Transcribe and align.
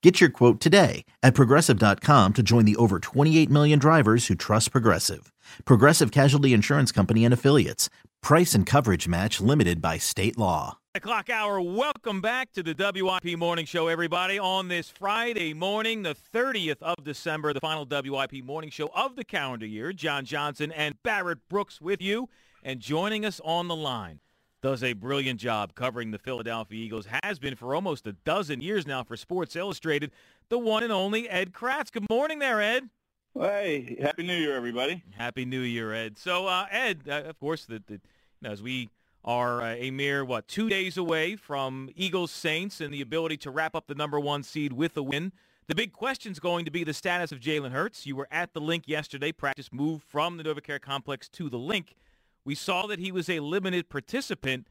Get 0.00 0.20
your 0.20 0.30
quote 0.30 0.60
today 0.60 1.04
at 1.24 1.34
progressive.com 1.34 2.34
to 2.34 2.42
join 2.42 2.64
the 2.64 2.76
over 2.76 3.00
28 3.00 3.50
million 3.50 3.80
drivers 3.80 4.28
who 4.28 4.36
trust 4.36 4.70
Progressive. 4.70 5.32
Progressive 5.64 6.12
Casualty 6.12 6.52
Insurance 6.52 6.92
Company 6.92 7.24
and 7.24 7.34
Affiliates. 7.34 7.90
Price 8.22 8.54
and 8.54 8.64
coverage 8.64 9.08
match 9.08 9.40
limited 9.40 9.82
by 9.82 9.98
state 9.98 10.38
law. 10.38 10.78
O'clock 10.94 11.30
hour. 11.30 11.60
Welcome 11.60 12.20
back 12.20 12.52
to 12.52 12.62
the 12.62 12.74
WIP 12.74 13.36
Morning 13.36 13.66
Show, 13.66 13.88
everybody. 13.88 14.38
On 14.38 14.68
this 14.68 14.88
Friday 14.88 15.52
morning, 15.52 16.02
the 16.02 16.14
30th 16.14 16.80
of 16.80 17.02
December, 17.02 17.52
the 17.52 17.60
final 17.60 17.84
WIP 17.84 18.44
Morning 18.44 18.70
Show 18.70 18.90
of 18.94 19.16
the 19.16 19.24
calendar 19.24 19.66
year. 19.66 19.92
Jon 19.92 20.24
Johnson 20.24 20.70
and 20.70 20.94
Barrett 21.02 21.48
Brooks 21.48 21.80
with 21.80 22.00
you, 22.00 22.28
and 22.62 22.78
joining 22.78 23.24
us 23.24 23.40
on 23.44 23.66
the 23.66 23.76
line 23.76 24.20
does 24.62 24.82
a 24.82 24.92
brilliant 24.92 25.40
job 25.40 25.74
covering 25.74 26.10
the 26.10 26.18
Philadelphia 26.18 26.78
Eagles, 26.78 27.06
has 27.22 27.38
been 27.38 27.54
for 27.54 27.74
almost 27.74 28.06
a 28.06 28.12
dozen 28.12 28.60
years 28.60 28.86
now 28.86 29.04
for 29.04 29.16
Sports 29.16 29.54
Illustrated, 29.54 30.10
the 30.48 30.58
one 30.58 30.82
and 30.82 30.92
only 30.92 31.28
Ed 31.28 31.52
Kracz. 31.52 31.92
Good 31.92 32.06
morning 32.10 32.38
there, 32.38 32.60
Ed. 32.60 32.88
Hey, 33.38 33.96
Happy 34.00 34.26
New 34.26 34.34
Year, 34.34 34.56
everybody. 34.56 35.04
Happy 35.16 35.44
New 35.44 35.60
Year, 35.60 35.92
Ed. 35.92 36.18
So, 36.18 36.46
uh, 36.46 36.66
Ed, 36.70 37.02
uh, 37.08 37.22
of 37.24 37.38
course, 37.38 37.66
the, 37.66 37.82
the, 37.86 37.94
you 37.94 38.00
know, 38.42 38.50
as 38.50 38.62
we 38.62 38.90
are 39.24 39.62
uh, 39.62 39.74
a 39.74 39.90
mere, 39.92 40.24
what, 40.24 40.48
two 40.48 40.68
days 40.68 40.96
away 40.96 41.36
from 41.36 41.90
Eagles 41.94 42.32
Saints 42.32 42.80
and 42.80 42.92
the 42.92 43.00
ability 43.00 43.36
to 43.38 43.50
wrap 43.50 43.76
up 43.76 43.86
the 43.86 43.94
number 43.94 44.18
one 44.18 44.42
seed 44.42 44.72
with 44.72 44.96
a 44.96 45.02
win, 45.02 45.32
the 45.68 45.74
big 45.74 45.92
question 45.92 46.32
is 46.32 46.40
going 46.40 46.64
to 46.64 46.70
be 46.70 46.82
the 46.82 46.94
status 46.94 47.30
of 47.30 47.38
Jalen 47.38 47.70
Hurts. 47.70 48.06
You 48.06 48.16
were 48.16 48.28
at 48.30 48.54
the 48.54 48.60
Linc 48.60 48.88
yesterday. 48.88 49.30
Practice 49.30 49.68
moved 49.70 50.02
from 50.02 50.36
the 50.38 50.42
NovaCare 50.42 50.80
complex 50.80 51.28
to 51.28 51.48
the 51.48 51.58
Linc. 51.58 51.94
We 52.48 52.54
saw 52.54 52.86
that 52.86 52.98
he 52.98 53.12
was 53.12 53.28
a 53.28 53.40
limited 53.40 53.90
participant. 53.90 54.68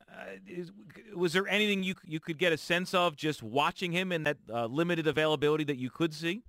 Uh, 0.00 0.40
is, 0.48 0.72
was 1.14 1.32
there 1.32 1.46
anything 1.46 1.84
you 1.84 1.94
you 2.04 2.18
could 2.18 2.38
get 2.38 2.52
a 2.52 2.56
sense 2.56 2.92
of 2.92 3.14
just 3.14 3.40
watching 3.40 3.92
him 3.92 4.10
and 4.10 4.26
that 4.26 4.38
uh, 4.52 4.66
limited 4.66 5.06
availability 5.06 5.62
that 5.62 5.76
you 5.76 5.90
could 5.90 6.12
see? 6.12 6.42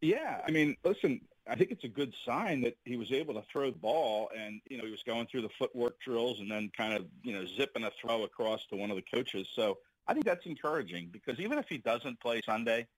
Yeah, 0.00 0.40
I 0.44 0.50
mean, 0.50 0.76
listen, 0.84 1.20
I 1.48 1.54
think 1.54 1.70
it's 1.70 1.84
a 1.84 1.88
good 1.88 2.12
sign 2.26 2.60
that 2.62 2.76
he 2.84 2.96
was 2.96 3.12
able 3.12 3.34
to 3.34 3.44
throw 3.52 3.70
the 3.70 3.78
ball, 3.78 4.28
and 4.36 4.60
you 4.68 4.78
know 4.78 4.84
he 4.84 4.90
was 4.90 5.04
going 5.04 5.28
through 5.28 5.42
the 5.42 5.48
footwork 5.60 6.00
drills 6.00 6.40
and 6.40 6.50
then 6.50 6.72
kind 6.76 6.94
of 6.94 7.06
you 7.22 7.32
know 7.32 7.46
zipping 7.46 7.84
a 7.84 7.92
throw 8.02 8.24
across 8.24 8.66
to 8.70 8.76
one 8.76 8.90
of 8.90 8.96
the 8.96 9.04
coaches. 9.14 9.46
So 9.54 9.78
I 10.08 10.12
think 10.12 10.26
that's 10.26 10.44
encouraging 10.44 11.10
because 11.12 11.38
even 11.38 11.56
if 11.56 11.66
he 11.68 11.78
doesn't 11.78 12.18
play 12.18 12.40
Sunday, 12.44 12.88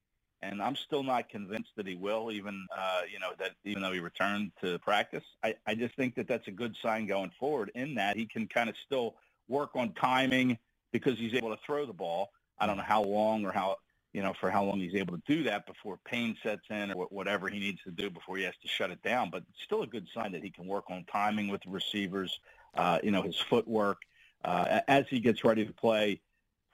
and 0.42 0.62
I'm 0.62 0.76
still 0.76 1.02
not 1.02 1.28
convinced 1.28 1.70
that 1.76 1.86
he 1.86 1.94
will, 1.94 2.30
even 2.30 2.66
uh, 2.76 3.02
you 3.10 3.18
know 3.18 3.30
that 3.38 3.52
even 3.64 3.82
though 3.82 3.92
he 3.92 4.00
returned 4.00 4.52
to 4.62 4.78
practice. 4.78 5.24
I, 5.42 5.54
I 5.66 5.74
just 5.74 5.96
think 5.96 6.14
that 6.16 6.28
that's 6.28 6.46
a 6.48 6.52
good 6.52 6.76
sign 6.82 7.06
going 7.06 7.32
forward. 7.38 7.70
In 7.74 7.94
that 7.96 8.16
he 8.16 8.26
can 8.26 8.46
kind 8.46 8.68
of 8.68 8.76
still 8.86 9.16
work 9.48 9.70
on 9.74 9.92
timing 9.94 10.58
because 10.92 11.18
he's 11.18 11.34
able 11.34 11.50
to 11.50 11.60
throw 11.64 11.86
the 11.86 11.92
ball. 11.92 12.30
I 12.58 12.66
don't 12.66 12.76
know 12.76 12.82
how 12.82 13.02
long 13.02 13.44
or 13.44 13.52
how 13.52 13.76
you 14.12 14.22
know 14.22 14.32
for 14.40 14.50
how 14.50 14.64
long 14.64 14.78
he's 14.78 14.94
able 14.94 15.16
to 15.16 15.22
do 15.26 15.42
that 15.44 15.66
before 15.66 15.98
pain 16.04 16.36
sets 16.42 16.62
in 16.70 16.92
or 16.92 17.06
whatever 17.06 17.48
he 17.48 17.58
needs 17.58 17.82
to 17.82 17.90
do 17.90 18.08
before 18.10 18.36
he 18.36 18.44
has 18.44 18.54
to 18.62 18.68
shut 18.68 18.90
it 18.90 19.02
down. 19.02 19.30
But 19.30 19.42
it's 19.50 19.64
still 19.64 19.82
a 19.82 19.86
good 19.86 20.06
sign 20.14 20.32
that 20.32 20.42
he 20.42 20.50
can 20.50 20.66
work 20.66 20.84
on 20.90 21.04
timing 21.10 21.48
with 21.48 21.62
the 21.62 21.70
receivers. 21.70 22.38
Uh, 22.74 22.98
you 23.02 23.10
know 23.10 23.22
his 23.22 23.36
footwork 23.36 24.02
uh, 24.44 24.80
as 24.86 25.06
he 25.08 25.20
gets 25.20 25.44
ready 25.44 25.66
to 25.66 25.72
play 25.72 26.20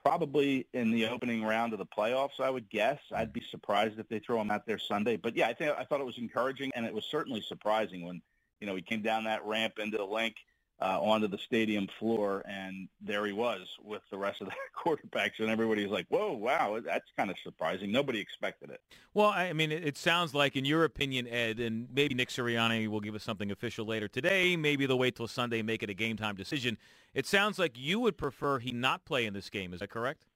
probably 0.05 0.67
in 0.75 0.91
the 0.91 1.09
opening 1.09 1.43
round 1.43 1.73
of 1.73 1.79
the 1.79 1.87
playoffs, 1.87 2.39
I 2.39 2.51
would 2.51 2.69
guess. 2.69 2.99
I'd 3.13 3.33
be 3.33 3.43
surprised 3.51 3.99
if 3.99 4.09
they 4.09 4.19
throw 4.19 4.41
him 4.41 4.51
out 4.51 4.67
there 4.67 4.79
Sunday. 4.79 5.17
But 5.17 5.35
yeah, 5.35 5.49
I 5.49 5.55
think 5.55 5.75
I 5.79 5.85
thought 5.85 6.01
it 6.01 6.07
was 6.07 6.19
encouraging, 6.19 6.71
and 6.75 6.85
it 6.85 6.93
was 6.93 7.05
certainly 7.07 7.41
surprising 7.41 8.05
when 8.05 8.21
you 8.61 8.67
know 8.67 8.77
he 8.77 8.83
came 8.83 9.03
down 9.03 9.25
that 9.25 9.45
ramp 9.45 9.75
into 9.79 9.97
the 9.97 10.05
Linc 10.05 10.37
uh, 10.81 11.01
onto 11.01 11.29
the 11.29 11.39
stadium 11.39 11.89
floor, 11.99 12.43
and 12.47 12.89
there 13.01 13.25
he 13.27 13.33
was 13.33 13.61
with 13.83 14.03
the 14.11 14.19
rest 14.19 14.41
of 14.41 14.49
the 14.49 14.55
quarterbacks, 14.77 15.39
and 15.39 15.49
everybody 15.49 15.83
was 15.83 15.93
like, 15.93 16.07
"Whoa, 16.09 16.33
wow, 16.33 16.81
that's 16.85 17.11
kind 17.17 17.31
of 17.31 17.37
surprising. 17.43 17.93
Nobody 17.93 18.19
expected 18.19 18.71
it." 18.71 18.81
Well, 19.15 19.29
I 19.29 19.53
mean, 19.53 19.71
it 19.71 19.97
sounds 19.97 20.35
like, 20.35 20.57
in 20.57 20.65
your 20.65 20.85
opinion, 20.85 21.29
Ed, 21.29 21.61
and 21.61 21.89
maybe 21.93 22.15
Nick 22.15 22.29
Sirianni 22.29 22.89
will 22.89 23.01
give 23.01 23.15
us 23.15 23.23
something 23.23 23.51
official 23.51 23.87
later 23.87 24.09
today. 24.09 24.57
Maybe 24.57 24.87
they'll 24.87 24.99
wait 24.99 25.17
till 25.17 25.29
Sunday 25.29 25.61
and 25.61 25.67
make 25.67 25.83
it 25.83 25.91
a 25.91 25.95
game 25.95 26.17
time 26.17 26.35
decision. 26.35 26.77
It 27.15 27.27
sounds 27.27 27.59
like 27.59 27.79
you 27.79 28.01
would 28.01 28.19
prefer 28.19 28.59
he 28.59 28.73
not 28.73 29.05
play 29.05 29.27
in 29.27 29.35
this 29.35 29.51
game. 29.51 29.73
Is 29.73 29.81
that 29.81 29.91
correct? 29.91 30.27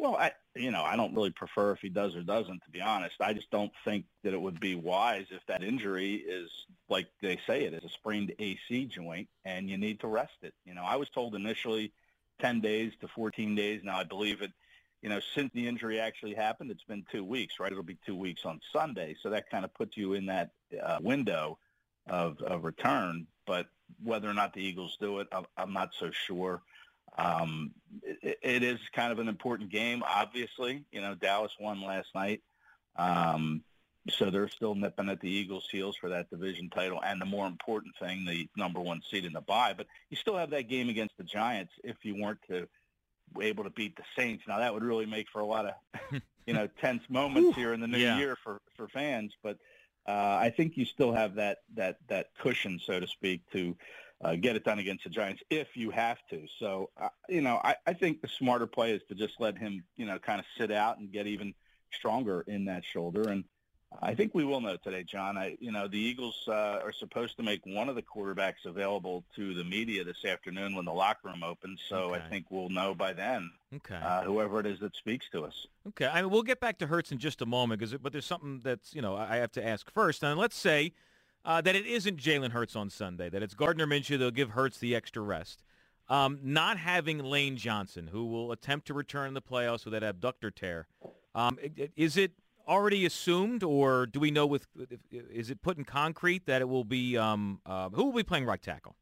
Well, 0.00 0.16
I 0.16 0.32
you 0.56 0.70
know 0.70 0.82
I 0.82 0.96
don't 0.96 1.14
really 1.14 1.30
prefer 1.30 1.72
if 1.72 1.80
he 1.80 1.90
does 1.90 2.16
or 2.16 2.22
doesn't. 2.22 2.64
To 2.64 2.70
be 2.70 2.80
honest, 2.80 3.16
I 3.20 3.34
just 3.34 3.50
don't 3.50 3.70
think 3.84 4.06
that 4.24 4.32
it 4.32 4.40
would 4.40 4.58
be 4.58 4.74
wise 4.74 5.26
if 5.30 5.44
that 5.46 5.62
injury 5.62 6.14
is 6.14 6.50
like 6.88 7.08
they 7.20 7.38
say 7.46 7.64
it 7.64 7.74
is 7.74 7.84
a 7.84 7.88
sprained 7.90 8.32
AC 8.38 8.86
joint 8.86 9.28
and 9.44 9.68
you 9.68 9.76
need 9.76 10.00
to 10.00 10.06
rest 10.06 10.38
it. 10.40 10.54
You 10.64 10.72
know, 10.72 10.84
I 10.84 10.96
was 10.96 11.10
told 11.10 11.34
initially 11.34 11.92
10 12.40 12.62
days 12.62 12.94
to 13.02 13.08
14 13.08 13.54
days. 13.54 13.82
Now 13.84 13.98
I 13.98 14.04
believe 14.04 14.40
it. 14.40 14.52
You 15.02 15.10
know, 15.10 15.20
since 15.34 15.50
the 15.52 15.68
injury 15.68 16.00
actually 16.00 16.32
happened, 16.32 16.70
it's 16.70 16.84
been 16.84 17.04
two 17.12 17.22
weeks, 17.22 17.60
right? 17.60 17.70
It'll 17.70 17.82
be 17.82 17.98
two 18.06 18.16
weeks 18.16 18.46
on 18.46 18.58
Sunday, 18.72 19.16
so 19.22 19.28
that 19.28 19.50
kind 19.50 19.66
of 19.66 19.74
puts 19.74 19.98
you 19.98 20.14
in 20.14 20.26
that 20.26 20.50
uh, 20.82 20.98
window 21.02 21.58
of, 22.08 22.40
of 22.40 22.64
return. 22.64 23.26
But 23.46 23.66
whether 24.02 24.28
or 24.28 24.34
not 24.34 24.54
the 24.54 24.62
Eagles 24.62 24.96
do 24.98 25.20
it, 25.20 25.28
I'm, 25.30 25.44
I'm 25.58 25.72
not 25.74 25.90
so 25.98 26.10
sure. 26.10 26.62
Um, 27.18 27.72
it, 28.02 28.38
it 28.42 28.62
is 28.62 28.78
kind 28.92 29.12
of 29.12 29.18
an 29.18 29.28
important 29.28 29.70
game, 29.70 30.02
obviously. 30.06 30.84
You 30.92 31.00
know, 31.00 31.14
Dallas 31.14 31.52
won 31.60 31.82
last 31.82 32.08
night. 32.14 32.42
Um, 32.96 33.62
so 34.08 34.30
they're 34.30 34.48
still 34.48 34.74
nipping 34.74 35.08
at 35.08 35.20
the 35.20 35.30
Eagles' 35.30 35.68
heels 35.70 35.96
for 35.96 36.08
that 36.08 36.30
division 36.30 36.70
title, 36.70 37.00
and 37.04 37.20
the 37.20 37.26
more 37.26 37.46
important 37.46 37.94
thing, 38.00 38.24
the 38.24 38.48
number 38.56 38.80
one 38.80 39.02
seed 39.10 39.24
in 39.24 39.32
the 39.32 39.40
bye. 39.40 39.74
But 39.76 39.86
you 40.08 40.16
still 40.16 40.36
have 40.36 40.50
that 40.50 40.68
game 40.68 40.88
against 40.88 41.16
the 41.18 41.24
Giants 41.24 41.72
if 41.84 41.96
you 42.02 42.20
weren't 42.20 42.40
to 42.48 42.66
able 43.40 43.64
to 43.64 43.70
beat 43.70 43.96
the 43.96 44.02
Saints. 44.16 44.44
Now 44.48 44.58
that 44.58 44.72
would 44.72 44.82
really 44.82 45.06
make 45.06 45.28
for 45.30 45.40
a 45.40 45.46
lot 45.46 45.66
of 45.66 46.20
you 46.46 46.54
know 46.54 46.68
tense 46.80 47.02
moments 47.08 47.56
here 47.56 47.72
in 47.72 47.80
the 47.80 47.86
new 47.86 47.98
yeah. 47.98 48.18
year 48.18 48.36
for 48.42 48.60
for 48.76 48.88
fans. 48.88 49.34
But 49.42 49.58
uh, 50.08 50.38
I 50.40 50.50
think 50.50 50.76
you 50.76 50.84
still 50.84 51.12
have 51.12 51.34
that 51.34 51.58
that 51.74 51.98
that 52.08 52.28
cushion, 52.38 52.80
so 52.82 53.00
to 53.00 53.06
speak, 53.06 53.42
to 53.52 53.76
uh, 54.22 54.36
get 54.36 54.56
it 54.56 54.64
done 54.64 54.78
against 54.78 55.04
the 55.04 55.10
Giants 55.10 55.42
if 55.50 55.76
you 55.76 55.90
have 55.90 56.18
to. 56.30 56.46
So, 56.58 56.90
uh, 57.00 57.08
you 57.28 57.40
know, 57.40 57.60
I, 57.64 57.76
I 57.86 57.92
think 57.94 58.20
the 58.20 58.28
smarter 58.28 58.66
play 58.66 58.92
is 58.92 59.02
to 59.08 59.14
just 59.14 59.34
let 59.38 59.56
him, 59.56 59.82
you 59.96 60.06
know, 60.06 60.18
kind 60.18 60.40
of 60.40 60.46
sit 60.58 60.70
out 60.70 60.98
and 60.98 61.10
get 61.10 61.26
even 61.26 61.54
stronger 61.92 62.42
in 62.46 62.66
that 62.66 62.84
shoulder. 62.84 63.28
And 63.30 63.44
I 64.02 64.14
think 64.14 64.34
we 64.34 64.44
will 64.44 64.60
know 64.60 64.76
today, 64.76 65.02
Jon. 65.02 65.36
I, 65.36 65.56
you 65.58 65.72
know, 65.72 65.88
the 65.88 65.98
Eagles 65.98 66.44
uh, 66.46 66.80
are 66.84 66.92
supposed 66.92 67.36
to 67.38 67.42
make 67.42 67.64
one 67.66 67.88
of 67.88 67.96
the 67.96 68.02
quarterbacks 68.02 68.64
available 68.64 69.24
to 69.34 69.52
the 69.54 69.64
media 69.64 70.04
this 70.04 70.24
afternoon 70.24 70.76
when 70.76 70.84
the 70.84 70.92
locker 70.92 71.28
room 71.28 71.42
opens. 71.42 71.80
So 71.88 72.14
okay. 72.14 72.22
I 72.22 72.28
think 72.28 72.46
we'll 72.50 72.68
know 72.68 72.94
by 72.94 73.14
then. 73.14 73.50
Okay. 73.74 73.96
Uh, 73.96 74.22
whoever 74.22 74.60
it 74.60 74.66
is 74.66 74.78
that 74.80 74.94
speaks 74.94 75.26
to 75.32 75.44
us. 75.44 75.66
Okay. 75.88 76.06
I 76.06 76.22
mean, 76.22 76.30
we'll 76.30 76.42
get 76.42 76.60
back 76.60 76.78
to 76.78 76.86
Hurts 76.86 77.10
in 77.10 77.18
just 77.18 77.42
a 77.42 77.46
moment, 77.46 77.80
because 77.80 77.94
but 77.94 78.12
there's 78.12 78.26
something 78.26 78.60
that's 78.62 78.94
you 78.94 79.02
know 79.02 79.16
I 79.16 79.36
have 79.36 79.52
to 79.52 79.66
ask 79.66 79.90
first. 79.92 80.22
And 80.22 80.38
let's 80.38 80.56
say 80.56 80.92
uh, 81.44 81.60
that 81.60 81.74
it 81.74 81.86
isn't 81.86 82.18
Jalen 82.18 82.50
Hurts 82.50 82.76
on 82.76 82.90
Sunday, 82.90 83.28
that 83.30 83.42
it's 83.42 83.54
Gardner 83.54 83.86
Minshew. 83.86 84.18
They'll 84.18 84.30
give 84.30 84.50
Hurts 84.50 84.78
the 84.78 84.94
extra 84.94 85.22
rest. 85.22 85.62
Um, 86.08 86.40
not 86.42 86.76
having 86.76 87.18
Lane 87.18 87.56
Johnson, 87.56 88.08
who 88.08 88.26
will 88.26 88.50
attempt 88.50 88.88
to 88.88 88.94
return 88.94 89.28
in 89.28 89.34
the 89.34 89.42
playoffs 89.42 89.84
with 89.84 89.92
that 89.92 90.02
adductor 90.02 90.52
tear, 90.52 90.88
um, 91.36 91.56
is 91.96 92.16
it 92.16 92.32
already 92.66 93.06
assumed, 93.06 93.62
or 93.62 94.06
do 94.06 94.18
we 94.18 94.32
know 94.32 94.44
with 94.44 94.66
is 95.10 95.50
it 95.50 95.62
put 95.62 95.78
in 95.78 95.84
concrete 95.84 96.46
that 96.46 96.60
it 96.60 96.68
will 96.68 96.84
be 96.84 97.16
um, 97.16 97.60
uh, 97.64 97.88
who 97.90 98.06
will 98.06 98.12
be 98.12 98.24
playing 98.24 98.44
right 98.44 98.60
tackle? 98.60 98.96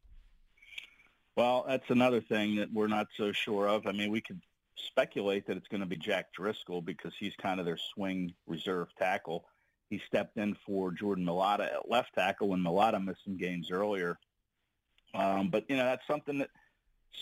Well, 1.35 1.65
that's 1.67 1.89
another 1.89 2.21
thing 2.21 2.57
that 2.57 2.71
we're 2.71 2.87
not 2.87 3.07
so 3.15 3.31
sure 3.31 3.67
of. 3.67 3.87
I 3.87 3.91
mean, 3.91 4.11
we 4.11 4.21
could 4.21 4.41
speculate 4.75 5.47
that 5.47 5.57
it's 5.57 5.67
going 5.67 5.81
to 5.81 5.87
be 5.87 5.95
Jack 5.95 6.33
Driscoll 6.33 6.81
because 6.81 7.13
he's 7.17 7.35
kind 7.35 7.59
of 7.59 7.65
their 7.65 7.77
swing 7.93 8.33
reserve 8.45 8.89
tackle. 8.97 9.45
He 9.89 10.01
stepped 10.07 10.37
in 10.37 10.55
for 10.65 10.91
Jordan 10.91 11.25
Mailata 11.25 11.65
at 11.73 11.89
left 11.89 12.13
tackle 12.13 12.49
when 12.49 12.59
Mailata 12.59 13.03
missed 13.03 13.23
some 13.23 13.37
games 13.37 13.71
earlier. 13.71 14.19
Um, 15.15 15.49
but, 15.49 15.65
you 15.67 15.75
know, 15.75 15.85
that's 15.85 16.05
something 16.05 16.37
that 16.39 16.49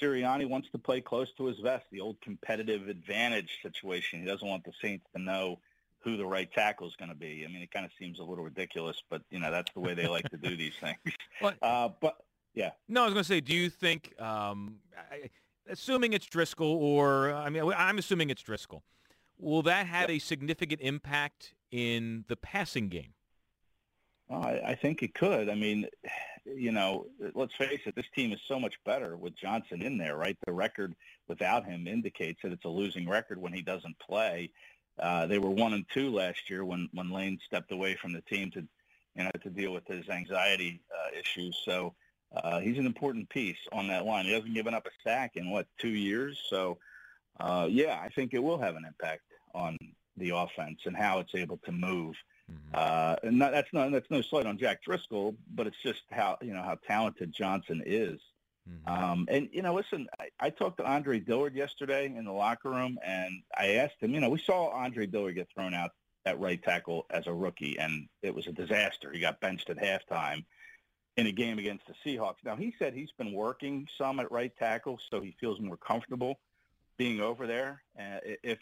Sirianni 0.01 0.47
wants 0.49 0.69
to 0.71 0.77
play 0.77 0.99
close 0.99 1.31
to 1.37 1.45
his 1.45 1.59
vest, 1.59 1.85
the 1.91 2.01
old 2.01 2.19
competitive 2.21 2.89
advantage 2.89 3.59
situation. 3.61 4.19
He 4.19 4.25
doesn't 4.25 4.47
want 4.47 4.65
the 4.65 4.73
Saints 4.81 5.05
to 5.15 5.21
know 5.21 5.59
who 5.99 6.17
the 6.17 6.25
right 6.25 6.51
tackle 6.51 6.87
is 6.87 6.95
going 6.97 7.09
to 7.09 7.15
be. 7.15 7.45
I 7.45 7.51
mean, 7.51 7.61
it 7.61 7.71
kind 7.71 7.85
of 7.85 7.91
seems 7.97 8.19
a 8.19 8.23
little 8.23 8.43
ridiculous, 8.43 9.01
but, 9.09 9.21
you 9.29 9.39
know, 9.39 9.49
that's 9.49 9.71
the 9.73 9.79
way 9.79 9.93
they 9.93 10.07
like 10.07 10.29
to 10.29 10.37
do 10.37 10.57
these 10.57 10.73
things. 10.81 10.97
Uh, 11.61 11.89
but, 12.01 12.17
yeah. 12.53 12.71
No, 12.89 13.03
I 13.03 13.05
was 13.05 13.13
going 13.13 13.23
to 13.23 13.27
say, 13.27 13.39
do 13.39 13.55
you 13.55 13.69
think, 13.69 14.13
um, 14.19 14.75
I, 15.11 15.29
assuming 15.69 16.11
it's 16.13 16.25
Driscoll 16.25 16.67
or, 16.67 17.31
I 17.31 17.49
mean, 17.49 17.71
I'm 17.75 17.97
assuming 17.97 18.29
it's 18.29 18.41
Driscoll, 18.41 18.83
will 19.39 19.61
that 19.63 19.85
have 19.87 20.09
a 20.09 20.19
significant 20.19 20.81
impact 20.81 21.53
in 21.71 22.25
the 22.27 22.35
passing 22.35 22.89
game? 22.89 23.13
I, 24.29 24.61
I 24.67 24.75
think 24.75 25.03
it 25.03 25.13
could. 25.13 25.49
I 25.49 25.55
mean, 25.55 25.87
you 26.45 26.71
know, 26.71 27.07
let's 27.33 27.55
face 27.55 27.81
it, 27.85 27.95
this 27.95 28.05
team 28.15 28.31
is 28.33 28.39
so 28.47 28.59
much 28.59 28.75
better 28.85 29.15
with 29.15 29.35
Johnson 29.37 29.81
in 29.81 29.97
there, 29.97 30.17
right? 30.17 30.37
The 30.45 30.51
record 30.51 30.93
without 31.27 31.65
him 31.65 31.87
indicates 31.87 32.41
that 32.43 32.51
it's 32.51 32.65
a 32.65 32.69
losing 32.69 33.07
record 33.07 33.41
when 33.41 33.53
he 33.53 33.61
doesn't 33.61 33.97
play. 33.99 34.51
Uh, 34.99 35.27
they 35.27 35.39
were 35.39 35.49
one 35.49 35.73
and 35.73 35.85
two 35.93 36.09
last 36.09 36.49
year 36.49 36.65
when 36.65 36.89
when 36.93 37.11
Lane 37.11 37.39
stepped 37.45 37.71
away 37.71 37.95
from 37.95 38.13
the 38.13 38.21
team 38.21 38.49
to, 38.51 38.67
you 39.15 39.23
know, 39.23 39.31
to 39.43 39.49
deal 39.49 39.71
with 39.71 39.85
his 39.87 40.09
anxiety 40.09 40.81
uh, 40.91 41.19
issues. 41.19 41.57
So 41.63 41.93
uh, 42.35 42.59
he's 42.59 42.77
an 42.77 42.85
important 42.85 43.29
piece 43.29 43.59
on 43.71 43.87
that 43.87 44.05
line. 44.05 44.25
He 44.25 44.33
hasn't 44.33 44.53
given 44.53 44.73
up 44.73 44.87
a 44.87 45.07
sack 45.07 45.33
in 45.35 45.51
what 45.51 45.67
two 45.77 45.89
years. 45.89 46.41
So, 46.49 46.77
uh, 47.39 47.67
yeah, 47.69 47.99
I 48.01 48.09
think 48.09 48.33
it 48.33 48.43
will 48.43 48.57
have 48.57 48.75
an 48.75 48.85
impact 48.85 49.21
on 49.53 49.77
the 50.17 50.31
offense 50.31 50.79
and 50.85 50.95
how 50.95 51.19
it's 51.19 51.35
able 51.35 51.57
to 51.65 51.71
move. 51.71 52.15
Mm-hmm. 52.51 52.73
Uh, 52.73 53.15
and 53.23 53.39
not, 53.39 53.51
that's 53.51 53.71
no 53.73 53.89
that's 53.89 54.09
no 54.09 54.21
slight 54.21 54.45
on 54.45 54.57
Jack 54.57 54.83
Driscoll, 54.83 55.35
but 55.53 55.67
it's 55.67 55.81
just 55.83 56.03
how 56.11 56.37
you 56.41 56.53
know 56.53 56.63
how 56.63 56.77
talented 56.87 57.33
Johnson 57.33 57.83
is. 57.85 58.19
Mm-hmm. 58.69 59.03
Um, 59.03 59.27
and 59.29 59.49
you 59.51 59.61
know, 59.61 59.73
listen, 59.73 60.07
I, 60.19 60.29
I 60.39 60.49
talked 60.49 60.77
to 60.77 60.85
Andre 60.85 61.19
Dillard 61.19 61.55
yesterday 61.55 62.05
in 62.05 62.25
the 62.25 62.31
locker 62.31 62.69
room, 62.69 62.97
and 63.05 63.43
I 63.57 63.75
asked 63.75 63.95
him. 63.99 64.13
You 64.13 64.21
know, 64.21 64.29
we 64.29 64.39
saw 64.39 64.69
Andre 64.69 65.07
Dillard 65.07 65.35
get 65.35 65.49
thrown 65.53 65.73
out 65.73 65.91
at 66.25 66.39
right 66.39 66.61
tackle 66.61 67.05
as 67.09 67.27
a 67.27 67.33
rookie, 67.33 67.77
and 67.79 68.07
it 68.21 68.33
was 68.33 68.47
a 68.47 68.51
disaster. 68.51 69.11
He 69.11 69.19
got 69.19 69.39
benched 69.39 69.69
at 69.69 69.77
halftime 69.77 70.45
in 71.15 71.27
a 71.27 71.31
game 71.31 71.57
against 71.59 71.85
the 71.87 71.93
Seahawks. 72.05 72.43
Now 72.45 72.55
he 72.55 72.73
said 72.79 72.93
he's 72.93 73.11
been 73.17 73.33
working 73.33 73.87
some 73.97 74.19
at 74.19 74.31
right 74.31 74.53
tackle, 74.57 74.99
so 75.09 75.19
he 75.21 75.35
feels 75.39 75.59
more 75.59 75.77
comfortable 75.77 76.39
being 76.97 77.21
over 77.21 77.47
there 77.47 77.81
uh, 77.99 78.19
if 78.43 78.59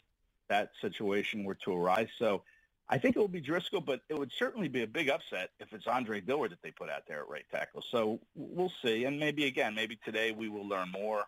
that 0.50 0.72
situation 0.82 1.44
were 1.44 1.56
to 1.56 1.74
arise. 1.74 2.08
So 2.20 2.44
I 2.88 2.98
think 2.98 3.16
it 3.16 3.20
will 3.20 3.28
be 3.28 3.42
Driscoll, 3.42 3.82
but 3.82 4.02
it 4.10 4.18
would 4.18 4.32
certainly 4.38 4.68
be 4.68 4.84
a 4.84 4.88
big 4.88 5.10
upset 5.10 5.50
if 5.60 5.74
it's 5.74 5.88
Andre 5.88 6.22
Dillard 6.22 6.52
that 6.52 6.62
they 6.62 6.72
put 6.72 6.90
out 6.90 7.04
there 7.08 7.22
at 7.22 7.30
right 7.30 7.46
tackle. 7.52 7.84
So 7.92 8.20
we'll 8.36 8.72
see. 8.84 9.06
And 9.06 9.20
maybe, 9.20 9.46
again, 9.46 9.74
maybe 9.74 9.98
today 10.06 10.32
we 10.32 10.50
will 10.50 10.68
learn 10.68 10.92
more 10.92 11.26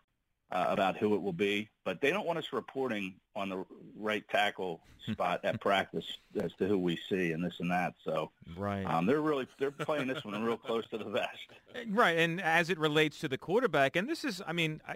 uh, 0.51 0.65
about 0.69 0.97
who 0.97 1.15
it 1.15 1.21
will 1.21 1.33
be. 1.33 1.69
But 1.83 2.01
they 2.01 2.11
don't 2.11 2.25
want 2.25 2.39
us 2.39 2.53
reporting 2.53 3.15
on 3.35 3.49
the 3.49 3.65
right 3.97 4.27
tackle 4.29 4.81
spot 5.11 5.41
at 5.43 5.61
practice 5.61 6.05
as 6.41 6.51
to 6.59 6.67
who 6.67 6.77
we 6.77 6.99
see 7.09 7.31
and 7.31 7.43
this 7.43 7.55
and 7.59 7.71
that. 7.71 7.93
So 8.03 8.31
right, 8.57 8.85
um, 8.85 9.05
they're 9.05 9.21
really 9.21 9.47
they're 9.59 9.71
playing 9.71 10.07
this 10.07 10.23
one 10.23 10.43
real 10.43 10.57
close 10.57 10.87
to 10.89 10.97
the 10.97 11.05
vest. 11.05 11.31
Right, 11.89 12.17
and 12.17 12.41
as 12.41 12.71
it 12.71 12.79
relates 12.79 13.19
to 13.19 13.27
the 13.27 13.37
quarterback, 13.37 13.95
and 13.95 14.09
this 14.09 14.23
is, 14.23 14.41
I 14.47 14.51
mean, 14.51 14.81
I, 14.87 14.95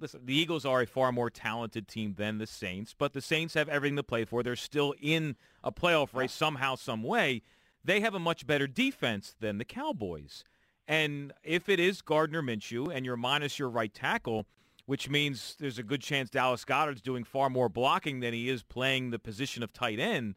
listen, 0.00 0.22
the 0.24 0.34
Eagles 0.34 0.64
are 0.64 0.80
a 0.80 0.86
far 0.86 1.12
more 1.12 1.28
talented 1.28 1.88
team 1.88 2.14
than 2.16 2.38
the 2.38 2.46
Saints, 2.46 2.94
but 2.96 3.12
the 3.12 3.20
Saints 3.20 3.52
have 3.52 3.68
everything 3.68 3.96
to 3.96 4.02
play 4.02 4.24
for. 4.24 4.42
They're 4.42 4.56
still 4.56 4.94
in 4.98 5.36
a 5.62 5.70
playoff 5.70 6.14
race 6.14 6.32
somehow, 6.32 6.76
some 6.76 7.02
way. 7.02 7.42
They 7.84 8.00
have 8.00 8.14
a 8.14 8.18
much 8.18 8.46
better 8.46 8.66
defense 8.66 9.34
than 9.40 9.58
the 9.58 9.64
Cowboys. 9.66 10.42
And 10.88 11.32
if 11.44 11.68
it 11.68 11.78
is 11.78 12.02
Gardner 12.02 12.42
Minshew 12.42 12.94
and 12.94 13.04
you're 13.04 13.16
minus 13.16 13.58
your 13.58 13.68
right 13.68 13.92
tackle, 13.92 14.46
which 14.86 15.08
means 15.08 15.56
there's 15.58 15.78
a 15.78 15.82
good 15.82 16.00
chance 16.00 16.30
Dallas 16.30 16.64
Goedert's 16.64 17.00
doing 17.00 17.24
far 17.24 17.48
more 17.48 17.68
blocking 17.68 18.20
than 18.20 18.32
he 18.32 18.48
is 18.48 18.62
playing 18.62 19.10
the 19.10 19.18
position 19.18 19.62
of 19.62 19.72
tight 19.72 19.98
end, 19.98 20.34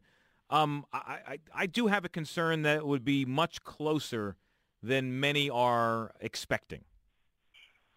um, 0.50 0.84
I, 0.92 1.18
I, 1.26 1.38
I 1.54 1.66
do 1.66 1.88
have 1.88 2.04
a 2.04 2.08
concern 2.08 2.62
that 2.62 2.78
it 2.78 2.86
would 2.86 3.04
be 3.04 3.24
much 3.24 3.64
closer 3.64 4.36
than 4.82 5.18
many 5.18 5.50
are 5.50 6.12
expecting. 6.20 6.84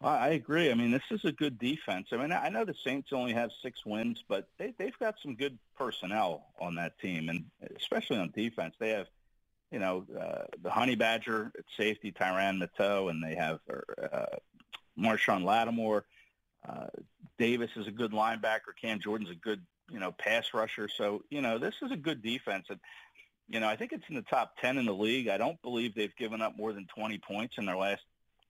I 0.02 0.30
agree. 0.30 0.72
I 0.72 0.76
mean, 0.76 0.92
this 0.92 1.04
is 1.12 1.26
a 1.26 1.32
good 1.32 1.60
defense. 1.60 2.08
I 2.14 2.18
mean, 2.18 2.32
I 2.32 2.48
know 2.48 2.64
the 2.64 2.74
Saints 2.86 3.10
only 3.12 3.34
have 3.34 3.52
six 3.62 3.86
wins, 3.86 4.24
but 4.30 4.48
they, 4.58 4.74
they've 4.78 4.98
got 4.98 5.16
some 5.22 5.36
good 5.36 5.60
personnel 5.78 6.46
on 6.60 6.76
that 6.76 6.98
team, 7.00 7.28
and 7.28 7.44
especially 7.76 8.18
on 8.18 8.32
defense. 8.34 8.76
They 8.80 8.92
have, 8.92 9.08
you 9.72 9.80
know, 9.80 10.06
uh, 10.18 10.46
the 10.64 10.70
Honey 10.70 10.96
Badger 10.96 11.52
at 11.58 11.66
safety, 11.78 12.14
Tyrann 12.14 12.60
Mathieu, 12.60 13.10
and 13.10 13.22
they 13.22 13.36
have 13.36 13.60
uh, 13.68 14.38
Marshon 14.98 15.44
Lattimore. 15.44 16.06
Davis 17.38 17.72
is 17.76 17.88
a 17.88 17.92
good 17.92 18.12
linebacker. 18.12 18.76
Cam 18.80 19.00
Jordan's 19.00 19.32
a 19.32 19.36
good, 19.36 19.62
you 19.90 20.00
know, 20.00 20.12
pass 20.12 20.54
rusher. 20.54 20.88
So, 20.90 21.24
you 21.30 21.42
know, 21.42 21.58
this 21.58 21.76
is 21.82 21.92
a 21.92 21.98
good 21.98 22.22
defense. 22.22 22.68
And, 22.70 22.80
you 23.48 23.60
know, 23.60 23.68
I 23.68 23.76
think 23.76 23.94
it's 23.94 24.04
in 24.10 24.16
the 24.16 24.22
top 24.22 24.58
10 24.62 24.78
in 24.78 24.86
the 24.86 24.94
league. 24.94 25.30
I 25.30 25.38
don't 25.38 25.62
believe 25.62 25.96
they've 25.96 26.16
given 26.16 26.42
up 26.42 26.58
more 26.58 26.74
than 26.74 26.86
20 26.96 27.18
points 27.20 27.58
in 27.58 27.66
their 27.66 27.78
last 27.78 28.02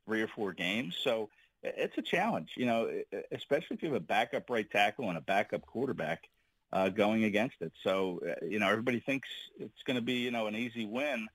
three 0.06 0.22
or 0.22 0.28
four 0.28 0.54
games. 0.54 0.98
So 1.02 1.30
it's 1.64 1.98
a 1.98 2.02
challenge, 2.02 2.52
you 2.56 2.66
know, 2.66 2.90
especially 3.32 3.76
if 3.76 3.84
you 3.84 3.90
have 3.90 3.98
a 3.98 4.06
backup 4.06 4.50
right 4.50 4.70
tackle 4.70 5.10
and 5.10 5.18
a 5.18 5.22
backup 5.22 5.66
quarterback 5.66 6.24
uh, 6.72 6.90
going 6.90 7.24
against 7.24 7.56
it. 7.62 7.72
So, 7.84 8.22
uh, 8.28 8.46
you 8.46 8.60
know, 8.60 8.70
everybody 8.70 9.00
thinks 9.00 9.28
it's 9.60 9.84
going 9.86 9.96
to 9.96 10.02
be, 10.02 10.16
you 10.16 10.32
know, 10.32 10.48
an 10.48 10.56
easy 10.56 10.86
win. 10.86 11.28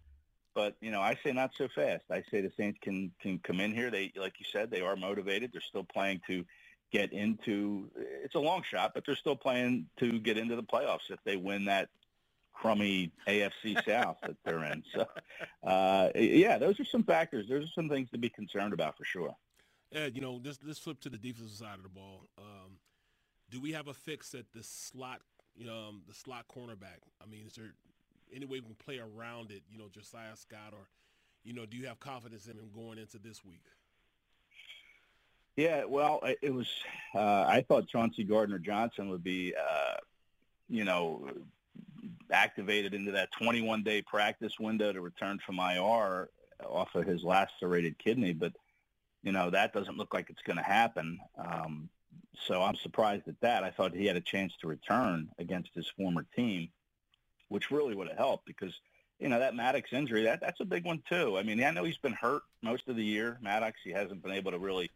But, 0.55 0.77
you 0.81 0.93
know, 0.93 1.01
I 1.01 1.19
say 1.25 1.33
not 1.33 1.51
so 1.57 1.69
fast. 1.75 2.05
I 2.11 2.23
say 2.31 2.41
the 2.41 2.53
Saints 2.57 2.79
can, 2.81 3.11
can 3.21 3.41
come 3.41 3.61
in 3.61 3.75
here. 3.75 3.91
They, 3.91 4.13
like 4.17 4.35
you 4.39 4.47
said, 4.51 4.71
they 4.71 4.83
are 4.83 4.95
motivated. 4.95 5.51
They're 5.53 5.61
still 5.61 5.85
playing 5.85 6.21
to 6.29 6.45
get 6.95 7.13
into, 7.13 7.91
it's 8.23 8.37
a 8.37 8.39
long 8.39 8.63
shot, 8.71 8.93
but 8.95 9.05
they're 9.05 9.17
still 9.17 9.35
playing 9.35 9.85
to 9.99 10.21
get 10.21 10.39
into 10.39 10.55
the 10.55 10.63
playoffs 10.63 11.11
if 11.11 11.19
they 11.25 11.35
win 11.35 11.65
that 11.65 11.89
crummy 12.53 13.11
AFC 13.27 13.85
South 13.87 14.17
that 14.23 14.37
they're 14.45 14.63
in. 14.63 14.85
So, 14.95 15.05
uh, 15.67 16.11
yeah, 16.15 16.57
those 16.57 16.79
are 16.79 16.85
some 16.85 17.03
factors. 17.03 17.49
Those 17.49 17.65
are 17.65 17.73
some 17.75 17.89
things 17.89 18.09
to 18.11 18.19
be 18.19 18.29
concerned 18.29 18.73
about 18.73 18.97
for 18.97 19.05
sure. 19.05 19.35
Ed, 19.93 20.15
you 20.15 20.21
know, 20.21 20.41
let's, 20.45 20.61
let's 20.65 20.79
flip 20.79 21.01
to 21.01 21.09
the 21.09 21.19
defensive 21.19 21.57
side 21.57 21.79
of 21.79 21.83
the 21.83 21.89
ball. 21.89 22.27
Um, 22.39 22.79
do 23.51 23.61
we 23.61 23.73
have 23.73 23.89
a 23.89 23.95
fix 23.95 24.33
at 24.35 24.53
the 24.53 24.63
slot, 24.63 25.21
you 25.57 25.67
know, 25.67 25.89
um, 25.89 26.03
the 26.07 26.15
slot 26.15 26.47
cornerback? 26.47 27.03
I 27.21 27.29
mean, 27.29 27.45
is 27.45 27.55
there 27.55 27.75
any 28.33 28.47
way 28.47 28.61
we 28.61 28.67
can 28.67 28.77
play 28.77 29.01
around 29.01 29.51
it, 29.51 29.63
you 29.69 29.79
know, 29.79 29.89
Josiah 29.93 30.37
Scott, 30.37 30.73
or, 30.73 30.87
you 31.43 31.53
know, 31.53 31.67
do 31.67 31.77
you 31.77 31.89
have 31.89 31.99
confidence 31.99 32.47
in 32.47 32.57
him 32.57 32.71
going 32.73 32.99
into 32.99 33.19
this 33.19 33.45
week? 33.45 33.65
Yeah, 35.57 35.85
well, 35.85 36.21
it 36.43 36.53
was. 36.53 36.69
Uh, 37.15 37.45
I 37.47 37.65
thought 37.67 37.87
Chauncey 37.87 38.25
Gardner 38.25 38.59
Johnson 38.59 39.09
would 39.11 39.23
be, 39.23 39.55
uh, 39.55 39.97
you 40.69 40.85
know, 40.85 41.29
activated 42.33 42.93
into 42.93 43.13
that 43.13 43.29
21-day 43.41 44.03
practice 44.03 44.59
window 44.59 44.93
to 44.93 45.01
return 45.01 45.39
from 45.45 45.61
IR 45.61 46.29
off 46.65 46.95
of 46.95 47.07
his 47.07 47.23
lacerated 47.23 47.99
kidney, 47.99 48.33
but 48.33 48.53
you 49.23 49.33
know, 49.33 49.51
that 49.51 49.73
doesn't 49.73 49.97
look 49.97 50.13
like 50.13 50.29
it's 50.29 50.43
going 50.43 50.59
to 50.59 50.63
happen. 50.63 51.19
Um, 51.39 51.89
so 52.47 52.63
I'm 52.63 52.77
surprised 52.77 53.27
at 53.27 53.41
that. 53.41 53.65
I 53.65 53.71
thought 53.71 53.95
he 53.95 54.07
had 54.07 54.17
a 54.17 54.21
chance 54.21 54.53
to 54.61 54.69
return 54.69 55.31
against 55.39 55.71
his 55.75 55.89
former 55.97 56.27
team, 56.37 56.69
which 57.49 57.71
really 57.71 57.95
would 57.95 58.09
have 58.09 58.19
helped 58.19 58.45
because, 58.45 58.75
you 59.19 59.29
know, 59.31 59.39
that 59.39 59.55
Maddox 59.55 59.93
injury, 59.93 60.25
that 60.25 60.41
that's 60.41 60.61
a 60.61 60.65
big 60.65 60.85
one 60.85 61.03
too. 61.09 61.39
I 61.39 61.43
mean, 61.43 61.63
I 61.65 61.71
know 61.71 61.85
he's 61.85 61.97
been 61.97 62.13
hurt 62.13 62.43
most 62.63 62.89
of 62.89 62.97
the 62.97 63.05
year. 63.05 63.39
Maddox, 63.41 63.79
he 63.83 63.93
hasn't 63.93 64.23
been 64.23 64.33
able 64.33 64.51
to 64.51 64.59
really 64.59 64.91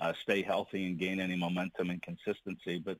uh, 0.00 0.12
stay 0.22 0.42
healthy 0.42 0.86
and 0.86 0.98
gain 0.98 1.20
any 1.20 1.36
momentum 1.36 1.90
and 1.90 2.02
consistency. 2.02 2.78
But 2.78 2.98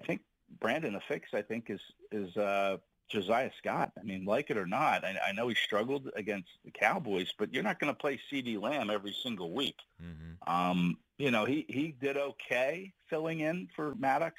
I 0.00 0.06
think 0.06 0.22
Brandon 0.60 0.94
the 0.94 1.00
fix, 1.08 1.30
I 1.34 1.42
think, 1.42 1.70
is 1.70 1.80
is 2.10 2.36
uh, 2.36 2.78
Josiah 3.10 3.50
Scott. 3.58 3.92
I 3.98 4.02
mean, 4.02 4.24
like 4.24 4.50
it 4.50 4.56
or 4.56 4.66
not, 4.66 5.04
I, 5.04 5.16
I 5.28 5.32
know 5.32 5.48
he 5.48 5.54
struggled 5.54 6.08
against 6.16 6.48
the 6.64 6.70
Cowboys, 6.70 7.32
but 7.38 7.52
you're 7.52 7.62
not 7.62 7.78
going 7.78 7.92
to 7.92 7.98
play 7.98 8.20
CeeDee 8.32 8.60
Lamb 8.60 8.90
every 8.90 9.14
single 9.22 9.52
week. 9.52 9.76
Mm-hmm. 10.02 10.52
Um, 10.52 10.96
you 11.18 11.30
know, 11.30 11.44
he, 11.44 11.66
he 11.68 11.94
did 12.00 12.16
okay 12.16 12.92
filling 13.08 13.40
in 13.40 13.68
for 13.76 13.94
Maddox 13.96 14.34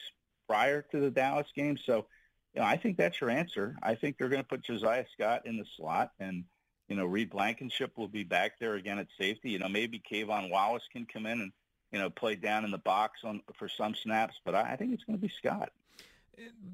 prior 0.47 0.81
to 0.91 0.99
the 0.99 1.11
Dallas 1.11 1.47
game. 1.55 1.77
So, 1.85 2.07
you 2.53 2.61
know, 2.61 2.67
I 2.67 2.77
think 2.77 2.97
that's 2.97 3.21
your 3.21 3.29
answer. 3.29 3.75
I 3.83 3.95
think 3.95 4.17
they're 4.17 4.29
going 4.29 4.41
to 4.41 4.47
put 4.47 4.63
Josiah 4.63 5.05
Scott 5.13 5.43
in 5.45 5.57
the 5.57 5.65
slot 5.77 6.11
and, 6.19 6.43
you 6.87 6.95
know, 6.95 7.05
Reed 7.05 7.29
Blankenship 7.29 7.97
will 7.97 8.07
be 8.07 8.23
back 8.23 8.59
there 8.59 8.75
again 8.75 8.99
at 8.99 9.07
safety. 9.19 9.51
You 9.51 9.59
know, 9.59 9.69
maybe 9.69 10.01
K'Von 10.11 10.49
Wallace 10.49 10.83
can 10.91 11.05
come 11.05 11.25
in 11.25 11.39
and 11.39 11.51
you 11.91 11.99
know, 11.99 12.09
play 12.09 12.35
down 12.35 12.65
in 12.65 12.71
the 12.71 12.77
box 12.77 13.21
on 13.23 13.41
for 13.53 13.67
some 13.67 13.95
snaps. 13.95 14.35
But 14.45 14.55
I, 14.55 14.73
I 14.73 14.75
think 14.75 14.93
it's 14.93 15.03
going 15.03 15.17
to 15.17 15.21
be 15.21 15.31
Scott. 15.37 15.71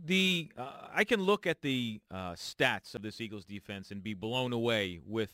The 0.05 0.49
uh, 0.57 0.87
I 0.93 1.03
can 1.03 1.21
look 1.21 1.45
at 1.45 1.61
the 1.61 1.99
uh, 2.09 2.33
stats 2.33 2.95
of 2.95 3.01
this 3.01 3.19
Eagles 3.19 3.43
defense 3.43 3.91
and 3.91 4.01
be 4.01 4.13
blown 4.13 4.53
away 4.53 4.99
with 5.05 5.33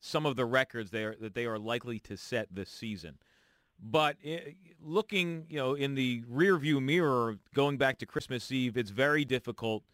some 0.00 0.26
of 0.26 0.36
the 0.36 0.44
records 0.44 0.90
there 0.90 1.16
that 1.20 1.34
they 1.34 1.46
are 1.46 1.58
likely 1.58 1.98
to 2.00 2.16
set 2.16 2.48
this 2.54 2.70
season. 2.70 3.18
But 3.80 4.16
eh, 4.24 4.40
looking, 4.82 5.46
you 5.48 5.58
know, 5.58 5.74
in 5.74 5.94
the 5.94 6.22
rearview 6.22 6.82
mirror, 6.82 7.36
going 7.54 7.76
back 7.76 7.98
to 7.98 8.06
Christmas 8.06 8.50
Eve, 8.50 8.76
it's 8.76 8.90
very 8.90 9.24
difficult 9.24 9.84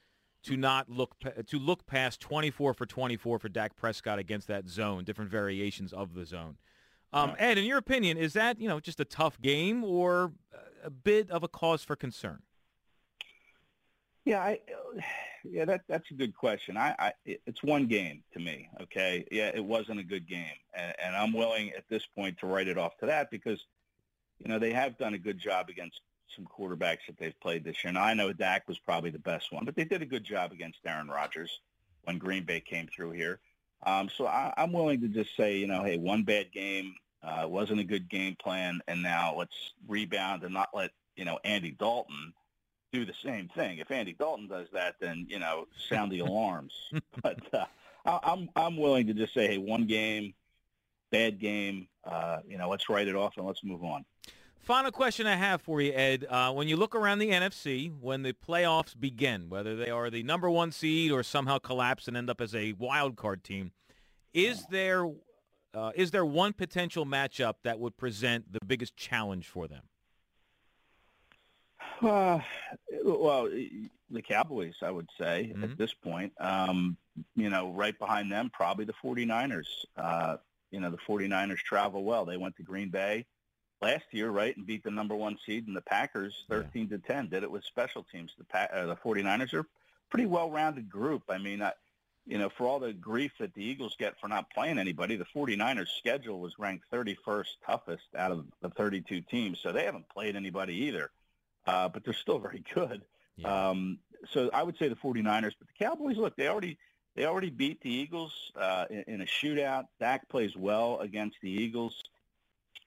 to 0.45 0.57
not 0.57 0.89
look 0.91 1.17
to 1.47 1.59
look 1.59 1.87
past 1.87 2.21
24 2.21 2.75
for 2.75 2.87
24 2.87 3.39
for 3.39 3.49
Dak 3.49 3.77
Prescott 3.77 4.19
against 4.19 4.47
that 4.49 4.69
zone, 4.69 5.05
different 5.05 5.31
variations 5.31 5.93
of 5.93 6.15
the 6.15 6.25
zone. 6.25 6.57
Um, 7.15 7.37
Ed, 7.39 7.59
in 7.59 7.65
your 7.65 7.79
opinion, 7.79 8.19
is 8.19 8.33
that 8.33 8.61
you 8.61 8.69
know 8.69 8.81
just 8.81 8.99
a 8.99 9.05
tough 9.05 9.41
game 9.41 9.85
or 9.85 10.33
a 10.83 10.91
bit 10.91 11.31
of 11.31 11.45
a 11.45 11.49
cause 11.49 11.85
for 11.85 11.95
concern? 11.95 12.41
Yeah, 14.25 14.41
I, 14.41 14.61
yeah, 15.45 15.65
that 15.65 15.83
that's 15.89 16.11
a 16.11 16.15
good 16.15 16.35
question. 16.35 16.77
I, 16.77 16.95
I, 16.99 17.13
it's 17.25 17.63
one 17.63 17.87
game 17.87 18.25
to 18.33 18.41
me. 18.41 18.69
Okay, 18.83 19.25
yeah, 19.31 19.53
it 19.55 19.65
wasn't 19.65 20.01
a 20.01 20.05
good 20.05 20.29
game, 20.29 20.57
and, 20.77 20.93
and 21.03 21.17
I'm 21.17 21.33
willing 21.33 21.71
at 21.71 21.85
this 21.89 22.05
point 22.17 22.37
to 22.39 22.47
write 22.47 22.67
it 22.67 22.79
off 22.79 22.97
to 22.99 23.07
that 23.07 23.31
because, 23.31 23.65
you 24.41 24.49
know, 24.49 24.59
they 24.59 24.73
have 24.73 24.99
done 24.99 25.15
a 25.15 25.19
good 25.19 25.39
job 25.39 25.69
against 25.69 26.01
some 26.35 26.47
quarterbacks 26.47 27.07
that 27.07 27.17
they've 27.17 27.39
played 27.41 27.63
this 27.63 27.85
year. 27.85 27.93
Now 27.93 28.03
I 28.03 28.15
know 28.15 28.33
Dak 28.33 28.67
was 28.67 28.79
probably 28.81 29.11
the 29.11 29.21
best 29.21 29.53
one, 29.53 29.65
but 29.65 29.77
they 29.77 29.85
did 29.85 30.03
a 30.03 30.07
good 30.07 30.25
job 30.25 30.51
against 30.51 30.81
Aaron 30.85 31.07
Rodgers 31.07 31.61
when 32.03 32.19
Green 32.19 32.45
Bay 32.45 32.61
came 32.61 32.89
through 32.89 33.13
here. 33.13 33.39
Um, 33.87 34.09
so 34.09 34.27
I, 34.27 34.53
I'm 34.57 34.73
willing 34.73 35.01
to 35.03 35.09
just 35.09 35.37
say, 35.37 35.59
you 35.59 35.69
know, 35.69 35.85
hey, 35.85 35.97
one 35.97 36.25
bad 36.25 36.51
game 36.51 36.95
uh, 37.25 37.49
wasn't 37.49 37.81
a 37.81 37.85
good 37.85 38.09
game 38.09 38.37
plan, 38.37 38.81
and 38.87 39.03
now 39.03 39.35
let's 39.37 39.73
rebound 39.89 40.43
and 40.43 40.53
not 40.53 40.71
let 40.75 40.91
you 41.17 41.25
know 41.25 41.39
Andy 41.45 41.71
Dalton 41.71 42.33
do 42.93 43.05
the 43.05 43.15
same 43.25 43.49
thing. 43.49 43.79
If 43.79 43.91
Andy 43.91 44.13
Dalton 44.13 44.49
does 44.49 44.69
that, 44.73 44.97
then 45.01 45.27
you 45.29 45.39
know, 45.39 45.67
sound 45.89 46.13
the 46.13 46.21
alarms. 46.21 46.73
but 47.23 47.41
uh, 47.53 48.19
I'm 48.23 48.49
I'm 48.55 48.77
willing 48.77 49.07
to 49.09 49.15
just 49.15 49.35
say, 49.35 49.47
hey, 49.47 49.59
one 49.59 49.87
game, 49.87 50.35
bad 51.11 51.41
game. 51.41 51.89
Uh, 52.05 52.39
you 52.47 52.59
know, 52.59 52.69
let's 52.69 52.89
write 52.89 53.09
it 53.09 53.17
off 53.17 53.37
and 53.37 53.47
let's 53.47 53.65
move 53.65 53.83
on. 53.83 54.05
Final 54.61 54.91
question 54.91 55.27
I 55.27 55.37
have 55.37 55.61
for 55.61 55.83
you, 55.83 55.93
Ed. 55.93 56.27
Uh, 56.29 56.51
when 56.53 56.69
you 56.69 56.77
look 56.77 56.95
around 56.95 57.19
the 57.19 57.31
NFC, 57.31 57.93
when 58.01 58.23
the 58.23 58.33
playoffs 58.33 58.99
begin, 58.99 59.51
whether 59.51 59.77
they 59.77 59.91
are 59.91 60.09
the 60.09 60.23
number 60.23 60.49
one 60.49 60.73
seed 60.73 61.13
or 61.13 61.23
somehow 61.23 61.59
collapse 61.59 62.09
and 62.09 62.17
end 62.17 62.31
up 62.31 62.41
as 62.41 62.55
a 62.55 62.73
wild 62.73 63.17
card 63.17 63.45
team, 63.45 63.73
is 64.33 64.65
there 64.71 65.07
uh, 65.75 65.93
is 65.95 66.11
there 66.11 66.25
one 66.25 66.53
potential 66.53 67.05
matchup 67.05 67.55
that 67.65 67.79
would 67.79 67.97
present 67.97 68.53
the 68.53 68.61
biggest 68.65 68.97
challenge 68.97 69.49
for 69.49 69.67
them? 69.67 69.83
Uh, 72.03 72.41
well, 73.05 73.49
the 74.11 74.23
Cowboys, 74.23 74.75
I 74.83 74.91
would 74.91 75.09
say, 75.19 75.53
mm-hmm. 75.53 75.65
at 75.65 75.77
this 75.77 75.93
point. 75.93 76.33
Um, 76.39 76.97
you 77.37 77.51
know, 77.51 77.71
right 77.71 77.99
behind 77.99 78.31
them, 78.31 78.51
probably 78.53 78.85
the 78.85 78.95
49ers. 79.05 79.67
Uh, 79.97 80.37
you 80.71 80.81
know, 80.81 80.91
the 80.91 80.99
49ers 80.99 81.59
travel 81.59 82.03
well. 82.03 82.25
They 82.25 82.37
went 82.37 82.57
to 82.57 82.63
Green 82.63 82.89
Bay 82.89 83.27
last 83.81 84.05
year, 84.11 84.31
right, 84.31 84.57
and 84.57 84.67
beat 84.67 84.83
the 84.83 84.91
number 84.91 85.15
one 85.15 85.39
seed 85.45 85.67
and 85.67 85.77
the 85.77 85.83
Packers 85.83 86.45
13 86.49 86.89
yeah. 86.91 86.97
to 86.97 87.03
10. 87.03 87.29
Did 87.29 87.43
it 87.43 87.51
with 87.51 87.65
special 87.65 88.05
teams. 88.11 88.33
The, 88.39 88.45
pa- 88.45 88.69
uh, 88.73 88.87
the 88.87 88.97
49ers 88.97 89.53
are 89.55 89.61
a 89.61 89.67
pretty 90.11 90.27
well-rounded 90.27 90.91
group. 90.91 91.23
I 91.29 91.39
mean, 91.39 91.63
I, 91.63 91.73
you 92.27 92.39
know, 92.39 92.49
for 92.49 92.67
all 92.67 92.79
the 92.79 92.93
grief 92.93 93.33
that 93.39 93.55
the 93.55 93.65
Eagles 93.65 93.97
get 93.99 94.19
for 94.21 94.29
not 94.29 94.51
playing 94.51 94.79
anybody, 94.79 95.17
the 95.17 95.27
49ers 95.27 95.89
schedule 95.99 96.41
was 96.41 96.59
ranked 96.59 96.85
31st 96.93 97.49
toughest 97.67 98.07
out 98.17 98.33
of 98.33 98.47
the 98.63 98.71
32 98.71 99.21
teams. 99.23 99.61
So 99.61 99.73
they 99.73 99.85
haven't 99.85 100.09
played 100.09 100.35
anybody 100.35 100.75
either 100.75 101.11
uh, 101.67 101.89
but 101.89 102.05
they're 102.05 102.15
still 102.15 102.39
very 102.41 102.63
good. 102.75 103.03
Yeah. 103.37 103.69
Um, 103.69 103.99
so 104.31 104.51
I 104.53 104.63
would 104.63 104.79
say 104.79 104.89
the 104.89 104.97
49ers, 104.97 105.55
but 105.59 105.69
the 105.69 105.85
Cowboys, 105.85 106.17
look, 106.17 106.37
they 106.37 106.49
already 106.49 106.79
they 107.15 107.27
already 107.27 107.51
beat 107.51 107.81
the 107.81 107.91
Eagles 107.91 108.53
uh, 108.57 108.87
in, 108.91 109.05
in, 109.07 109.21
a 109.21 109.25
shootout. 109.25 109.85
Dak 110.01 110.29
plays 110.29 110.57
well 110.57 110.99
against 110.99 111.37
the 111.43 111.51
Eagles, 111.51 112.03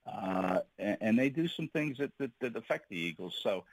uh, 0.06 0.60
and, 0.77 0.98
and, 1.00 1.20
they 1.20 1.29
do 1.29 1.48
some 1.48 1.70
things 1.70 1.98
that, 2.00 2.12
that, 2.17 2.32
that 2.41 2.56
affect 2.58 2.89
the 2.89 2.98
Eagles. 2.98 3.39
So 3.41 3.63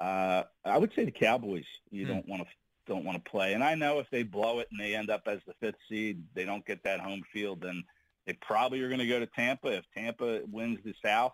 uh, 0.00 0.42
I 0.66 0.76
would 0.76 0.92
say 0.94 1.06
the 1.06 1.12
Cowboys, 1.12 1.64
you 1.90 2.04
hmm. 2.04 2.12
don't 2.12 2.28
want 2.28 2.42
to 2.42 2.48
don't 2.86 3.04
want 3.04 3.22
to 3.22 3.30
play. 3.30 3.54
And 3.54 3.62
I 3.62 3.74
know 3.74 3.98
if 3.98 4.10
they 4.10 4.22
blow 4.22 4.58
it 4.60 4.68
and 4.70 4.80
they 4.80 4.94
end 4.94 5.10
up 5.10 5.22
as 5.26 5.40
the 5.46 5.54
fifth 5.60 5.78
seed, 5.88 6.22
they 6.34 6.44
don't 6.44 6.66
get 6.66 6.82
that 6.84 7.00
home 7.00 7.22
field, 7.32 7.62
then 7.62 7.84
they 8.26 8.34
probably 8.34 8.80
are 8.80 8.88
going 8.88 9.00
to 9.00 9.06
go 9.06 9.20
to 9.20 9.26
Tampa. 9.26 9.68
If 9.68 9.84
Tampa 9.96 10.40
wins 10.50 10.78
the 10.84 10.94
South, 11.04 11.32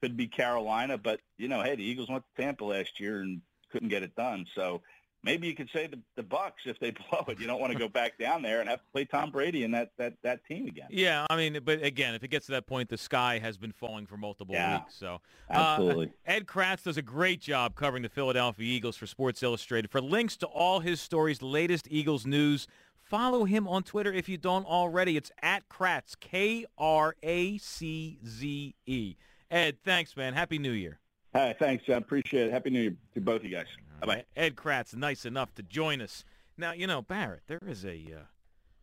could 0.00 0.16
be 0.16 0.26
Carolina, 0.26 0.98
but 0.98 1.20
you 1.38 1.48
know, 1.48 1.62
hey, 1.62 1.76
the 1.76 1.84
Eagles 1.84 2.10
went 2.10 2.24
to 2.24 2.42
Tampa 2.42 2.64
last 2.64 3.00
year 3.00 3.20
and 3.20 3.40
couldn't 3.72 3.88
get 3.88 4.02
it 4.02 4.14
done. 4.14 4.46
So 4.54 4.82
maybe 5.24 5.46
you 5.46 5.54
could 5.54 5.70
say 5.72 5.86
the, 5.86 5.98
the 6.16 6.22
Bucks 6.22 6.62
if 6.66 6.78
they 6.78 6.90
blow 7.10 7.24
it. 7.28 7.40
You 7.40 7.46
don't 7.46 7.60
want 7.60 7.72
to 7.72 7.78
go 7.78 7.88
back 7.88 8.18
down 8.18 8.42
there 8.42 8.60
and 8.60 8.68
have 8.68 8.80
to 8.80 8.92
play 8.92 9.04
Tom 9.04 9.30
Brady 9.30 9.64
and 9.64 9.74
that 9.74 9.90
that 9.96 10.14
that 10.22 10.44
team 10.46 10.66
again. 10.66 10.88
Yeah, 10.90 11.26
I 11.30 11.36
mean, 11.36 11.58
but 11.64 11.82
again, 11.82 12.14
if 12.14 12.22
it 12.22 12.28
gets 12.28 12.46
to 12.46 12.52
that 12.52 12.66
point, 12.66 12.88
the 12.88 12.98
sky 12.98 13.38
has 13.38 13.56
been 13.56 13.72
falling 13.72 14.06
for 14.06 14.16
multiple 14.16 14.54
yeah, 14.54 14.78
weeks. 14.78 14.94
So 14.94 15.20
uh, 15.50 15.54
absolutely, 15.54 16.06
uh, 16.06 16.32
Ed 16.32 16.46
Kracz 16.46 16.84
does 16.84 16.96
a 16.96 17.02
great 17.02 17.40
job 17.40 17.74
covering 17.74 18.02
the 18.02 18.08
Philadelphia 18.08 18.66
Eagles 18.66 18.96
for 18.96 19.06
Sports 19.06 19.42
Illustrated. 19.42 19.90
For 19.90 20.00
links 20.00 20.36
to 20.38 20.46
all 20.46 20.80
his 20.80 21.00
stories, 21.00 21.42
latest 21.42 21.88
Eagles 21.90 22.26
news. 22.26 22.66
Follow 23.00 23.44
him 23.44 23.68
on 23.68 23.82
Twitter 23.82 24.10
if 24.10 24.30
you 24.30 24.38
don't 24.38 24.64
already. 24.64 25.18
It's 25.18 25.30
at 25.42 25.68
Kracz, 25.68 26.18
K 26.18 26.64
R 26.78 27.14
A 27.22 27.58
C 27.58 28.18
Z 28.26 28.74
E. 28.86 29.16
Ed, 29.50 29.76
thanks, 29.84 30.16
man. 30.16 30.32
Happy 30.32 30.58
New 30.58 30.72
Year. 30.72 30.98
Hi, 31.34 31.54
thanks, 31.58 31.84
Jon. 31.84 31.98
Appreciate 31.98 32.46
it. 32.46 32.52
Happy 32.52 32.70
New 32.70 32.80
Year 32.80 32.96
to 33.14 33.20
both 33.20 33.40
of 33.40 33.44
you 33.44 33.50
guys. 33.50 33.66
Bye-bye. 34.00 34.24
Ed 34.36 34.56
Kracz, 34.56 34.94
nice 34.94 35.24
enough 35.24 35.54
to 35.54 35.62
join 35.62 36.00
us. 36.00 36.24
Now, 36.56 36.72
you 36.72 36.86
know, 36.86 37.02
Barrett, 37.02 37.42
there 37.46 37.62
is 37.66 37.84
a 37.84 38.00
uh, 38.14 38.24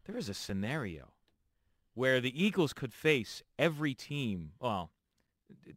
there 0.05 0.17
is 0.17 0.29
a 0.29 0.33
scenario 0.33 1.13
where 1.93 2.21
the 2.21 2.43
Eagles 2.43 2.73
could 2.73 2.93
face 2.93 3.43
every 3.59 3.93
team, 3.93 4.51
well, 4.59 4.91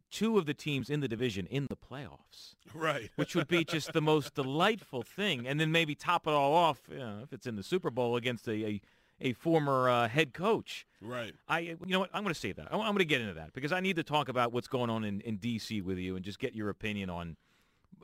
two 0.09 0.37
of 0.37 0.45
the 0.45 0.53
teams 0.53 0.89
in 0.89 1.01
the 1.01 1.07
division 1.07 1.45
in 1.47 1.67
the 1.69 1.75
playoffs. 1.75 2.55
Right. 2.73 3.09
which 3.15 3.35
would 3.35 3.47
be 3.47 3.63
just 3.63 3.93
the 3.93 4.01
most 4.01 4.33
delightful 4.33 5.03
thing. 5.03 5.47
And 5.47 5.59
then 5.59 5.71
maybe 5.71 5.95
top 5.95 6.27
it 6.27 6.31
all 6.31 6.53
off, 6.53 6.81
you 6.89 6.97
know, 6.97 7.19
if 7.23 7.33
it's 7.33 7.45
in 7.45 7.55
the 7.55 7.63
Super 7.63 7.89
Bowl 7.89 8.15
against 8.15 8.47
a, 8.47 8.65
a 8.65 8.81
a 9.21 9.33
former 9.33 9.89
uh, 9.89 10.07
head 10.07 10.33
coach. 10.33 10.85
Right. 11.01 11.33
I, 11.47 11.59
you 11.59 11.77
know 11.85 12.01
what? 12.01 12.09
I'm 12.13 12.23
going 12.23 12.33
to 12.33 12.39
say 12.39 12.51
that. 12.51 12.67
I'm 12.71 12.79
going 12.79 12.97
to 12.97 13.05
get 13.05 13.21
into 13.21 13.35
that 13.35 13.53
because 13.53 13.71
I 13.71 13.79
need 13.79 13.95
to 13.95 14.03
talk 14.03 14.29
about 14.29 14.51
what's 14.51 14.67
going 14.67 14.89
on 14.89 15.03
in, 15.03 15.21
in 15.21 15.37
D.C. 15.37 15.81
with 15.81 15.97
you 15.97 16.15
and 16.15 16.25
just 16.25 16.39
get 16.39 16.53
your 16.53 16.69
opinion 16.69 17.09
on 17.09 17.37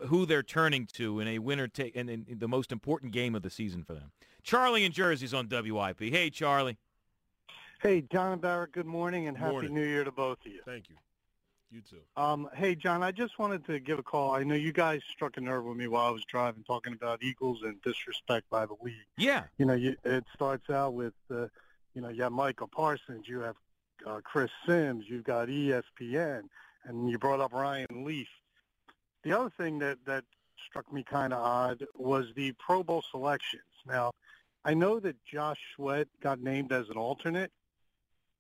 who 0.08 0.26
they're 0.26 0.44
turning 0.44 0.88
to 0.94 1.20
in 1.20 1.28
a 1.28 1.40
winner 1.40 1.68
take 1.68 1.96
and 1.96 2.10
in, 2.10 2.26
in 2.28 2.40
the 2.40 2.48
most 2.48 2.72
important 2.72 3.12
game 3.12 3.36
of 3.36 3.42
the 3.42 3.50
season 3.50 3.84
for 3.84 3.94
them. 3.94 4.12
Charlie 4.44 4.86
in 4.86 4.92
Jersey's 4.92 5.34
on 5.34 5.48
WIP. 5.50 6.00
Hey, 6.00 6.30
Charlie. 6.30 6.78
Hey, 7.82 8.02
Jon 8.02 8.34
and 8.34 8.42
Barrett. 8.42 8.72
Good 8.72 8.86
morning 8.86 9.28
and 9.28 9.38
happy 9.38 9.52
morning. 9.52 9.74
New 9.74 9.86
Year 9.86 10.04
to 10.04 10.12
both 10.12 10.38
of 10.46 10.52
you. 10.52 10.62
Thank 10.66 10.90
you. 10.90 10.96
You 11.72 11.82
too. 11.82 12.02
Um, 12.22 12.50
hey, 12.54 12.76
Jon, 12.76 13.02
I 13.02 13.12
just 13.12 13.40
wanted 13.40 13.66
to 13.68 13.80
give 13.80 13.98
a 13.98 14.04
call. 14.04 14.32
I 14.32 14.44
know 14.44 14.56
you 14.56 14.74
guys 14.74 15.02
struck 15.10 15.38
a 15.38 15.42
nerve 15.42 15.64
with 15.64 15.78
me 15.78 15.88
while 15.88 16.06
I 16.06 16.10
was 16.10 16.26
driving, 16.26 16.64
talking 16.64 16.94
about 16.94 17.24
Eagles 17.24 17.60
and 17.64 17.82
disrespect 17.82 18.50
by 18.50 18.66
the 18.66 18.76
league. 18.82 18.96
Yeah. 19.18 19.44
You 19.58 19.66
know, 19.66 19.74
you, 19.74 19.96
it 20.04 20.26
starts 20.34 20.70
out 20.70 20.94
with, 20.94 21.14
uh, 21.34 21.48
you 21.94 22.02
know, 22.02 22.10
you 22.10 22.24
have 22.24 22.34
Micah 22.34 22.68
Parsons, 22.68 23.26
you 23.28 23.40
have 23.40 23.56
uh, 24.06 24.20
Chris 24.22 24.52
Sims, 24.68 25.06
you've 25.08 25.24
got 25.24 25.48
ESPN, 25.48 26.42
and 26.84 27.10
you 27.10 27.18
brought 27.18 27.40
up 27.40 27.54
Ryan 27.54 28.04
Leaf. 28.04 28.28
The 29.24 29.38
other 29.38 29.52
thing 29.58 29.80
that, 29.80 30.00
that 30.06 30.24
struck 30.68 30.92
me 30.92 31.04
kind 31.04 31.34
of 31.34 31.40
odd 31.40 31.86
was 31.96 32.28
the 32.36 32.54
Pro 32.54 32.84
Bowl 32.84 33.04
selections. 33.12 33.64
Now, 33.86 34.12
I 34.64 34.74
know 34.74 35.00
that 35.00 35.16
Josh 35.26 35.60
Sweat 35.76 36.08
got 36.22 36.40
named 36.40 36.72
as 36.72 36.90
an 36.90 36.98
alternate, 36.98 37.52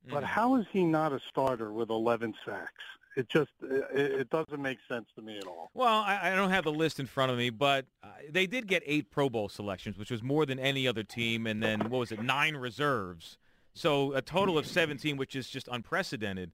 mm. 0.07 0.11
but 0.11 0.23
how 0.23 0.55
is 0.55 0.65
he 0.71 0.83
not 0.83 1.13
a 1.13 1.19
starter 1.29 1.71
with 1.71 1.89
11 1.89 2.33
sacks? 2.45 2.83
it 3.15 3.27
just 3.27 3.51
it, 3.61 4.11
it, 4.21 4.29
doesn't 4.29 4.61
make 4.61 4.77
sense 4.87 5.07
to 5.15 5.21
me 5.21 5.37
at 5.37 5.45
all. 5.45 5.69
Well, 5.73 5.87
I, 5.87 6.31
I 6.31 6.35
don't 6.35 6.49
have 6.49 6.63
the 6.63 6.71
list 6.71 6.99
in 6.99 7.05
front 7.05 7.31
of 7.31 7.37
me, 7.37 7.49
but 7.49 7.85
uh, 8.03 8.07
they 8.29 8.47
did 8.47 8.67
get 8.67 8.83
eight 8.85 9.11
Pro 9.11 9.29
Bowl 9.29 9.49
selections, 9.49 9.97
which 9.97 10.11
was 10.11 10.23
more 10.23 10.45
than 10.45 10.59
any 10.59 10.87
other 10.87 11.03
team, 11.03 11.45
and 11.45 11.61
then 11.61 11.81
what 11.81 11.99
was 11.99 12.11
it, 12.11 12.21
nine 12.21 12.55
reserves. 12.55 13.37
So 13.73 14.13
a 14.13 14.21
total 14.21 14.57
of 14.57 14.65
17, 14.65 15.17
which 15.17 15.35
is 15.35 15.49
just 15.49 15.67
unprecedented. 15.71 16.51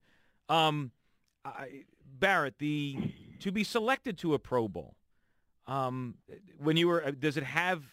Um, 0.49 0.91
I, 1.45 1.83
Barrett, 2.19 2.55
the 2.59 2.97
to 3.39 3.51
be 3.51 3.63
selected 3.63 4.17
to 4.19 4.33
a 4.33 4.39
Pro 4.39 4.67
Bowl, 4.67 4.95
um, 5.67 6.15
when 6.57 6.77
you 6.77 6.87
were, 6.87 7.05
uh, 7.05 7.11
does 7.11 7.37
it 7.37 7.43
have 7.43 7.83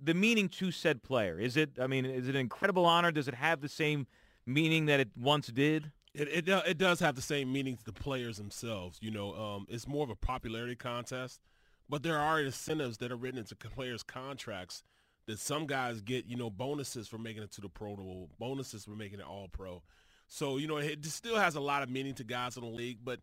the 0.00 0.14
meaning 0.14 0.48
to 0.48 0.70
said 0.70 1.02
player? 1.02 1.38
Is 1.38 1.56
it? 1.56 1.70
I 1.80 1.86
mean, 1.86 2.04
is 2.04 2.28
it 2.28 2.34
an 2.34 2.40
incredible 2.40 2.86
honor? 2.86 3.10
Does 3.10 3.28
it 3.28 3.34
have 3.34 3.60
the 3.60 3.68
same 3.68 4.06
meaning 4.46 4.86
that 4.86 5.00
it 5.00 5.08
once 5.16 5.48
did? 5.48 5.92
It, 6.14 6.28
it 6.28 6.48
it 6.48 6.78
does 6.78 7.00
have 7.00 7.14
the 7.14 7.22
same 7.22 7.52
meaning 7.52 7.76
to 7.76 7.84
the 7.84 7.92
players 7.92 8.36
themselves. 8.36 8.98
You 9.00 9.10
know, 9.10 9.34
um, 9.34 9.66
it's 9.68 9.86
more 9.86 10.04
of 10.04 10.10
a 10.10 10.16
popularity 10.16 10.76
contest, 10.76 11.40
but 11.88 12.02
there 12.02 12.18
are 12.18 12.40
incentives 12.40 12.98
that 12.98 13.12
are 13.12 13.16
written 13.16 13.38
into 13.38 13.54
players' 13.56 14.02
contracts 14.02 14.82
that 15.26 15.38
some 15.38 15.66
guys 15.66 16.00
get. 16.00 16.26
You 16.26 16.36
know, 16.36 16.50
bonuses 16.50 17.08
for 17.08 17.18
making 17.18 17.42
it 17.42 17.52
to 17.52 17.60
the 17.60 17.68
Pro 17.68 17.96
Bowl, 17.96 18.30
bonuses 18.38 18.84
for 18.84 18.92
making 18.92 19.20
it 19.20 19.26
All 19.26 19.48
Pro. 19.48 19.82
So 20.28 20.58
you 20.58 20.66
know, 20.66 20.76
it 20.76 21.04
still 21.06 21.36
has 21.36 21.56
a 21.56 21.60
lot 21.60 21.82
of 21.82 21.90
meaning 21.90 22.14
to 22.14 22.24
guys 22.24 22.56
in 22.56 22.62
the 22.62 22.70
league, 22.70 22.98
but 23.02 23.20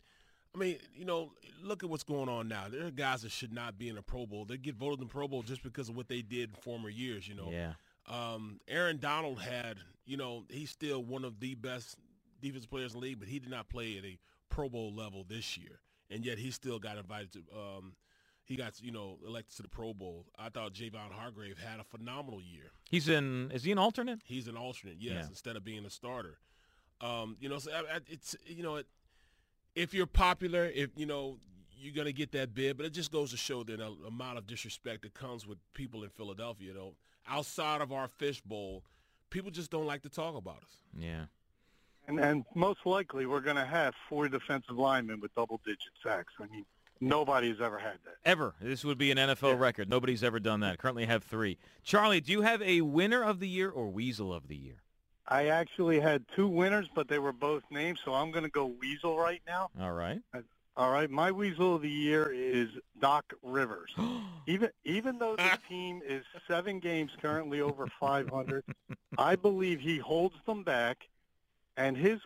I 0.56 0.58
mean, 0.58 0.78
you 0.96 1.04
know, 1.06 1.32
look 1.62 1.84
at 1.84 1.90
what's 1.90 2.04
going 2.04 2.30
on 2.30 2.48
now. 2.48 2.66
There 2.70 2.86
are 2.86 2.92
guys 2.92 3.24
that 3.24 3.32
should 3.32 3.52
not 3.52 3.78
be 3.78 3.90
in 3.90 3.98
a 3.98 4.02
Pro 4.02 4.26
Bowl. 4.26 4.46
They 4.46 4.58
get 4.58 4.76
voted 4.76 5.00
in 5.02 5.08
the 5.08 5.12
Pro 5.12 5.28
Bowl 5.28 5.42
just 5.44 5.62
because 5.64 5.90
of 5.90 5.96
what 5.98 6.08
they 6.08 6.22
did 6.22 6.50
in 6.52 6.56
former 6.62 6.90
years. 6.90 7.28
You 7.28 7.36
know, 7.36 7.52
Yeah. 7.52 7.74
um, 8.08 8.60
Aaron 8.68 8.98
Donald 8.98 9.42
had, 9.42 9.78
you 10.06 10.16
know, 10.18 10.46
he's 10.50 10.70
still 10.70 11.04
one 11.04 11.26
of 11.26 11.40
the 11.40 11.56
best 11.56 11.98
defensive 12.42 12.70
players 12.70 12.94
in 12.94 13.00
the 13.02 13.06
league, 13.06 13.20
but 13.20 13.28
he 13.28 13.40
did 13.40 13.50
not 13.50 13.68
play 13.70 13.98
at 13.98 14.06
a 14.06 14.18
Pro 14.50 14.70
Bowl 14.70 14.94
level 14.94 15.26
this 15.28 15.58
year, 15.58 15.82
and 16.10 16.26
yet 16.26 16.38
he 16.38 16.52
still 16.52 16.80
got 16.80 16.98
invited 16.98 17.34
to. 17.34 17.40
Um, 17.54 17.96
he 18.46 18.56
got, 18.56 18.80
you 18.80 18.92
know, 18.92 19.18
elected 19.28 19.56
to 19.58 19.64
the 19.64 19.68
Pro 19.70 19.94
Bowl. 19.94 20.28
I 20.38 20.50
thought 20.50 20.74
Javon 20.74 21.12
Hargrave 21.12 21.58
had 21.58 21.80
a 21.80 21.84
phenomenal 21.84 22.40
year. 22.42 22.72
He's 22.90 23.10
in. 23.10 23.50
Is 23.52 23.64
he 23.64 23.72
an 23.72 23.80
alternate? 23.80 24.20
He's 24.24 24.48
an 24.48 24.56
alternate, 24.56 24.98
yes, 25.00 25.14
Yeah. 25.24 25.28
instead 25.30 25.56
of 25.58 25.66
being 25.66 25.84
a 25.84 25.90
starter. 25.90 26.38
Um, 27.02 27.36
you 27.42 27.50
know, 27.50 27.58
so 27.58 27.72
I, 27.74 27.96
I, 27.96 28.00
it's 28.08 28.36
you 28.46 28.62
know, 28.64 28.76
it, 28.76 28.88
if 29.76 29.94
you're 29.94 30.08
popular, 30.08 30.66
if 30.74 30.90
you 30.96 31.06
know 31.06 31.38
you're 31.78 31.94
gonna 31.94 32.12
get 32.12 32.32
that 32.32 32.56
bid, 32.56 32.78
but 32.78 32.86
it 32.86 32.94
just 32.94 33.12
goes 33.12 33.32
to 33.32 33.38
show 33.38 33.64
the 33.64 33.96
amount 34.08 34.38
of 34.38 34.48
disrespect 34.48 35.04
that 35.04 35.14
comes 35.14 35.46
with 35.46 35.58
people 35.74 36.04
in 36.04 36.10
Philadelphia. 36.10 36.70
You 36.70 36.74
know, 36.74 36.94
outside 37.28 37.82
of 37.82 37.92
our 37.92 38.08
fishbowl, 38.08 38.84
people 39.30 39.52
just 39.52 39.72
don't 39.72 39.86
like 39.86 40.02
to 40.04 40.10
talk 40.10 40.36
about 40.36 40.58
us. 40.58 40.80
Yeah. 40.98 41.26
And, 42.08 42.20
and 42.20 42.46
most 42.54 42.80
likely 42.86 43.26
we're 43.26 43.42
going 43.42 43.56
to 43.56 43.66
have 43.66 43.94
four 44.08 44.28
defensive 44.28 44.78
linemen 44.78 45.20
with 45.20 45.34
double-digit 45.34 45.80
sacks. 46.04 46.34
I 46.40 46.46
mean, 46.46 46.66
nobody 47.02 47.50
has 47.50 47.60
ever 47.60 47.80
had 47.80 47.98
that. 48.06 48.16
Ever. 48.24 48.54
This 48.62 48.86
would 48.86 48.98
be 48.98 49.12
an 49.12 49.18
NFL 49.18 49.60
record. 49.60 49.90
Nobody's 49.90 50.24
ever 50.24 50.40
done 50.40 50.60
that. 50.60 50.78
Currently 50.78 51.06
have 51.06 51.24
three. 51.24 51.58
Charlie, 51.84 52.22
do 52.22 52.32
you 52.32 52.42
have 52.42 52.62
a 52.62 52.82
winner 52.82 53.24
of 53.24 53.40
the 53.40 53.48
year 53.48 53.70
or 53.70 53.90
weasel 53.90 54.32
of 54.34 54.48
the 54.48 54.56
year? 54.56 54.84
I 55.28 55.48
actually 55.48 56.00
had 56.00 56.24
two 56.36 56.48
winners, 56.48 56.88
but 56.94 57.08
they 57.08 57.20
were 57.20 57.34
both 57.34 57.64
names, 57.72 58.00
so 58.06 58.14
I'm 58.14 58.32
going 58.32 58.44
to 58.44 58.50
go 58.50 58.66
Weasel 58.66 59.18
right 59.18 59.42
now. 59.48 59.70
All 59.80 59.94
right. 59.94 60.22
All 60.78 60.92
right, 60.92 61.10
my 61.10 61.32
Weasel 61.32 61.76
of 61.76 61.82
the 61.82 61.90
year 61.90 62.32
is 62.34 62.68
Doc 63.00 63.34
Rivers. 63.42 63.92
even 64.48 64.70
even 64.84 65.18
though 65.18 65.36
the 65.38 65.58
team 65.70 66.02
is 66.06 66.26
seven 66.48 66.80
games 66.80 67.12
currently 67.22 67.62
over 67.62 67.88
500, 68.00 68.64
I 69.18 69.36
believe 69.36 69.80
he 69.80 69.98
holds 69.98 70.36
them 70.46 70.64
back. 70.64 71.08
And 71.78 71.96
his 71.98 72.20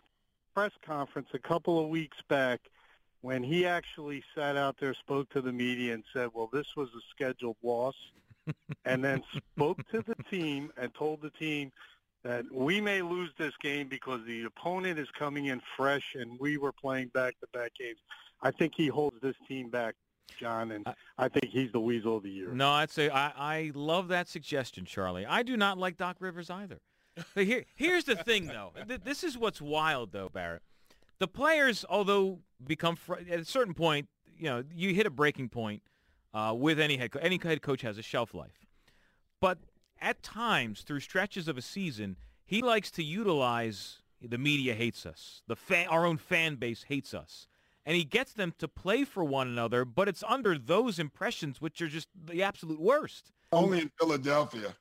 press 0.54 0.72
conference 0.84 1.28
a 1.32 1.38
couple 1.38 1.82
of 1.82 1.88
weeks 1.88 2.18
back, 2.28 2.60
when 3.20 3.42
he 3.42 3.66
actually 3.66 4.22
sat 4.34 4.56
out 4.56 4.76
there, 4.80 4.94
spoke 4.94 5.28
to 5.30 5.40
the 5.40 5.52
media, 5.52 5.94
and 5.94 6.02
said, 6.12 6.30
"Well, 6.34 6.50
this 6.52 6.76
was 6.76 6.88
a 6.88 7.00
scheduled 7.10 7.56
loss," 7.62 7.94
and 8.84 9.02
then 9.02 9.22
spoke 9.54 9.86
to 9.90 10.02
the 10.02 10.16
team 10.28 10.72
and 10.76 10.92
told 10.92 11.22
the 11.22 11.30
team 11.30 11.70
that 12.22 12.44
we 12.52 12.80
may 12.80 13.02
lose 13.02 13.30
this 13.38 13.52
game 13.62 13.88
because 13.88 14.20
the 14.26 14.44
opponent 14.44 14.98
is 14.98 15.08
coming 15.18 15.46
in 15.46 15.60
fresh 15.76 16.14
and 16.14 16.38
we 16.38 16.58
were 16.58 16.72
playing 16.72 17.08
back-to-back 17.14 17.72
games. 17.78 17.98
I 18.42 18.50
think 18.50 18.72
he 18.76 18.88
holds 18.88 19.16
this 19.22 19.36
team 19.48 19.70
back, 19.70 19.94
Jon, 20.38 20.72
and 20.72 20.86
I- 21.18 21.28
think 21.28 21.46
he's 21.52 21.72
the 21.72 21.80
weasel 21.80 22.18
of 22.18 22.22
the 22.22 22.30
year. 22.30 22.52
No, 22.52 22.70
I'd 22.70 22.90
say 22.90 23.08
I, 23.08 23.32
I 23.36 23.72
love 23.74 24.08
that 24.08 24.28
suggestion, 24.28 24.84
Charlie. 24.84 25.24
I 25.26 25.42
do 25.42 25.56
not 25.56 25.78
like 25.78 25.96
Doc 25.96 26.16
Rivers 26.20 26.50
either. 26.50 26.80
But 27.34 27.44
here, 27.44 27.64
here's 27.74 28.04
the 28.04 28.16
thing, 28.16 28.46
though. 28.46 28.72
This 29.04 29.24
is 29.24 29.36
what's 29.36 29.60
wild, 29.60 30.12
though, 30.12 30.28
Barrett. 30.28 30.62
The 31.18 31.28
players, 31.28 31.84
although 31.88 32.38
become 32.66 32.96
fr- 32.96 33.16
at 33.30 33.40
a 33.40 33.44
certain 33.44 33.74
point, 33.74 34.08
you 34.38 34.44
know, 34.44 34.64
you 34.74 34.94
hit 34.94 35.06
a 35.06 35.10
breaking 35.10 35.50
point 35.50 35.82
uh, 36.32 36.54
with 36.56 36.80
any 36.80 36.96
head. 36.96 37.10
Co- 37.12 37.18
any 37.20 37.38
head 37.42 37.60
coach 37.60 37.82
has 37.82 37.98
a 37.98 38.02
shelf 38.02 38.32
life, 38.32 38.64
but 39.40 39.58
at 40.00 40.22
times, 40.22 40.82
through 40.82 41.00
stretches 41.00 41.48
of 41.48 41.58
a 41.58 41.62
season, 41.62 42.16
he 42.44 42.62
likes 42.62 42.90
to 42.92 43.02
utilize 43.02 43.98
the 44.22 44.38
media 44.38 44.74
hates 44.74 45.06
us, 45.06 45.42
the 45.46 45.56
fan, 45.56 45.86
our 45.88 46.04
own 46.04 46.16
fan 46.16 46.56
base 46.56 46.84
hates 46.88 47.14
us, 47.14 47.46
and 47.86 47.96
he 47.96 48.04
gets 48.04 48.32
them 48.32 48.52
to 48.58 48.68
play 48.68 49.04
for 49.04 49.24
one 49.24 49.48
another. 49.48 49.84
But 49.84 50.08
it's 50.08 50.24
under 50.26 50.58
those 50.58 50.98
impressions, 50.98 51.60
which 51.60 51.80
are 51.80 51.88
just 51.88 52.08
the 52.14 52.42
absolute 52.42 52.80
worst. 52.80 53.32
Only 53.52 53.80
in 53.80 53.90
Philadelphia. 53.98 54.74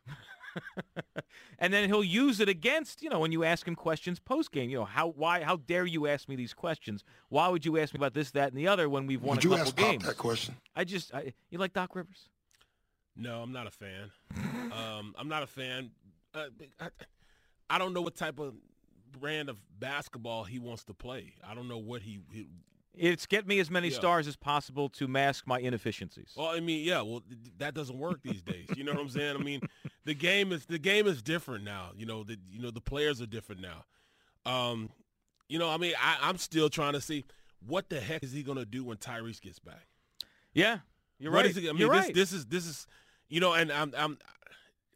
and 1.59 1.73
then 1.73 1.87
he'll 1.87 2.03
use 2.03 2.39
it 2.39 2.49
against 2.49 3.01
you 3.03 3.09
know 3.09 3.19
when 3.19 3.31
you 3.31 3.43
ask 3.43 3.67
him 3.67 3.75
questions 3.75 4.19
post 4.19 4.51
game. 4.51 4.69
You 4.69 4.79
know 4.79 4.85
how 4.85 5.09
why 5.09 5.41
how 5.43 5.57
dare 5.57 5.85
you 5.85 6.07
ask 6.07 6.27
me 6.27 6.35
these 6.35 6.53
questions? 6.53 7.03
Why 7.29 7.47
would 7.47 7.65
you 7.65 7.77
ask 7.77 7.93
me 7.93 7.99
about 7.99 8.13
this, 8.13 8.31
that, 8.31 8.49
and 8.49 8.57
the 8.57 8.67
other 8.67 8.89
when 8.89 9.05
we've 9.05 9.21
won 9.21 9.37
Would 9.37 9.45
a 9.45 9.47
you 9.47 9.49
couple 9.51 9.67
ask 9.67 9.75
Pop 9.75 9.91
games? 9.91 10.05
that 10.05 10.17
question? 10.17 10.55
I 10.75 10.83
just 10.83 11.13
I, 11.13 11.33
you 11.49 11.59
like 11.59 11.73
Doc 11.73 11.95
Rivers? 11.95 12.29
No, 13.15 13.41
I'm 13.41 13.51
not 13.51 13.67
a 13.67 13.71
fan. 13.71 14.11
um, 14.71 15.13
I'm 15.17 15.27
not 15.27 15.43
a 15.43 15.47
fan. 15.47 15.91
Uh, 16.33 16.45
I, 16.79 16.89
I 17.69 17.77
don't 17.77 17.93
know 17.93 18.01
what 18.01 18.15
type 18.15 18.39
of 18.39 18.53
brand 19.19 19.49
of 19.49 19.57
basketball 19.79 20.43
he 20.43 20.59
wants 20.59 20.83
to 20.85 20.93
play. 20.93 21.33
I 21.47 21.53
don't 21.55 21.67
know 21.67 21.77
what 21.79 22.01
he. 22.01 22.19
he 22.31 22.47
It's 22.95 23.25
get 23.25 23.47
me 23.47 23.59
as 23.59 23.69
many 23.69 23.89
Yeah. 23.89 23.95
stars 23.95 24.27
as 24.27 24.35
possible 24.35 24.89
to 24.89 25.07
mask 25.07 25.45
my 25.47 25.59
inefficiencies. 25.59 26.33
well, 26.37 26.47
I 26.47 26.59
mean, 26.59 26.85
yeah. 26.85 27.01
Well, 27.01 27.21
th- 27.27 27.53
that 27.57 27.73
doesn't 27.73 27.97
work 27.97 28.21
these 28.23 28.41
days. 28.41 28.67
You 28.75 28.83
know 28.83 28.93
what 28.93 29.01
I'm 29.01 29.09
saying? 29.09 29.35
I 29.35 29.43
mean, 29.43 29.61
the 30.05 30.13
game 30.13 30.51
is 30.51 30.65
the 30.65 30.79
game 30.79 31.07
is 31.07 31.21
different 31.21 31.63
now. 31.63 31.91
You 31.97 32.05
know, 32.05 32.23
the 32.23 32.37
you 32.49 32.61
know 32.61 32.71
the 32.71 32.81
players 32.81 33.21
are 33.21 33.25
different 33.27 33.61
now. 33.61 33.85
Um, 34.45 34.89
you 35.47 35.59
know, 35.59 35.69
I 35.69 35.77
mean, 35.77 35.93
I, 35.99 36.17
I'm 36.21 36.37
still 36.37 36.69
trying 36.69 36.93
to 36.93 37.01
see 37.01 37.25
what 37.67 37.89
the 37.89 37.99
heck 37.99 38.23
is 38.23 38.31
he 38.31 38.43
going 38.43 38.57
to 38.57 38.65
do 38.65 38.83
when 38.85 38.97
Tyrese 38.97 39.41
gets 39.41 39.59
back. 39.59 39.87
yeah, 40.53 40.79
you're 41.19 41.31
What 41.31 41.39
right. 41.41 41.49
is 41.51 41.57
it- 41.57 41.67
I 41.69 41.71
mean, 41.73 41.77
you're 41.77 41.93
this, 41.93 42.05
right. 42.05 42.13
this 42.15 42.31
is 42.33 42.45
this 42.47 42.65
is, 42.65 42.87
you 43.27 43.39
know, 43.39 43.53
and 43.53 43.71
I'm 43.71 43.93
I'm, 43.97 44.17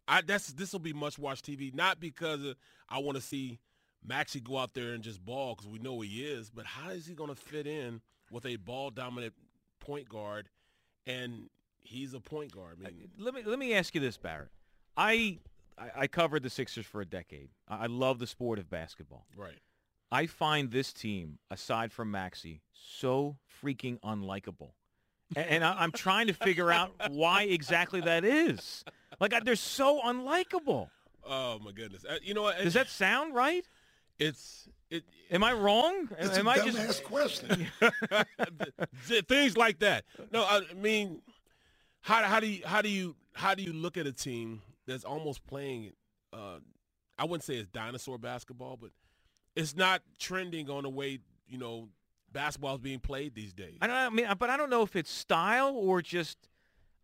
I 0.08 0.22
that's 0.22 0.48
this 0.54 0.72
will 0.74 0.80
be 0.80 0.94
much 0.94 1.18
watch 1.20 1.42
TV, 1.42 1.74
not 1.74 2.00
because 2.00 2.42
I 2.90 3.00
want 3.00 3.16
to 3.18 3.22
see 3.22 3.60
Maxey 4.06 4.40
go 4.40 4.58
out 4.58 4.74
there 4.74 4.94
and 4.94 5.04
just 5.04 5.24
ball 5.24 5.56
because 5.56 5.70
we 5.70 5.80
know 5.80 6.02
he 6.02 6.24
is, 6.26 6.50
but 6.50 6.66
how 6.66 6.90
is 6.92 7.06
he 7.06 7.14
going 7.14 7.30
to 7.30 7.36
fit 7.36 7.68
in 7.68 8.02
with 8.32 8.46
a 8.46 8.56
ball 8.58 8.90
dominant 8.90 9.34
point 9.80 10.10
guard, 10.10 10.50
and 11.06 11.50
he's 11.82 12.14
a 12.14 12.20
point 12.20 12.52
guard. 12.52 12.78
I 12.86 12.90
mean, 12.92 13.10
let 13.18 13.34
me 13.34 13.44
let 13.46 13.60
me 13.60 13.74
ask 13.74 13.94
you 13.96 14.02
this, 14.02 14.18
Barrett. 14.18 14.50
I 14.98 15.40
I, 15.96 16.06
covered 16.08 16.44
the 16.44 16.50
Sixers 16.52 16.86
for 16.86 17.02
a 17.02 17.06
decade. 17.06 17.50
I, 17.68 17.84
I 17.84 17.86
love 17.88 18.20
the 18.20 18.28
sport 18.28 18.60
of 18.60 18.70
basketball. 18.70 19.26
right? 19.36 19.58
I 20.12 20.28
find 20.28 20.70
this 20.70 20.94
team, 20.94 21.40
aside 21.50 21.92
from 21.92 22.12
Maxey, 22.12 22.62
so 22.72 23.38
freaking 23.64 24.00
unlikable. 24.02 24.74
And, 25.36 25.48
and 25.48 25.64
I, 25.64 25.76
I'm 25.80 25.92
trying 25.92 26.28
to 26.28 26.34
figure 26.34 26.72
out 26.72 26.92
why 27.10 27.44
exactly 27.44 28.02
that 28.02 28.24
is. 28.26 28.84
Like, 29.20 29.34
I, 29.34 29.40
they're 29.40 29.56
so 29.56 30.02
unlikable. 30.02 30.90
Oh 31.26 31.60
my 31.60 31.72
goodness! 31.72 32.04
Uh, 32.08 32.18
you 32.22 32.34
know 32.34 32.42
what? 32.44 32.58
Does 32.62 32.74
that 32.74 32.90
sound 32.90 33.34
right? 33.34 33.66
It's 34.20 34.68
it. 34.90 35.04
Am 35.32 35.44
I 35.44 35.54
wrong? 35.54 36.10
It's 36.20 36.38
Am 36.38 36.48
a 36.48 36.52
I 36.52 36.58
dumbass 36.60 36.74
just 36.88 37.04
question. 37.06 37.68
th- 39.08 39.26
things 39.28 39.56
like 39.58 39.80
that. 39.80 40.04
No, 40.32 40.44
I 40.44 40.62
mean, 40.76 41.22
how 42.02 42.24
how 42.24 42.40
do 42.40 42.48
you 42.48 42.62
how 42.66 42.82
do 42.82 42.90
you 42.90 43.16
how 43.34 43.56
do 43.56 43.64
you 43.64 43.74
look 43.74 43.98
at 43.98 44.06
a 44.06 44.12
team 44.12 44.62
that's 44.86 45.06
almost 45.06 45.46
playing? 45.48 45.94
Uh, 46.34 46.58
I 47.18 47.24
wouldn't 47.24 47.44
say 47.44 47.56
it's 47.56 47.70
dinosaur 47.70 48.18
basketball, 48.18 48.78
but 48.80 48.90
it's 49.56 49.76
not 49.76 50.02
trending 50.20 50.70
on 50.70 50.84
the 50.84 50.90
way 50.90 51.20
you 51.48 51.58
know 51.58 51.88
basketball 52.34 52.76
is 52.76 52.82
being 52.82 53.00
played 53.00 53.36
these 53.36 53.54
days. 53.54 53.78
I 53.82 53.88
don't 53.88 53.96
I 53.96 54.10
mean, 54.10 54.28
but 54.38 54.50
I 54.50 54.58
don't 54.58 54.70
know 54.70 54.82
if 54.82 54.96
it's 54.96 55.12
style 55.12 55.74
or 55.76 56.02
just. 56.02 56.38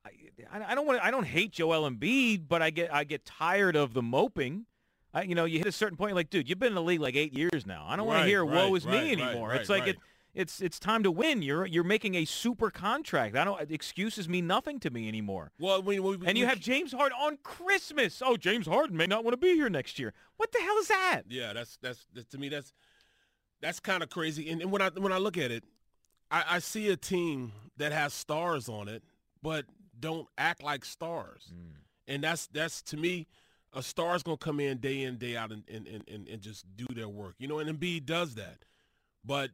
I, 0.06 0.72
I 0.72 0.76
don't 0.76 0.88
want. 0.88 1.04
I 1.04 1.12
don't 1.12 1.26
hate 1.26 1.52
Joel 1.52 1.90
Embiid, 1.90 2.44
but 2.48 2.62
I 2.62 2.70
get 2.70 2.94
I 2.94 3.04
get 3.04 3.26
tired 3.26 3.76
of 3.76 3.94
the 3.94 4.02
moping. 4.02 4.66
I, 5.14 5.24
you 5.24 5.36
know, 5.36 5.46
you 5.46 5.58
hit 5.58 5.68
a 5.68 5.72
certain 5.72 5.98
point, 5.98 6.16
like, 6.16 6.30
dude, 6.30 6.48
you've 6.50 6.60
been 6.60 6.70
in 6.70 6.76
the 6.76 6.84
league 6.84 7.02
like 7.02 7.16
eight 7.16 7.34
years 7.34 7.66
now. 7.66 7.86
I 7.88 7.96
don't 7.96 8.06
want 8.06 8.22
to 8.22 8.28
hear 8.28 8.46
right, 8.46 8.70
"woe 8.70 8.76
is 8.76 8.86
right, 8.86 9.04
me" 9.04 9.12
anymore. 9.12 9.50
right, 9.50 9.60
it's 9.60 9.70
like 9.70 9.82
right. 9.82 9.90
it, 9.90 9.98
it's 10.36 10.62
it's 10.62 10.80
time 10.80 11.04
to 11.04 11.12
win. 11.12 11.42
You're 11.42 11.66
you're 11.66 11.84
making 11.84 12.16
a 12.16 12.26
super 12.26 12.70
contract. 12.70 13.36
I 13.36 13.44
don't 13.44 13.60
excuses 13.72 14.30
mean 14.30 14.48
nothing 14.48 14.80
to 14.82 14.90
me 14.90 15.08
anymore. 15.08 15.52
well, 15.60 15.82
we, 15.82 16.00
we, 16.00 16.18
And 16.26 16.38
you 16.38 16.46
we- 16.46 16.50
have 16.50 16.60
James 16.60 16.94
Harden 16.94 17.18
on 17.20 17.38
Christmas. 17.44 18.22
Oh, 18.24 18.38
James 18.38 18.68
Harden 18.68 18.96
may 18.96 19.08
not 19.08 19.24
want 19.24 19.34
to 19.34 19.38
be 19.38 19.54
here 19.56 19.70
next 19.70 20.00
year. 20.00 20.14
What 20.38 20.52
the 20.52 20.60
hell 20.60 20.78
is 20.78 20.88
that? 20.88 21.24
Yeah, 21.28 21.54
that's 21.54 21.78
that's, 21.82 22.06
that's 22.14 22.30
to 22.30 22.38
me 22.38 22.50
that's 22.50 22.72
that's 23.62 23.80
kind 23.80 24.04
of 24.04 24.10
crazy. 24.10 24.50
And, 24.50 24.62
and 24.62 24.72
when 24.72 24.82
I 24.82 24.90
when 24.90 25.12
I 25.12 25.18
look 25.18 25.38
at 25.38 25.52
it, 25.52 25.64
I, 26.32 26.44
I 26.50 26.60
see 26.60 26.90
a 26.90 26.98
team 26.98 27.52
that 27.78 27.92
has 27.92 28.14
stars 28.14 28.70
on 28.70 28.88
it, 28.88 29.04
but 29.42 29.66
don't 30.00 30.28
act 30.38 30.64
like 30.64 30.86
stars. 30.86 31.52
Mm. 31.54 31.76
And 32.08 32.24
that's 32.24 32.48
that's 32.48 32.82
to 32.84 32.98
me, 32.98 33.28
a 33.74 33.84
star's 33.84 34.24
gonna 34.24 34.38
come 34.38 34.60
in 34.60 34.78
day 34.78 35.02
in 35.02 35.18
day 35.18 35.36
out 35.36 35.52
and 35.52 35.64
and, 35.72 35.88
and, 35.88 36.04
and 36.08 36.28
and 36.28 36.42
just 36.42 36.66
do 36.76 36.86
their 36.94 37.10
work. 37.10 37.36
You 37.38 37.48
know, 37.48 37.60
and 37.60 37.70
Embiid 37.70 38.06
does 38.06 38.36
that, 38.36 38.66
but 39.24 39.52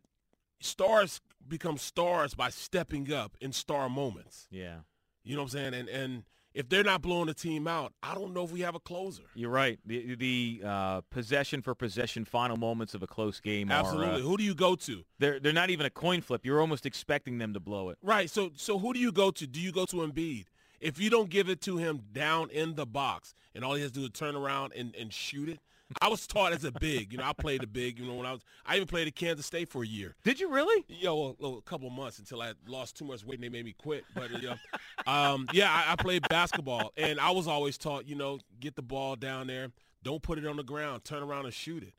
stars 0.61 1.21
become 1.47 1.77
stars 1.77 2.33
by 2.33 2.49
stepping 2.49 3.11
up 3.13 3.37
in 3.41 3.51
star 3.51 3.89
moments. 3.89 4.47
Yeah, 4.49 4.79
You 5.23 5.35
know 5.35 5.43
what 5.43 5.53
I'm 5.53 5.59
saying? 5.59 5.73
And 5.73 5.89
and 5.89 6.23
if 6.55 6.69
they're 6.69 6.83
not 6.83 7.01
blowing 7.03 7.27
the 7.27 7.33
team 7.33 7.67
out, 7.67 7.93
I 8.01 8.15
don't 8.15 8.33
know 8.33 8.43
if 8.45 8.51
we 8.51 8.61
have 8.61 8.73
a 8.75 8.79
closer. 8.79 9.23
you're 9.35 9.51
right. 9.51 9.77
The 9.85 10.15
the 10.15 10.61
uh, 10.65 11.01
possession 11.11 11.61
for 11.61 11.75
possession 11.75 12.25
final 12.25 12.57
moments 12.57 12.93
of 12.95 13.03
a 13.03 13.07
close 13.07 13.39
game 13.39 13.69
Absolutely. 13.71 14.07
are 14.07 14.13
uh, 14.13 14.19
Who 14.19 14.37
do 14.37 14.43
you 14.43 14.55
go 14.55 14.75
to? 14.75 15.03
they're 15.19 15.39
they're 15.39 15.53
not 15.53 15.69
even 15.69 15.85
a 15.85 15.89
coin 15.91 16.21
flip. 16.21 16.45
You're 16.45 16.61
almost 16.61 16.85
expecting 16.85 17.37
them 17.37 17.53
to 17.53 17.59
blow 17.59 17.89
it. 17.89 17.97
Right. 18.01 18.29
So 18.29 18.51
so 18.55 18.79
who 18.79 18.93
do 18.93 18.99
you 18.99 19.11
go 19.11 19.29
to? 19.31 19.45
Do 19.45 19.59
you 19.59 19.71
go 19.71 19.85
to 19.85 19.97
Embiid? 19.97 20.45
If 20.79 20.99
you 20.99 21.09
don't 21.09 21.29
give 21.29 21.49
it 21.49 21.61
to 21.61 21.77
him 21.77 22.01
down 22.11 22.49
in 22.51 22.75
the 22.75 22.85
box 22.85 23.33
and 23.53 23.63
all 23.63 23.75
he 23.75 23.81
has 23.81 23.91
to 23.91 23.99
do 23.99 24.05
is 24.05 24.11
turn 24.11 24.35
around 24.35 24.73
and, 24.75 24.95
and 24.95 25.11
shoot 25.11 25.49
it, 25.49 25.59
I 26.01 26.07
was 26.07 26.25
taught 26.25 26.51
as 26.51 26.63
a 26.63 26.71
big. 26.71 27.11
You 27.11 27.19
know, 27.19 27.25
I 27.25 27.33
played 27.33 27.63
a 27.63 27.67
big. 27.67 27.99
You 27.99 28.05
know, 28.05 28.15
when 28.15 28.25
I 28.25 28.31
was, 28.31 28.41
I 28.65 28.75
even 28.75 28.87
played 28.87 29.07
at 29.07 29.15
Kansas 29.15 29.45
State 29.45 29.69
for 29.69 29.83
a 29.83 29.87
year. 29.87 30.15
Did 30.23 30.39
you 30.39 30.49
really? 30.49 30.83
Yeah, 30.87 31.11
well, 31.11 31.35
a 31.57 31.61
couple 31.61 31.87
of 31.87 31.93
months 31.93 32.19
until 32.19 32.41
I 32.41 32.53
lost 32.67 32.97
too 32.97 33.05
much 33.05 33.23
weight 33.23 33.35
and 33.35 33.43
they 33.43 33.49
made 33.49 33.65
me 33.65 33.75
quit. 33.77 34.03
But 34.15 34.31
uh, 34.43 35.09
um, 35.09 35.47
yeah, 35.53 35.71
I, 35.71 35.93
I 35.93 35.95
played 35.95 36.27
basketball, 36.27 36.91
and 36.97 37.19
I 37.19 37.31
was 37.31 37.47
always 37.47 37.77
taught, 37.77 38.07
you 38.07 38.15
know, 38.15 38.39
get 38.59 38.75
the 38.75 38.81
ball 38.81 39.15
down 39.15 39.47
there, 39.47 39.69
don't 40.03 40.21
put 40.21 40.37
it 40.37 40.45
on 40.45 40.57
the 40.57 40.63
ground, 40.63 41.03
turn 41.03 41.21
around 41.21 41.45
and 41.45 41.53
shoot 41.53 41.83
it. 41.83 41.93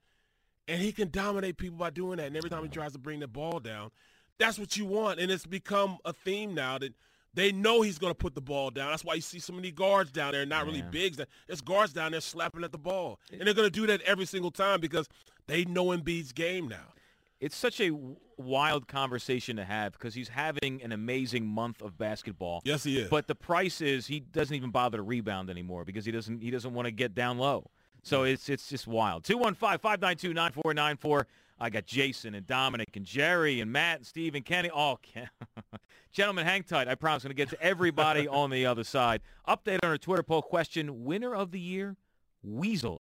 And 0.68 0.82
he 0.82 0.90
can 0.90 1.10
dominate 1.10 1.56
people 1.56 1.78
by 1.78 1.90
doing 1.90 2.16
that. 2.16 2.26
And 2.26 2.36
every 2.36 2.50
time 2.50 2.64
he 2.64 2.68
tries 2.68 2.92
to 2.92 2.98
bring 2.98 3.20
the 3.20 3.28
ball 3.28 3.60
down, 3.60 3.92
that's 4.38 4.58
what 4.58 4.76
you 4.76 4.84
want. 4.84 5.20
And 5.20 5.30
it's 5.30 5.46
become 5.46 5.98
a 6.04 6.12
theme 6.12 6.54
now 6.54 6.78
that 6.78 6.92
they 7.36 7.52
know 7.52 7.82
he's 7.82 7.98
going 7.98 8.10
to 8.10 8.16
put 8.16 8.34
the 8.34 8.40
ball 8.40 8.70
down. 8.70 8.90
That's 8.90 9.04
why 9.04 9.14
you 9.14 9.20
see 9.20 9.38
so 9.38 9.52
many 9.52 9.70
guards 9.70 10.10
down 10.10 10.32
there, 10.32 10.44
not 10.44 10.66
really 10.66 10.82
bigs. 10.82 11.20
There's 11.46 11.60
guards 11.60 11.92
down 11.92 12.12
there 12.12 12.22
slapping 12.22 12.64
at 12.64 12.72
the 12.72 12.78
ball. 12.78 13.20
And 13.30 13.42
they're 13.42 13.54
going 13.54 13.68
to 13.68 13.70
do 13.70 13.86
that 13.86 14.00
every 14.02 14.24
single 14.24 14.50
time 14.50 14.80
because 14.80 15.06
they 15.46 15.64
know 15.66 15.86
Embiid's 15.86 16.32
game 16.32 16.66
now. 16.66 16.94
It's 17.38 17.54
such 17.54 17.82
a 17.82 17.90
wild 18.38 18.88
conversation 18.88 19.56
to 19.56 19.64
have 19.64 19.92
because 19.92 20.14
he's 20.14 20.28
having 20.28 20.80
an 20.82 20.92
amazing 20.92 21.46
month 21.46 21.82
of 21.82 21.98
basketball. 21.98 22.62
Yes, 22.64 22.84
he 22.84 22.98
is. 22.98 23.10
But 23.10 23.28
the 23.28 23.34
price 23.34 23.82
is 23.82 24.06
he 24.06 24.20
doesn't 24.20 24.56
even 24.56 24.70
bother 24.70 24.96
to 24.96 25.02
rebound 25.02 25.50
anymore 25.50 25.84
because 25.84 26.06
he 26.06 26.12
doesn't 26.12 26.40
he 26.40 26.50
doesn't 26.50 26.72
want 26.72 26.86
to 26.86 26.92
get 26.92 27.14
down 27.14 27.36
low. 27.36 27.70
So 28.02 28.22
it's 28.22 28.48
it's 28.48 28.70
just 28.70 28.86
wild. 28.86 29.24
215-592-9494. 29.24 31.24
I 31.58 31.70
got 31.70 31.86
Jason 31.86 32.34
and 32.34 32.46
Dominic 32.46 32.96
and 32.96 33.06
Jerry 33.06 33.60
and 33.60 33.72
Matt 33.72 33.98
and 33.98 34.06
Steve 34.06 34.34
and 34.34 34.44
Kenny. 34.44 34.68
All 34.68 34.98
Ken. 34.98 35.30
gentlemen, 36.12 36.44
hang 36.44 36.62
tight. 36.62 36.86
I 36.86 36.94
promise 36.94 37.24
I'm 37.24 37.28
going 37.28 37.36
to 37.36 37.42
get 37.52 37.58
to 37.58 37.62
everybody 37.62 38.28
on 38.28 38.50
the 38.50 38.66
other 38.66 38.84
side. 38.84 39.22
Update 39.48 39.78
on 39.82 39.90
our 39.90 39.98
Twitter 39.98 40.22
poll 40.22 40.42
question. 40.42 41.04
Winner 41.04 41.34
of 41.34 41.52
the 41.52 41.60
year, 41.60 41.96
Weasel. 42.42 43.00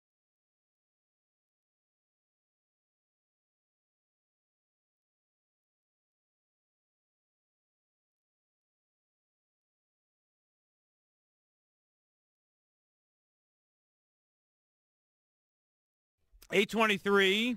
Eight 16.54 16.68
twenty-three. 16.68 17.56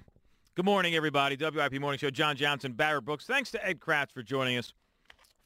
Good 0.56 0.64
morning, 0.64 0.96
everybody. 0.96 1.36
WIP 1.36 1.82
Morning 1.82 2.00
Show. 2.00 2.10
Jon 2.10 2.38
Johnson, 2.38 2.72
Barrett 2.72 3.04
Brooks. 3.04 3.26
Thanks 3.26 3.52
to 3.52 3.68
Ed 3.68 3.82
Kracz 3.82 4.14
for 4.14 4.24
joining 4.24 4.58
us. 4.58 4.72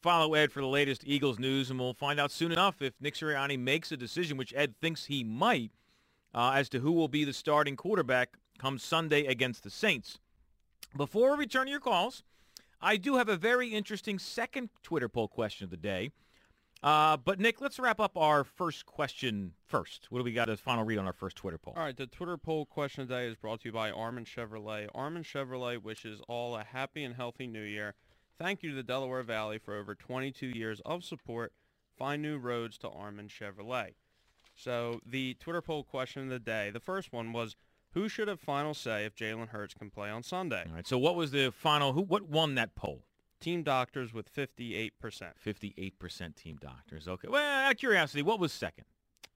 Follow 0.03 0.35
Ed 0.35 0.51
for 0.51 0.61
the 0.61 0.67
latest 0.67 1.01
Eagles 1.03 1.39
news, 1.39 1.71
and 1.71 1.79
we'll 1.79 1.95
find 1.95 2.19
out 2.19 2.29
soon 2.29 2.51
enough 2.51 2.79
if 2.79 2.93
Nick 3.01 3.15
Sirianni 3.15 3.57
makes 3.57 3.91
a 3.91 3.97
decision, 3.97 4.37
which 4.37 4.53
Ed 4.55 4.75
thinks 4.79 5.05
he 5.05 5.23
might, 5.23 5.71
uh, 6.35 6.51
as 6.53 6.69
to 6.69 6.81
who 6.81 6.91
will 6.91 7.07
be 7.07 7.23
the 7.23 7.33
starting 7.33 7.75
quarterback 7.75 8.37
come 8.59 8.77
Sunday 8.77 9.25
against 9.25 9.63
the 9.63 9.71
Saints. 9.71 10.19
Before 10.95 11.31
we 11.31 11.37
return 11.37 11.65
to 11.65 11.71
your 11.71 11.79
calls, 11.79 12.21
I 12.79 12.95
do 12.95 13.15
have 13.15 13.29
a 13.29 13.35
very 13.35 13.69
interesting 13.69 14.19
second 14.19 14.69
Twitter 14.83 15.09
poll 15.09 15.27
question 15.27 15.63
of 15.63 15.71
the 15.71 15.77
day. 15.77 16.11
Uh, 16.81 17.17
but 17.17 17.39
Nick, 17.39 17.59
let's 17.59 17.77
wrap 17.77 17.99
up 17.99 18.15
our 18.17 18.43
first 18.43 18.85
question 18.85 19.53
first. 19.67 20.07
What 20.09 20.19
do 20.19 20.23
we 20.23 20.31
got 20.31 20.49
as 20.49 20.59
final 20.59 20.85
read 20.85 20.97
on 20.97 21.05
our 21.05 21.13
first 21.13 21.35
Twitter 21.35 21.57
poll? 21.57 21.73
All 21.75 21.83
right, 21.83 21.95
the 21.95 22.07
Twitter 22.07 22.37
poll 22.37 22.65
question 22.65 23.07
today 23.07 23.27
is 23.27 23.35
brought 23.35 23.61
to 23.61 23.67
you 23.67 23.73
by 23.73 23.91
Armin 23.91 24.23
Chevrolet. 24.23 24.87
Armin 24.95 25.23
Chevrolet 25.23 25.81
wishes 25.81 26.21
all 26.29 26.55
a 26.55 26.63
happy 26.63 27.03
and 27.03 27.15
healthy 27.15 27.47
new 27.47 27.61
year. 27.61 27.95
Thank 28.37 28.63
you 28.63 28.69
to 28.69 28.75
the 28.75 28.83
Delaware 28.83 29.23
Valley 29.23 29.57
for 29.57 29.75
over 29.75 29.93
22 29.93 30.47
years 30.47 30.81
of 30.85 31.03
support. 31.03 31.51
Find 31.97 32.21
new 32.21 32.37
roads 32.37 32.77
to 32.77 32.89
Armin 32.89 33.27
Chevrolet. 33.27 33.95
So 34.55 35.01
the 35.05 35.33
Twitter 35.33 35.61
poll 35.61 35.83
question 35.83 36.23
of 36.23 36.29
the 36.29 36.39
day, 36.39 36.69
the 36.69 36.79
first 36.79 37.11
one 37.11 37.33
was, 37.33 37.57
who 37.93 38.07
should 38.07 38.29
have 38.29 38.39
final 38.39 38.73
say 38.73 39.03
if 39.03 39.15
Jalen 39.15 39.49
Hurts 39.49 39.73
can 39.73 39.89
play 39.89 40.09
on 40.09 40.23
Sunday? 40.23 40.63
All 40.69 40.75
right. 40.75 40.87
So 40.87 40.97
what 40.97 41.15
was 41.15 41.31
the 41.31 41.51
final? 41.51 41.91
Who? 41.91 42.01
What 42.01 42.29
won 42.29 42.55
that 42.55 42.75
poll? 42.75 43.03
Team 43.39 43.63
doctors 43.63 44.13
with 44.13 44.33
58%. 44.33 44.91
58% 45.45 46.35
team 46.35 46.57
doctors. 46.59 47.07
Okay. 47.07 47.27
Well, 47.29 47.65
out 47.65 47.71
of 47.71 47.77
curiosity, 47.77 48.21
what 48.21 48.39
was 48.39 48.51
second? 48.51 48.85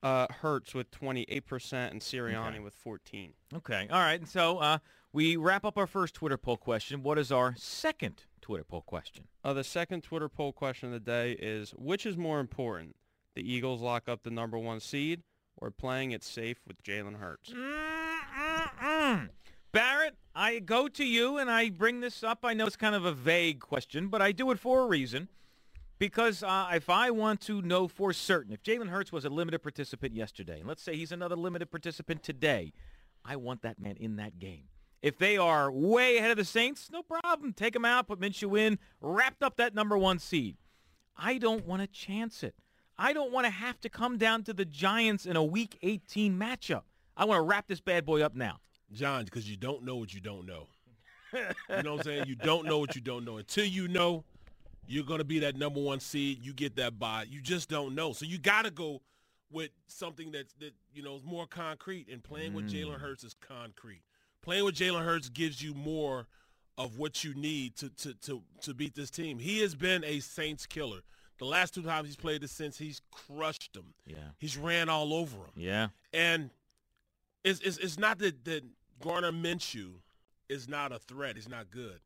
Uh, 0.01 0.27
Hurts 0.29 0.73
with 0.73 0.91
28% 0.91 1.91
and 1.91 2.01
Sirianni 2.01 2.49
okay. 2.49 2.59
with 2.59 2.73
14. 2.73 3.33
Okay. 3.55 3.87
All 3.89 3.99
right. 3.99 4.19
And 4.19 4.27
so 4.27 4.57
uh, 4.57 4.79
we 5.13 5.37
wrap 5.37 5.63
up 5.63 5.77
our 5.77 5.87
first 5.87 6.13
Twitter 6.13 6.37
poll 6.37 6.57
question. 6.57 7.03
What 7.03 7.17
is 7.17 7.31
our 7.31 7.55
second 7.57 8.25
Twitter 8.41 8.65
poll 8.65 8.81
question? 8.81 9.27
Uh, 9.43 9.53
the 9.53 9.63
second 9.63 10.01
Twitter 10.03 10.27
poll 10.27 10.51
question 10.51 10.89
of 10.89 10.93
the 10.93 10.99
day 10.99 11.31
is, 11.33 11.71
which 11.71 12.05
is 12.05 12.17
more 12.17 12.41
important, 12.41 12.97
the 13.35 13.49
Eagles 13.49 13.81
lock 13.81 14.09
up 14.09 14.23
the 14.23 14.29
number 14.29 14.57
one 14.57 14.81
seed 14.81 15.23
or 15.55 15.71
playing 15.71 16.11
it 16.11 16.23
safe 16.23 16.59
with 16.67 16.83
Jalen 16.83 17.19
Hurts? 17.19 17.51
Mm-mm-mm. 17.51 19.29
Barrett, 19.71 20.17
I 20.35 20.59
go 20.59 20.87
to 20.87 21.05
you 21.05 21.37
and 21.37 21.49
I 21.49 21.69
bring 21.69 22.01
this 22.01 22.23
up. 22.23 22.39
I 22.43 22.53
know 22.53 22.65
it's 22.65 22.75
kind 22.75 22.95
of 22.95 23.05
a 23.05 23.11
vague 23.11 23.59
question, 23.59 24.07
but 24.07 24.21
I 24.21 24.31
do 24.31 24.49
it 24.51 24.59
for 24.59 24.81
a 24.81 24.87
reason. 24.87 25.27
Because 25.99 26.43
uh, 26.43 26.69
if 26.73 26.89
I 26.89 27.11
want 27.11 27.39
to 27.41 27.61
know 27.61 27.87
for 27.87 28.11
certain, 28.13 28.51
if 28.51 28.63
Jalen 28.63 28.89
Hurts 28.89 29.11
was 29.11 29.25
a 29.25 29.29
limited 29.29 29.59
participant 29.59 30.15
yesterday, 30.15 30.59
and 30.59 30.67
let's 30.67 30.81
say 30.81 30.95
he's 30.95 31.11
another 31.11 31.35
limited 31.35 31.69
participant 31.69 32.23
today, 32.23 32.73
I 33.23 33.35
want 33.35 33.61
that 33.61 33.79
man 33.79 33.95
in 33.97 34.15
that 34.17 34.39
game. 34.39 34.63
If 35.01 35.17
they 35.17 35.37
are 35.37 35.71
way 35.71 36.17
ahead 36.17 36.31
of 36.31 36.37
the 36.37 36.45
Saints, 36.45 36.89
no 36.91 37.03
problem. 37.03 37.53
Take 37.53 37.73
them 37.73 37.85
out, 37.85 38.07
put 38.07 38.19
Minshew 38.19 38.59
in, 38.59 38.79
wrapped 39.01 39.43
up 39.43 39.57
that 39.57 39.75
number 39.75 39.97
one 39.97 40.17
seed. 40.17 40.57
I 41.15 41.37
don't 41.37 41.65
want 41.65 41.81
to 41.81 41.87
chance 41.87 42.41
it. 42.41 42.55
I 42.97 43.13
don't 43.13 43.31
want 43.31 43.45
to 43.45 43.51
have 43.51 43.79
to 43.81 43.89
come 43.89 44.17
down 44.17 44.43
to 44.43 44.53
the 44.53 44.65
Giants 44.65 45.25
in 45.25 45.35
a 45.35 45.43
Week 45.43 45.77
18 45.83 46.37
matchup. 46.37 46.83
I 47.15 47.25
want 47.25 47.37
to 47.37 47.43
wrap 47.43 47.67
this 47.67 47.81
bad 47.81 48.05
boy 48.05 48.21
up 48.21 48.35
now. 48.35 48.59
Jon, 48.93 49.25
because 49.25 49.49
you 49.49 49.57
don't 49.57 49.83
know 49.83 49.95
what 49.97 50.13
you 50.13 50.21
don't 50.21 50.45
know. 50.45 50.67
you 51.33 51.39
know 51.83 51.93
what 51.93 51.99
I'm 51.99 52.03
saying? 52.03 52.25
You 52.27 52.35
don't 52.35 52.65
know 52.65 52.77
what 52.77 52.95
you 52.95 53.01
don't 53.01 53.25
know. 53.25 53.37
Until 53.37 53.65
you 53.65 53.87
know 53.87 54.23
you're 54.85 55.05
going 55.05 55.19
to 55.19 55.25
be 55.25 55.39
that 55.39 55.55
number 55.55 55.81
one 55.81 55.99
seed, 55.99 56.39
you 56.43 56.53
get 56.53 56.75
that 56.75 56.99
bye. 56.99 57.25
You 57.27 57.41
just 57.41 57.69
don't 57.69 57.95
know. 57.95 58.13
So 58.13 58.25
you 58.25 58.37
got 58.37 58.65
to 58.65 58.71
go 58.71 59.01
with 59.51 59.71
something 59.87 60.31
that's, 60.31 60.53
that, 60.59 60.73
you 60.93 61.01
know, 61.01 61.15
is 61.15 61.23
more 61.23 61.47
concrete. 61.47 62.07
And 62.11 62.23
playing 62.23 62.51
mm. 62.51 62.55
with 62.55 62.71
Jalen 62.71 62.99
Hurts 62.99 63.23
is 63.23 63.33
concrete. 63.33 64.01
Playing 64.41 64.65
with 64.65 64.75
Jalen 64.75 65.03
Hurts 65.03 65.29
gives 65.29 65.61
you 65.61 65.73
more 65.73 66.27
of 66.77 66.97
what 66.97 67.23
you 67.23 67.33
need 67.33 67.75
to, 67.77 67.89
to, 67.89 68.13
to, 68.15 68.41
to 68.61 68.73
beat 68.73 68.95
this 68.95 69.09
team. 69.09 69.39
He 69.39 69.61
has 69.61 69.75
been 69.75 70.03
a 70.03 70.19
Saints 70.19 70.65
killer. 70.65 70.99
The 71.39 71.45
last 71.45 71.73
two 71.73 71.81
times 71.81 72.07
he's 72.07 72.15
played 72.15 72.41
the 72.41 72.47
Saints, 72.47 72.77
he's 72.77 73.01
crushed 73.11 73.73
them. 73.73 73.93
Yeah. 74.05 74.17
He's 74.37 74.57
ran 74.57 74.89
all 74.89 75.13
over 75.13 75.37
them. 75.37 75.51
Yeah. 75.55 75.87
And 76.13 76.51
it's, 77.43 77.59
it's, 77.61 77.77
it's 77.77 77.97
not 77.97 78.19
that, 78.19 78.45
that– 78.45 78.63
Gardner 79.01 79.31
Minshew 79.31 79.95
is 80.49 80.67
not 80.67 80.91
a 80.91 80.99
threat. 80.99 81.35
He's 81.35 81.49
not 81.49 81.71
good. 81.71 81.99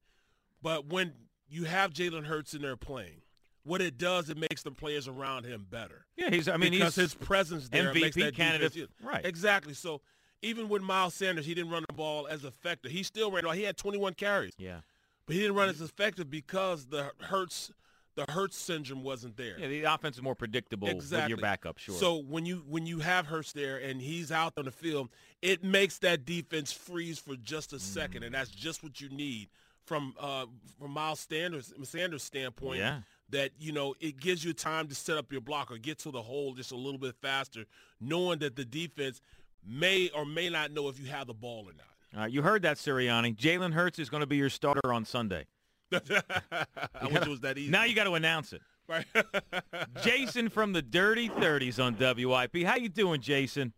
But 0.62 0.88
when 0.88 1.14
you 1.50 1.66
have 1.66 1.94
Jalen 1.94 2.26
Hurts 2.26 2.54
in 2.54 2.62
there 2.62 2.78
playing, 2.78 3.22
what 3.64 3.82
it 3.82 3.98
does, 3.98 4.30
it 4.30 4.38
makes 4.38 4.64
the 4.64 4.72
players 4.72 5.08
around 5.08 5.46
him 5.46 5.68
better. 5.70 6.06
Yeah, 6.16 6.30
he's. 6.30 6.48
I 6.48 6.58
mean, 6.58 6.72
because 6.72 6.96
his 6.96 7.14
presence 7.14 7.70
there 7.70 7.94
MVP 7.94 8.02
makes 8.02 8.16
that 8.16 8.36
candidate. 8.36 8.74
Defense, 8.74 8.92
right. 9.04 9.26
Exactly. 9.26 9.74
So 9.74 10.02
even 10.42 10.70
with 10.70 10.82
Miles 10.82 11.14
Sanders, 11.14 11.46
he 11.46 11.54
didn't 11.54 11.72
run 11.72 11.84
the 11.88 11.94
ball 11.94 12.28
as 12.28 12.46
effective. 12.46 12.92
He 12.92 13.04
still 13.04 13.32
ran. 13.32 13.44
He 13.54 13.64
had 13.64 13.78
21 13.78 14.14
carries. 14.14 14.54
Yeah. 14.58 14.80
But 15.26 15.36
he 15.36 15.42
didn't 15.42 15.56
run 15.56 15.68
as 15.70 15.82
effective 15.82 16.30
because 16.30 16.86
the 16.86 17.12
Hurts 17.20 17.72
the 18.18 18.32
Hurts 18.32 18.58
syndrome 18.58 19.04
wasn't 19.04 19.38
there. 19.38 19.60
Yeah, 19.60 19.68
the 19.68 19.84
offense 19.84 20.18
is 20.18 20.24
more 20.24 20.34
predictable 20.34 20.88
exactly. 20.88 21.22
with 21.22 21.30
your 21.30 21.38
backup, 21.38 21.78
sure. 21.78 21.96
So 21.96 22.18
when 22.18 22.48
you 22.48 22.64
when 22.68 22.88
you 22.88 23.00
have 23.00 23.28
Hurts 23.28 23.54
there 23.54 23.78
and 23.78 24.02
he's 24.02 24.32
out 24.32 24.54
on 24.58 24.66
the 24.66 24.72
field, 24.72 25.10
it 25.44 25.64
makes 25.64 26.00
that 26.00 26.26
defense 26.26 26.72
freeze 26.72 27.20
for 27.20 27.36
just 27.36 27.74
a 27.74 27.80
second, 27.80 28.24
mm. 28.24 28.26
and 28.26 28.36
that's 28.36 28.50
just 28.50 28.84
what 28.84 29.00
you 29.00 29.10
need 29.10 29.50
from 29.86 30.16
uh, 30.20 30.48
from 30.80 30.92
Miles 30.92 31.20
Sanders 31.30 31.72
Sanders 31.84 32.24
standpoint. 32.24 32.80
Yeah. 32.80 33.02
That 33.30 33.52
you 33.60 33.72
know 33.72 33.94
it 34.00 34.20
gives 34.20 34.44
you 34.44 34.54
time 34.54 34.88
to 34.88 34.96
set 34.96 35.18
up 35.18 35.32
your 35.32 35.42
block 35.42 35.70
or 35.70 35.78
get 35.78 36.00
to 36.00 36.12
the 36.12 36.22
hole 36.22 36.54
just 36.54 36.72
a 36.72 36.78
little 36.78 36.98
bit 36.98 37.14
faster, 37.22 37.66
knowing 38.02 38.40
that 38.40 38.56
the 38.56 38.66
defense 38.66 39.22
may 39.66 40.10
or 40.16 40.26
may 40.26 40.50
not 40.50 40.72
know 40.72 40.88
if 40.88 41.00
you 41.00 41.08
have 41.08 41.28
the 41.28 41.34
ball 41.34 41.66
or 41.68 41.74
not. 41.74 41.88
All 42.16 42.22
right, 42.22 42.32
you 42.32 42.42
heard 42.42 42.62
that, 42.62 42.78
Sirianni. 42.78 43.36
Jalen 43.36 43.74
Hurts 43.74 44.00
is 44.00 44.10
going 44.10 44.22
to 44.22 44.28
be 44.28 44.38
your 44.38 44.50
starter 44.50 44.94
on 44.94 45.04
Sunday. 45.04 45.46
I 45.92 47.08
wish 47.08 47.22
it 47.22 47.28
was 47.28 47.42
that 47.42 47.58
easy. 47.58 47.72
Now 47.72 47.84
you 47.84 47.96
got 47.96 48.06
to 48.06 48.14
announce 48.14 48.54
it. 48.54 48.62
Right. 48.88 49.06
Jason 50.04 50.50
from 50.50 50.74
the 50.74 50.82
Dirty 50.82 51.28
Thirties 51.28 51.80
on 51.80 51.98
WIP. 52.00 52.64
How 52.64 52.76
you 52.76 52.90
doing, 52.90 53.22
Jason? 53.22 53.74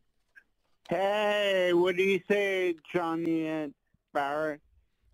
Hey, 0.88 1.72
what 1.74 1.98
do 1.98 2.04
you 2.04 2.20
say, 2.28 2.76
Johnny 2.94 3.48
and 3.48 3.74
Barrett? 4.14 4.62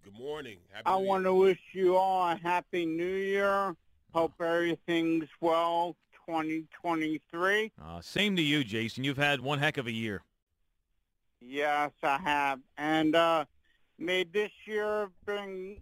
Good 0.03 0.17
morning. 0.17 0.58
Happy 0.71 0.84
I 0.86 0.95
want 0.95 1.23
to 1.25 1.34
wish 1.34 1.60
you 1.73 1.97
all 1.97 2.29
a 2.29 2.36
happy 2.36 2.86
New 2.86 3.05
Year. 3.05 3.75
Hope 4.13 4.34
everything's 4.39 5.27
well. 5.41 5.95
2023. 6.27 7.71
Uh, 7.84 8.01
same 8.01 8.36
to 8.36 8.41
you, 8.41 8.63
Jason. 8.63 9.03
You've 9.03 9.17
had 9.17 9.41
one 9.41 9.60
heck 9.60 9.77
of 9.77 9.88
a 9.88 9.91
year. 9.91 10.23
Yes, 11.39 11.91
I 12.01 12.17
have, 12.17 12.60
and 12.77 13.15
uh, 13.15 13.45
may 13.99 14.23
this 14.23 14.51
year 14.65 15.10
bring 15.25 15.81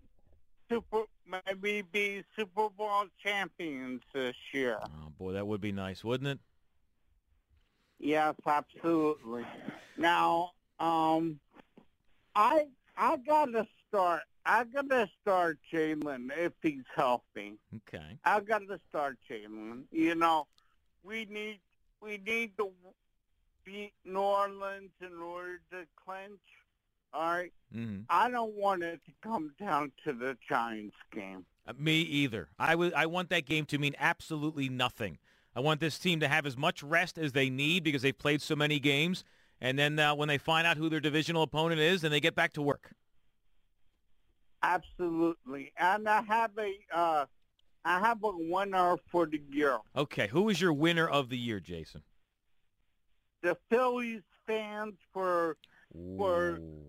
super 0.70 1.04
maybe 1.28 1.82
be 1.82 2.24
Super 2.36 2.70
Bowl 2.70 3.06
champions 3.24 4.02
this 4.14 4.36
year. 4.54 4.80
Oh 4.84 5.10
boy, 5.18 5.34
that 5.34 5.46
would 5.48 5.62
be 5.62 5.72
nice, 5.72 6.04
wouldn't 6.04 6.30
it? 6.30 6.40
Yes, 8.00 8.36
absolutely. 8.46 9.46
Now, 9.98 10.52
um, 10.80 11.40
I 12.36 12.66
I 12.98 13.18
gotta 13.18 13.68
start. 13.88 14.24
I 14.46 14.66
gotta 14.66 15.10
start 15.22 15.58
Jalen 15.72 16.30
if 16.38 16.54
he's 16.62 16.84
healthy. 16.96 17.54
Okay. 17.76 18.18
I 18.26 18.40
gotta 18.42 18.80
start 18.90 19.18
Jalen. 19.30 19.84
You 19.92 20.16
know, 20.16 20.48
we 21.04 21.26
need 21.26 21.60
we 22.02 22.18
need 22.18 22.58
to 22.58 22.72
beat 23.64 23.94
New 24.04 24.20
Orleans 24.20 24.92
in 25.00 25.18
order 25.22 25.62
to 25.72 25.86
clinch. 26.04 26.42
All 27.14 27.22
right. 27.30 27.52
hmm 27.72 28.00
I 28.10 28.30
don't 28.30 28.56
want 28.56 28.84
it 28.84 29.00
to 29.06 29.12
come 29.22 29.54
down 29.60 29.92
to 30.06 30.14
the 30.14 30.36
Giants 30.50 30.96
game. 31.14 31.46
Uh, 31.68 31.74
me 31.78 32.02
either. 32.02 32.50
I 32.60 32.76
would. 32.76 32.94
I 32.94 33.06
want 33.06 33.30
that 33.30 33.46
game 33.46 33.66
to 33.68 33.78
mean 33.78 33.96
absolutely 34.00 34.68
nothing. 34.70 35.18
I 35.56 35.60
want 35.60 35.80
this 35.80 36.00
team 36.00 36.20
to 36.22 36.28
have 36.28 36.46
as 36.46 36.58
much 36.58 36.82
rest 36.82 37.18
as 37.20 37.32
they 37.34 37.50
need 37.50 37.84
because 37.84 38.02
they've 38.02 38.18
played 38.18 38.42
so 38.42 38.56
many 38.56 38.80
games. 38.80 39.24
And 39.62 39.78
then 39.80 39.98
uh, 40.00 40.16
when 40.16 40.28
they 40.28 40.38
find 40.40 40.66
out 40.68 40.78
who 40.78 40.90
their 40.90 41.00
divisional 41.00 41.44
opponent 41.44 41.80
is, 41.80 42.02
then 42.02 42.12
they 42.12 42.20
get 42.20 42.36
back 42.36 42.54
to 42.54 42.62
work. 42.62 42.92
Absolutely. 44.62 45.72
And 45.78 46.08
I 46.08 46.22
have 46.24 46.52
a 46.58 46.74
uh, 46.92 47.26
I 47.86 48.00
have 48.00 48.24
a 48.24 48.32
winner 48.36 48.96
for 49.12 49.26
the 49.26 49.42
year. 49.52 49.78
Okay. 49.96 50.28
Who 50.28 50.50
is 50.50 50.60
your 50.62 50.74
winner 50.74 51.08
of 51.08 51.30
the 51.30 51.38
year, 51.38 51.60
Jason? 51.60 52.02
The 53.42 53.58
Phillies 53.70 54.22
fans 54.48 54.96
for 55.14 55.58
For- 56.18 56.58
Ooh. 56.58 56.80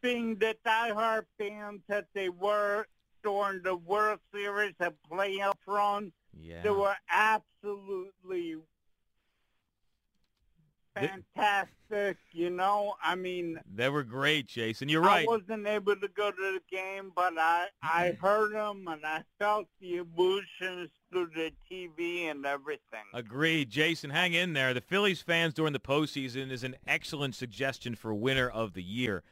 Being 0.00 0.36
the 0.36 0.56
diehard 0.64 1.24
fans 1.38 1.80
that 1.88 2.06
they 2.14 2.28
were 2.28 2.86
during 3.22 3.62
the 3.62 3.76
World 3.76 4.20
Series 4.32 4.74
and 4.80 4.94
playoff 5.10 5.54
run. 5.66 6.12
Yeah. 6.38 6.62
They 6.62 6.70
were 6.70 6.96
absolutely 7.10 8.56
fantastic. 10.96 12.16
You 12.32 12.50
know, 12.50 12.94
I 13.02 13.14
mean, 13.14 13.60
They 13.72 13.88
were 13.88 14.02
great, 14.02 14.46
Jason. 14.46 14.88
You're 14.88 15.02
right. 15.02 15.26
I 15.26 15.30
wasn't 15.30 15.66
able 15.66 15.96
to 15.96 16.08
go 16.08 16.30
to 16.30 16.36
the 16.36 16.60
game, 16.70 17.12
but 17.14 17.34
I 17.38 17.66
I 17.82 18.08
mm-hmm. 18.08 18.26
heard 18.26 18.52
them 18.54 18.86
and 18.88 19.04
I 19.04 19.22
felt 19.38 19.66
the 19.80 19.96
emotions 19.96 20.90
through 21.10 21.30
the 21.34 21.52
TV 21.70 22.30
and 22.30 22.44
everything. 22.44 23.04
Agreed. 23.14 23.70
Jason, 23.70 24.10
hang 24.10 24.34
in 24.34 24.52
there. 24.52 24.74
The 24.74 24.80
Phillies 24.80 25.22
fans 25.22 25.54
during 25.54 25.72
the 25.72 25.80
postseason 25.80 26.50
is 26.50 26.64
an 26.64 26.76
excellent 26.86 27.34
suggestion 27.34 27.94
for 27.94 28.12
winner 28.14 28.48
of 28.48 28.74
the 28.74 28.82
year. 28.82 29.22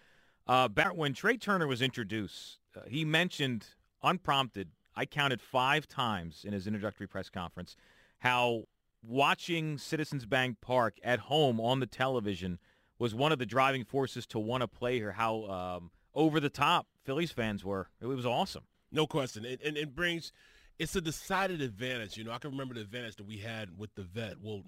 Uh, 0.46 0.68
when 0.94 1.14
Trea 1.14 1.36
Turner 1.36 1.66
was 1.66 1.80
introduced, 1.80 2.58
uh, 2.76 2.80
he 2.86 3.04
mentioned, 3.04 3.66
unprompted, 4.02 4.68
I 4.94 5.06
counted 5.06 5.40
five 5.40 5.88
times 5.88 6.44
in 6.44 6.52
his 6.52 6.66
introductory 6.66 7.06
press 7.06 7.30
conference, 7.30 7.76
how 8.18 8.64
watching 9.02 9.78
Citizens 9.78 10.26
Bank 10.26 10.58
Park 10.60 10.98
at 11.02 11.18
home 11.20 11.60
on 11.60 11.80
the 11.80 11.86
television 11.86 12.58
was 12.98 13.14
one 13.14 13.32
of 13.32 13.38
the 13.38 13.46
driving 13.46 13.84
forces 13.84 14.26
to 14.26 14.38
want 14.38 14.60
to 14.60 14.68
play 14.68 14.96
here, 14.96 15.12
how 15.12 15.44
um, 15.44 15.90
over 16.14 16.40
the 16.40 16.48
top 16.48 16.86
Phillies 17.04 17.32
fans 17.32 17.64
were. 17.64 17.88
It 18.00 18.06
was 18.06 18.26
awesome. 18.26 18.64
No 18.92 19.06
question. 19.06 19.44
And, 19.44 19.60
and 19.62 19.76
it 19.76 19.94
brings, 19.94 20.32
it's 20.78 20.94
a 20.94 21.00
decided 21.00 21.60
advantage. 21.60 22.16
You 22.16 22.24
know, 22.24 22.32
I 22.32 22.38
can 22.38 22.50
remember 22.50 22.74
the 22.74 22.80
advantage 22.80 23.16
that 23.16 23.26
we 23.26 23.38
had 23.38 23.78
with 23.78 23.94
the 23.94 24.02
vet. 24.02 24.34
Well, 24.40 24.62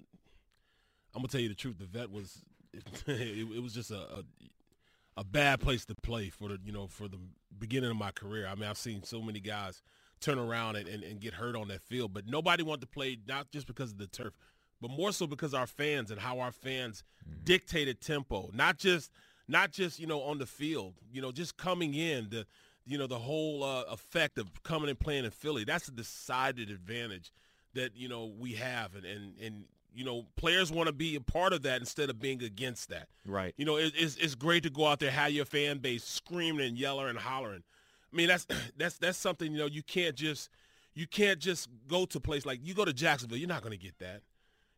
I'm 1.15 1.21
going 1.21 1.27
to 1.27 1.31
tell 1.31 1.41
you 1.41 1.49
the 1.49 1.55
truth. 1.55 1.77
The 1.79 1.85
vet 1.85 2.11
was, 2.11 2.41
it, 2.73 3.47
it 3.55 3.63
was 3.63 3.73
just 3.73 3.91
a, 3.91 3.99
a, 3.99 4.23
a 5.17 5.23
bad 5.23 5.59
place 5.59 5.83
to 5.85 5.95
play 5.95 6.29
for 6.29 6.47
the, 6.47 6.59
you 6.63 6.71
know, 6.71 6.87
for 6.87 7.07
the 7.07 7.17
beginning 7.57 7.89
of 7.89 7.97
my 7.97 8.11
career. 8.11 8.47
I 8.47 8.55
mean, 8.55 8.69
I've 8.69 8.77
seen 8.77 9.03
so 9.03 9.21
many 9.21 9.39
guys 9.39 9.81
turn 10.21 10.37
around 10.37 10.75
and, 10.75 10.87
and, 10.87 11.03
and 11.03 11.19
get 11.19 11.33
hurt 11.33 11.55
on 11.55 11.67
that 11.69 11.81
field, 11.81 12.13
but 12.13 12.27
nobody 12.27 12.63
wanted 12.63 12.81
to 12.81 12.87
play 12.87 13.17
not 13.27 13.51
just 13.51 13.67
because 13.67 13.91
of 13.91 13.97
the 13.97 14.07
turf, 14.07 14.33
but 14.79 14.91
more 14.91 15.11
so 15.11 15.25
because 15.25 15.53
our 15.53 15.67
fans 15.67 16.11
and 16.11 16.19
how 16.19 16.39
our 16.39 16.51
fans 16.51 17.03
dictated 17.43 17.99
tempo, 17.99 18.49
not 18.53 18.77
just 18.77 19.11
not 19.47 19.71
just 19.71 19.99
you 19.99 20.05
know 20.05 20.21
on 20.21 20.37
the 20.37 20.45
field, 20.45 20.93
you 21.11 21.21
know, 21.21 21.31
just 21.31 21.57
coming 21.57 21.93
in 21.95 22.29
the 22.29 22.45
you 22.85 22.97
know 22.97 23.07
the 23.07 23.19
whole 23.19 23.63
uh, 23.63 23.83
effect 23.83 24.37
of 24.37 24.63
coming 24.63 24.89
and 24.89 24.99
playing 24.99 25.25
in 25.25 25.31
Philly. 25.31 25.63
That's 25.63 25.87
a 25.87 25.91
decided 25.91 26.69
advantage 26.69 27.31
that 27.73 27.95
you 27.95 28.07
know 28.07 28.25
we 28.25 28.53
have, 28.53 28.95
and 28.95 29.05
and 29.05 29.33
and 29.41 29.65
you 29.97 30.05
know 30.05 30.27
players 30.35 30.71
want 30.71 30.87
to 30.87 30.93
be 30.93 31.15
a 31.15 31.21
part 31.21 31.53
of 31.53 31.63
that 31.63 31.79
instead 31.79 32.09
of 32.09 32.19
being 32.19 32.43
against 32.43 32.89
that. 32.89 33.07
Right. 33.25 33.53
You 33.57 33.65
know, 33.65 33.77
it, 33.77 33.93
it's 33.95 34.15
it's 34.17 34.35
great 34.35 34.63
to 34.63 34.69
go 34.69 34.85
out 34.85 34.99
there, 34.99 35.09
have 35.09 35.31
your 35.31 35.45
fan 35.45 35.79
base 35.79 36.03
screaming 36.03 36.67
and 36.67 36.77
yelling 36.77 37.09
and 37.09 37.17
hollering. 37.17 37.63
I 38.13 38.15
mean, 38.15 38.27
that's 38.27 38.45
that's 38.77 38.97
that's 38.97 39.17
something 39.17 39.51
you 39.51 39.57
know 39.57 39.65
you 39.65 39.81
can't 39.81 40.15
just 40.15 40.49
you 40.93 41.07
can't 41.07 41.39
just 41.39 41.67
go 41.87 42.05
to 42.05 42.19
a 42.19 42.21
place 42.21 42.45
like 42.45 42.59
you 42.63 42.73
go 42.73 42.85
to 42.85 42.93
Jacksonville, 42.93 43.37
you're 43.37 43.49
not 43.49 43.61
going 43.61 43.77
to 43.77 43.83
get 43.83 43.97
that. 43.99 44.21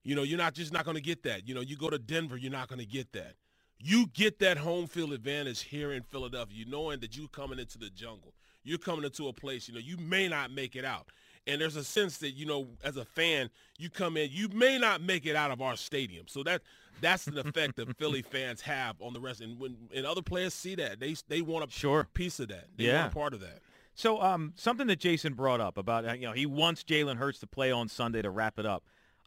You 0.04 0.16
know, 0.16 0.24
you're 0.24 0.38
not 0.38 0.54
just 0.54 0.72
not 0.72 0.86
going 0.86 0.96
to 0.96 1.04
get 1.04 1.24
that. 1.24 1.48
You 1.48 1.54
know, 1.54 1.62
you 1.62 1.76
go 1.76 1.90
to 1.90 2.00
Denver, 2.00 2.38
you're 2.38 2.52
not 2.52 2.70
going 2.70 2.80
to 2.80 2.86
get 2.86 3.12
that. 3.12 3.34
You 3.78 4.08
get 4.08 4.40
that 4.40 4.58
home 4.58 4.88
field 4.88 5.14
advantage 5.14 5.64
here 5.64 5.92
in 5.92 6.04
Philadelphia, 6.04 6.58
you 6.58 6.66
knowing 6.66 7.00
that 7.02 7.18
you're 7.18 7.28
coming 7.28 7.60
into 7.60 7.78
the 7.78 7.90
jungle. 7.90 8.34
You're 8.64 8.78
coming 8.78 9.06
into 9.06 9.28
a 9.28 9.34
place, 9.34 9.68
you 9.68 9.74
know, 9.74 9.80
you 9.80 9.98
may 9.98 10.28
not 10.28 10.52
make 10.52 10.76
it 10.76 10.84
out. 10.84 11.08
And 11.50 11.60
there's 11.60 11.76
a 11.76 11.84
sense 11.84 12.18
that, 12.18 12.32
you 12.32 12.46
know, 12.46 12.68
as 12.84 12.96
a 12.98 13.06
fan, 13.06 13.50
you 13.78 13.90
come 13.90 14.18
in, 14.18 14.30
you 14.32 14.48
may 14.50 14.78
not 14.78 15.02
make 15.02 15.26
it 15.26 15.36
out 15.36 15.52
of 15.52 15.62
our 15.62 15.76
stadium. 15.76 16.28
So 16.28 16.44
that 16.44 16.62
that's 17.02 17.28
an 17.28 17.38
effect 17.38 17.78
that 17.78 17.98
Philly 17.98 18.22
fans 18.22 18.62
have 18.62 19.02
on 19.02 19.14
the 19.14 19.20
rest. 19.20 19.42
And 19.42 19.60
when 19.60 19.76
and 19.94 20.06
other 20.06 20.22
players 20.22 20.54
see 20.54 20.76
that, 20.76 21.00
they 21.00 21.16
they 21.28 21.42
want 21.42 21.68
a 21.68 21.72
Sure. 21.72 22.08
piece 22.14 22.40
of 22.40 22.50
that. 22.50 22.68
They 22.78 22.86
Yeah. 22.86 23.02
want 23.02 23.12
a 23.12 23.16
part 23.16 23.34
of 23.34 23.40
that. 23.42 23.60
So 23.96 24.22
um, 24.22 24.54
something 24.56 24.88
that 24.88 25.00
Jason 25.00 25.34
brought 25.34 25.60
up 25.60 25.78
about 25.78 26.08
uh, 26.08 26.14
you 26.14 26.28
know 26.28 26.34
he 26.34 26.46
wants 26.46 26.84
Jalen 26.84 27.18
Hurts 27.18 27.40
to 27.40 27.48
play 27.48 27.72
on 27.72 27.88
Sunday 27.90 28.22
to 28.22 28.30
wrap 28.30 28.60
it 28.60 28.66
up. 28.66 28.84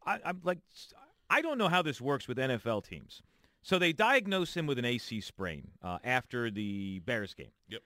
I, 0.07 0.19
I'm 0.25 0.41
like 0.45 0.59
I 1.29 1.41
don't 1.43 1.59
know 1.59 1.69
how 1.69 1.83
this 1.83 2.01
works 2.01 2.29
with 2.29 2.39
NFL 2.39 2.85
teams. 2.85 3.23
So 3.63 3.79
they 3.79 3.93
diagnose 3.93 4.57
him 4.57 4.67
with 4.67 4.79
an 4.79 4.85
AC 4.85 5.21
sprain 5.21 5.69
uh, 5.83 5.99
after 6.05 6.51
the 6.51 6.99
Bears 7.01 7.33
game. 7.35 7.53
Yep. 7.69 7.83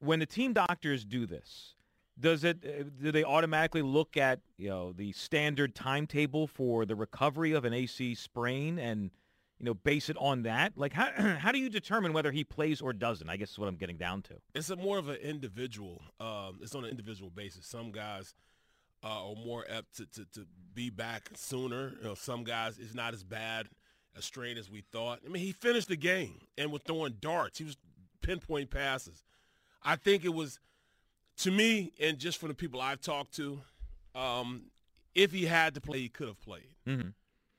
When 0.00 0.20
the 0.20 0.26
team 0.26 0.52
doctors 0.52 1.04
do 1.04 1.26
this, 1.26 1.74
does 2.18 2.44
it 2.44 2.58
uh, 2.64 2.84
do 3.02 3.12
they 3.12 3.24
automatically 3.24 3.82
look 3.82 4.16
at 4.16 4.40
you 4.56 4.68
know 4.68 4.92
the 4.92 5.12
standard 5.12 5.74
timetable 5.74 6.46
for 6.46 6.84
the 6.84 6.96
recovery 6.96 7.52
of 7.52 7.64
an 7.64 7.72
AC 7.72 8.14
sprain 8.14 8.78
and 8.78 9.10
you 9.58 9.66
know 9.66 9.74
base 9.74 10.08
it 10.08 10.16
on 10.18 10.42
that? 10.42 10.72
Like 10.76 10.92
how 10.92 11.10
how 11.38 11.52
do 11.52 11.58
you 11.58 11.70
determine 11.70 12.12
whether 12.12 12.32
he 12.32 12.44
plays 12.44 12.80
or 12.80 12.92
doesn't? 12.92 13.28
I 13.28 13.36
guess 13.36 13.50
is 13.50 13.58
what 13.58 13.68
I'm 13.68 13.76
getting 13.76 13.96
down 13.96 14.22
to. 14.22 14.34
it's 14.54 14.70
a 14.70 14.76
more 14.76 14.98
of 14.98 15.08
an 15.08 15.16
individual. 15.16 16.02
Um, 16.20 16.58
it's 16.62 16.74
on 16.74 16.84
an 16.84 16.90
individual 16.90 17.30
basis. 17.30 17.66
Some 17.66 17.92
guys 17.92 18.34
uh, 19.04 19.30
are 19.30 19.34
more 19.36 19.64
apt 19.70 19.96
to, 19.98 20.06
to, 20.06 20.24
to 20.34 20.46
be 20.74 20.90
back 20.90 21.30
sooner. 21.34 21.94
You 21.98 22.08
know, 22.08 22.14
some 22.14 22.44
guys 22.44 22.78
it's 22.78 22.94
not 22.94 23.14
as 23.14 23.22
bad 23.22 23.68
a 24.16 24.22
strain 24.22 24.58
as 24.58 24.70
we 24.70 24.82
thought. 24.92 25.20
I 25.24 25.28
mean, 25.28 25.42
he 25.42 25.52
finished 25.52 25.88
the 25.88 25.96
game 25.96 26.40
and 26.56 26.72
was 26.72 26.82
throwing 26.82 27.16
darts. 27.20 27.58
He 27.58 27.64
was 27.64 27.76
pinpoint 28.20 28.70
passes. 28.70 29.22
I 29.82 29.96
think 29.96 30.24
it 30.24 30.34
was 30.34 30.58
to 31.38 31.50
me, 31.50 31.92
and 32.00 32.18
just 32.18 32.38
from 32.38 32.48
the 32.48 32.54
people 32.54 32.80
I've 32.80 33.00
talked 33.00 33.34
to, 33.36 33.60
um, 34.14 34.64
if 35.14 35.32
he 35.32 35.46
had 35.46 35.74
to 35.74 35.80
play, 35.80 35.98
he 36.00 36.08
could 36.08 36.28
have 36.28 36.40
played. 36.40 36.74
Mhm. 36.86 37.14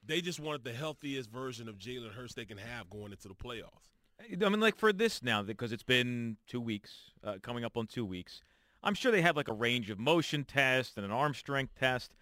They 0.05 0.21
just 0.21 0.39
wanted 0.39 0.63
the 0.63 0.73
healthiest 0.73 1.29
version 1.29 1.67
of 1.69 1.77
Jalen 1.77 2.13
Hurts 2.13 2.33
they 2.33 2.45
can 2.45 2.57
have 2.57 2.89
going 2.89 3.11
into 3.11 3.27
the 3.27 3.35
playoffs. 3.35 3.89
I 4.19 4.49
mean, 4.49 4.59
like 4.59 4.75
for 4.75 4.91
this 4.91 5.23
now, 5.23 5.43
because 5.43 5.71
it's 5.71 5.83
been 5.83 6.37
two 6.47 6.59
weeks, 6.59 7.11
uh, 7.23 7.37
coming 7.41 7.63
up 7.63 7.77
on 7.77 7.87
two 7.87 8.05
weeks. 8.05 8.41
I'm 8.83 8.93
sure 8.93 9.11
they 9.11 9.21
have 9.21 9.35
like 9.35 9.47
a 9.47 9.53
range 9.53 9.89
of 9.89 9.99
motion 9.99 10.43
test 10.45 10.97
and 10.97 11.05
an 11.05 11.11
arm 11.11 11.33
strength 11.33 11.75
test, 11.75 12.15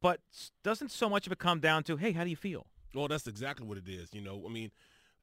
but 0.00 0.20
doesn't 0.62 0.90
so 0.90 1.08
much 1.08 1.26
of 1.26 1.32
it 1.32 1.38
come 1.38 1.60
down 1.60 1.84
to, 1.84 1.96
hey, 1.96 2.12
how 2.12 2.24
do 2.24 2.30
you 2.30 2.36
feel? 2.36 2.66
Well, 2.94 3.08
that's 3.08 3.26
exactly 3.26 3.66
what 3.66 3.78
it 3.78 3.88
is. 3.88 4.12
You 4.12 4.20
know, 4.20 4.42
I 4.46 4.50
mean, 4.50 4.72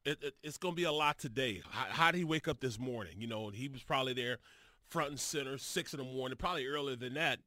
it, 0.04 0.18
it, 0.22 0.36
it's 0.44 0.58
going 0.58 0.74
to 0.74 0.76
be 0.76 0.84
a 0.84 0.92
lot 0.92 1.18
today. 1.18 1.62
How, 1.70 1.86
how 1.90 2.12
did 2.12 2.20
he 2.20 2.24
wake 2.24 2.48
up 2.48 2.60
this 2.60 2.80
morning? 2.80 3.16
You 3.20 3.28
know, 3.28 3.50
he 3.50 3.68
was 3.68 3.84
probably 3.84 4.14
there 4.14 4.38
front 4.90 5.10
and 5.10 5.20
center, 5.20 5.58
six 5.58 5.94
in 5.94 6.00
the 6.00 6.06
morning, 6.06 6.38
probably 6.38 6.66
earlier 6.68 6.96
than 6.96 7.14
that, 7.16 7.40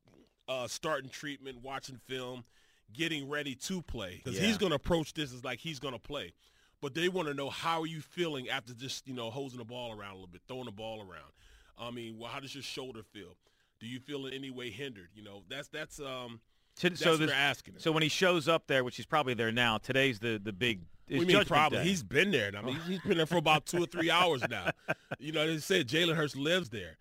uh, 0.49 0.67
starting 0.67 1.11
treatment, 1.11 1.63
watching 1.63 1.97
film, 2.07 2.45
getting 2.93 3.29
ready 3.29 3.55
to 3.55 3.83
play. 3.83 4.21
Because 4.23 4.39
Yeah. 4.41 4.47
he's 4.47 4.59
going 4.59 4.71
to 4.71 4.77
approach 4.77 5.13
this 5.15 5.33
as 5.33 5.45
like 5.45 5.59
he's 5.61 5.79
going 5.79 5.95
to 5.95 6.01
play. 6.01 6.33
But 6.81 6.95
they 6.95 7.09
want 7.09 7.29
to 7.29 7.35
know 7.35 7.51
how 7.51 7.81
are 7.83 7.87
you 7.87 8.01
feeling 8.01 8.49
after 8.49 8.73
just, 8.73 9.07
you 9.09 9.15
know, 9.15 9.31
hosing 9.31 9.59
the 9.59 9.65
ball 9.65 9.91
around 9.93 10.11
a 10.13 10.15
little 10.15 10.29
bit, 10.29 10.43
throwing 10.47 10.67
the 10.67 10.71
ball 10.73 11.01
around. 11.01 11.33
I 11.77 11.91
mean, 11.91 12.19
well, 12.19 12.31
how 12.31 12.41
does 12.41 12.55
your 12.55 12.63
shoulder 12.63 13.03
feel? 13.03 13.37
Do 13.81 13.87
you 13.87 14.01
feel 14.01 14.27
in 14.27 14.33
any 14.35 14.51
way 14.51 14.71
hindered? 14.71 15.09
You 15.15 15.23
know, 15.23 15.43
that's 15.49 15.69
that's 15.69 16.01
um 16.01 16.41
So, 16.77 16.89
that's 16.89 17.01
so, 17.03 17.17
this- 17.17 17.29
they're 17.31 17.37
asking. 17.37 17.75
him. 17.75 17.81
so 17.81 17.93
when 17.93 18.03
he 18.03 18.09
shows 18.09 18.49
up 18.49 18.67
there, 18.69 18.83
which 18.85 18.97
he's 18.97 19.07
probably 19.07 19.35
there 19.35 19.53
now, 19.53 19.79
today's 19.79 20.19
the 20.19 20.41
the 20.43 20.53
big. 20.53 20.83
We 21.09 21.25
mean 21.25 21.45
probably. 21.47 21.79
Day. 21.79 21.85
He's 21.85 22.03
been 22.03 22.31
there. 22.31 22.51
I 22.57 22.61
mean, 22.63 22.75
he's- 22.77 22.87
he's 22.89 23.01
been 23.01 23.17
there 23.17 23.27
for 23.27 23.37
about 23.39 23.67
two 23.67 23.83
or 23.83 23.87
three 23.87 24.11
hours 24.11 24.43
now. 24.49 24.71
You 25.19 25.33
know, 25.33 25.47
they 25.47 25.59
said 25.59 25.89
Jalen 25.89 26.17
Hurts 26.17 26.37
lives 26.37 26.69
there. 26.71 26.97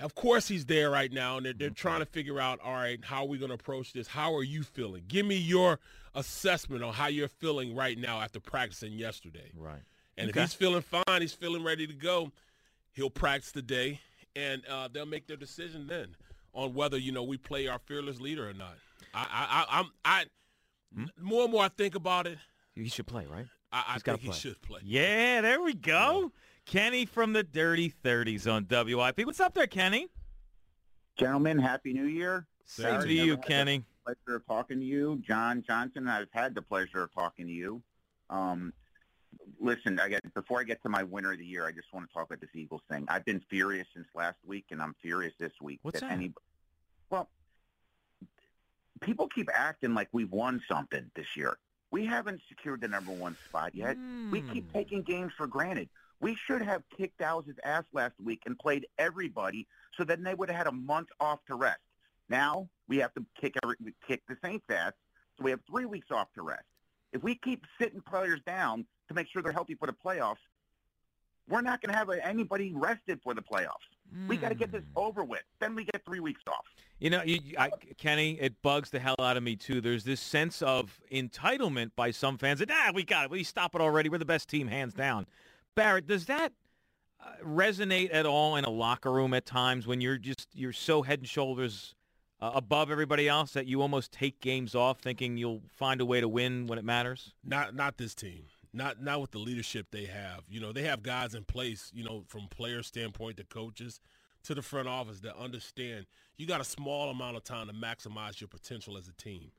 Of 0.00 0.14
course 0.14 0.48
he's 0.48 0.66
there 0.66 0.90
right 0.90 1.12
now, 1.12 1.36
and 1.36 1.46
they're, 1.46 1.52
they're 1.52 1.70
trying 1.70 2.00
to 2.00 2.06
figure 2.06 2.40
out, 2.40 2.58
all 2.64 2.72
right, 2.72 2.98
how 3.04 3.22
are 3.22 3.28
we 3.28 3.38
going 3.38 3.50
to 3.50 3.54
approach 3.54 3.92
this? 3.92 4.08
How 4.08 4.34
are 4.34 4.42
you 4.42 4.62
feeling? 4.64 5.04
Give 5.06 5.24
me 5.24 5.36
your 5.36 5.78
assessment 6.14 6.82
on 6.82 6.92
how 6.94 7.06
you're 7.06 7.28
feeling 7.28 7.76
right 7.76 7.96
now 7.96 8.20
after 8.20 8.40
practicing 8.40 8.92
yesterday. 8.94 9.50
right. 9.56 9.80
And 10.16 10.30
Okay. 10.30 10.40
if 10.42 10.46
he's 10.48 10.54
feeling 10.54 10.82
fine, 10.82 11.20
he's 11.20 11.32
feeling 11.32 11.64
ready 11.64 11.86
to 11.86 11.92
go, 11.92 12.30
he'll 12.92 13.10
practice 13.10 13.50
today, 13.52 14.00
and 14.36 14.62
uh, 14.66 14.88
they'll 14.92 15.06
make 15.06 15.26
their 15.26 15.36
decision 15.36 15.86
then 15.88 16.14
on 16.52 16.72
whether, 16.74 16.96
you 16.96 17.10
know, 17.12 17.22
we 17.24 17.36
play 17.36 17.66
our 17.68 17.78
fearless 17.80 18.20
leader 18.20 18.48
or 18.48 18.52
not. 18.52 18.76
I, 19.12 19.20
I, 19.22 19.46
I, 19.76 19.78
I'm, 19.80 19.90
I, 20.04 20.24
Hmm? 20.94 21.04
more 21.20 21.42
and 21.44 21.52
more 21.52 21.64
I 21.64 21.68
think 21.68 21.96
about 21.96 22.28
it, 22.28 22.38
He 22.76 22.86
should 22.88 23.06
play, 23.08 23.26
right? 23.26 23.46
I, 23.72 23.94
I 23.94 23.98
think 23.98 24.20
he 24.20 24.30
should 24.30 24.62
play. 24.62 24.80
Yeah, 24.84 25.40
there 25.40 25.60
we 25.60 25.74
go. 25.74 26.30
Kenny 26.66 27.04
from 27.04 27.32
the 27.32 27.42
Dirty 27.42 27.92
30s 28.04 28.50
on 28.50 28.66
WIP. 28.68 29.26
What's 29.26 29.40
up 29.40 29.54
there, 29.54 29.66
Kenny? 29.66 30.08
Gentlemen, 31.18 31.58
Happy 31.58 31.92
New 31.92 32.06
Year. 32.06 32.46
Same 32.64 33.00
to 33.02 33.12
you, 33.12 33.36
Kenny. 33.36 33.84
pleasure 34.04 34.36
of 34.36 34.46
talking 34.46 34.80
to 34.80 34.84
you. 34.84 35.20
Jon 35.26 35.62
Johnson, 35.66 36.08
I've 36.08 36.28
had 36.32 36.54
the 36.54 36.62
pleasure 36.62 37.02
of 37.02 37.12
talking 37.14 37.46
to 37.46 37.52
you. 37.52 37.82
Um, 38.30 38.72
listen, 39.60 40.00
I 40.00 40.08
get, 40.08 40.34
before 40.34 40.60
I 40.60 40.64
get 40.64 40.82
to 40.82 40.88
my 40.88 41.02
winner 41.02 41.32
of 41.32 41.38
the 41.38 41.44
year, 41.44 41.66
I 41.66 41.72
just 41.72 41.92
want 41.92 42.08
to 42.08 42.12
talk 42.14 42.26
about 42.26 42.40
this 42.40 42.50
Eagles 42.54 42.80
thing. 42.90 43.04
I've 43.08 43.24
been 43.24 43.42
furious 43.50 43.86
since 43.94 44.06
last 44.14 44.38
week, 44.44 44.66
and 44.70 44.80
I'm 44.80 44.94
furious 45.02 45.34
this 45.38 45.52
week. 45.60 45.80
What's 45.82 46.00
that? 46.00 46.10
Any, 46.10 46.32
well, 47.10 47.28
people 49.02 49.28
keep 49.28 49.50
acting 49.52 49.92
like 49.94 50.08
we've 50.12 50.32
won 50.32 50.62
something 50.68 51.10
this 51.14 51.36
year. 51.36 51.58
We 51.90 52.06
haven't 52.06 52.40
secured 52.48 52.80
the 52.80 52.88
number 52.88 53.12
one 53.12 53.36
spot 53.48 53.74
yet. 53.74 53.96
We 54.30 54.40
keep 54.40 54.66
Hmm. 54.70 54.78
taking 54.78 55.02
games 55.02 55.32
for 55.36 55.46
granted. 55.46 55.88
We 56.24 56.38
should 56.46 56.62
have 56.62 56.82
kicked 56.96 57.18
Dallas's 57.18 57.56
ass 57.64 57.84
last 57.92 58.14
week 58.18 58.44
and 58.46 58.58
played 58.58 58.86
everybody, 58.98 59.66
so 59.94 60.04
then 60.04 60.22
they 60.22 60.32
would 60.32 60.48
have 60.48 60.56
had 60.56 60.66
a 60.66 60.72
month 60.72 61.08
off 61.20 61.40
to 61.48 61.54
rest. 61.54 61.82
Now 62.30 62.66
we 62.88 62.96
have 62.96 63.12
to 63.12 63.26
kick 63.38 63.52
every, 63.62 63.76
kick 64.08 64.22
the 64.26 64.34
Saints' 64.42 64.64
ass, 64.70 64.92
so 65.36 65.44
we 65.44 65.50
have 65.50 65.60
three 65.70 65.84
weeks 65.84 66.06
off 66.10 66.28
to 66.36 66.42
rest. 66.42 66.64
If 67.12 67.22
we 67.22 67.34
keep 67.34 67.66
sitting 67.78 68.00
players 68.00 68.40
down 68.46 68.86
to 69.08 69.14
make 69.14 69.26
sure 69.28 69.42
they're 69.42 69.52
healthy 69.52 69.74
for 69.74 69.84
the 69.84 69.92
playoffs, 69.92 70.38
we're 71.46 71.60
not 71.60 71.82
going 71.82 71.92
to 71.92 71.98
have 71.98 72.08
anybody 72.08 72.72
rested 72.74 73.20
for 73.22 73.34
the 73.34 73.42
playoffs. 73.42 73.84
We 74.26 74.38
got 74.38 74.48
to 74.48 74.54
get 74.54 74.72
this 74.72 74.84
Hmm. 74.94 74.98
over 74.98 75.24
with. 75.24 75.42
Then 75.60 75.74
we 75.74 75.84
get 75.84 76.06
three 76.06 76.20
weeks 76.20 76.40
off. 76.48 76.64
You 77.00 77.10
know, 77.10 77.22
you, 77.22 77.40
I, 77.58 77.68
Kenny, 77.98 78.40
it 78.40 78.62
bugs 78.62 78.88
the 78.88 78.98
hell 78.98 79.16
out 79.18 79.36
of 79.36 79.42
me 79.42 79.56
too. 79.56 79.82
There's 79.82 80.04
this 80.04 80.20
sense 80.20 80.62
of 80.62 81.02
entitlement 81.12 81.90
by 81.96 82.12
some 82.12 82.38
fans 82.38 82.60
that 82.60 82.70
ah, 82.70 82.92
we 82.94 83.04
got 83.04 83.26
it, 83.26 83.30
we 83.30 83.44
stop 83.44 83.74
it 83.74 83.82
already. 83.82 84.08
We're 84.08 84.16
the 84.16 84.24
best 84.24 84.48
team, 84.48 84.68
hands 84.68 84.94
down. 84.94 85.26
Barrett, 85.74 86.06
does 86.06 86.26
that 86.26 86.52
uh, 87.20 87.32
resonate 87.44 88.10
at 88.12 88.26
all 88.26 88.56
in 88.56 88.64
a 88.64 88.70
locker 88.70 89.12
room 89.12 89.34
at 89.34 89.46
times 89.46 89.86
when 89.86 90.00
you're 90.00 90.18
just 90.18 90.48
you're 90.54 90.72
so 90.72 91.02
head 91.02 91.20
and 91.20 91.28
shoulders 91.28 91.94
uh, 92.40 92.52
above 92.54 92.90
everybody 92.90 93.28
else 93.28 93.52
that 93.52 93.66
you 93.66 93.82
almost 93.82 94.12
take 94.12 94.40
games 94.40 94.74
off, 94.74 95.00
thinking 95.00 95.36
you'll 95.36 95.62
find 95.70 96.00
a 96.00 96.04
way 96.04 96.20
to 96.20 96.28
win 96.28 96.66
when 96.66 96.78
it 96.78 96.84
matters? 96.84 97.32
Not 97.44 97.74
not 97.74 97.96
this 97.96 98.14
team. 98.14 98.44
Not 98.72 99.02
not 99.02 99.20
with 99.20 99.30
the 99.30 99.38
leadership 99.38 99.88
they 99.90 100.06
have. 100.06 100.44
You 100.48 100.60
know, 100.60 100.72
they 100.72 100.82
have 100.82 101.02
guys 101.02 101.34
in 101.34 101.44
place, 101.44 101.90
you 101.94 102.04
know, 102.04 102.24
from 102.26 102.48
player 102.48 102.82
standpoint 102.82 103.36
to 103.38 103.44
coaches 103.44 104.00
to 104.44 104.54
the 104.54 104.62
front 104.62 104.88
office 104.88 105.20
that 105.20 105.36
understand 105.36 106.06
you 106.36 106.46
got 106.46 106.60
a 106.60 106.64
small 106.64 107.10
amount 107.10 107.36
of 107.36 107.44
time 107.44 107.68
to 107.68 107.72
maximize 107.72 108.40
your 108.40 108.48
potential 108.48 108.96
as 108.96 109.08
a 109.08 109.12
team. 109.12 109.52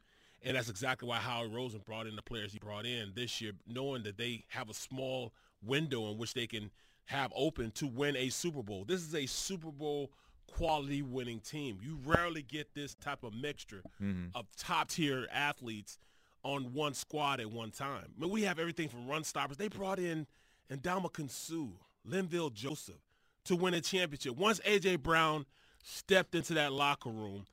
And 0.43 0.56
that's 0.56 0.69
exactly 0.69 1.10
why 1.10 1.17
Howie 1.17 1.47
Roseman 1.47 1.84
brought 1.84 2.06
in 2.06 2.15
the 2.15 2.21
players 2.21 2.54
he 2.54 2.60
brought 2.60 2.86
in 2.86 3.13
this 3.15 3.41
year, 3.41 3.54
knowing 3.65 4.04
that 4.04 4.17
they 4.17 4.43
have 4.49 4.69
a 4.69 4.75
small 4.75 5.34
window 5.65 6.10
in 6.12 6.17
which 6.17 6.34
they 6.34 6.47
can 6.47 6.71
have 7.06 7.32
open 7.36 7.71
to 7.71 7.88
win 7.88 8.15
a 8.15 8.30
Super 8.30 8.63
Bowl. 8.63 8.86
This 8.86 9.01
is 9.01 9.13
a 9.13 9.25
Super 9.25 9.71
Bowl 9.71 10.12
quality 10.47 11.01
winning 11.01 11.39
team. 11.39 11.80
You 11.82 11.99
rarely 12.06 12.41
get 12.41 12.73
this 12.73 12.95
type 12.95 13.23
of 13.23 13.34
mixture 13.34 13.84
mm-hmm. 14.01 14.28
of 14.36 14.45
top 14.58 14.89
tier 14.89 15.28
athletes 15.32 15.99
on 16.43 16.73
one 16.73 16.93
squad 16.93 17.39
at 17.39 17.51
one 17.51 17.71
time. 17.71 18.06
I 18.17 18.21
mean, 18.21 18.30
we 18.30 18.43
have 18.43 18.60
everything 18.60 18.88
from 18.88 19.08
run 19.08 19.23
stoppers. 19.23 19.58
They 19.58 19.67
brought 19.67 19.99
in 19.99 20.28
Ndamukong 20.71 21.30
Suh, 21.30 21.73
Linval 22.08 22.54
Joseph 22.54 23.01
to 23.45 23.56
win 23.56 23.73
a 23.73 23.82
championship. 23.82 24.36
Once 24.38 24.62
A.J. 24.65 24.97
Brown 24.97 25.45
stepped 25.84 26.36
into 26.36 26.54
that 26.56 26.71
locker 26.71 27.10
room, 27.10 27.45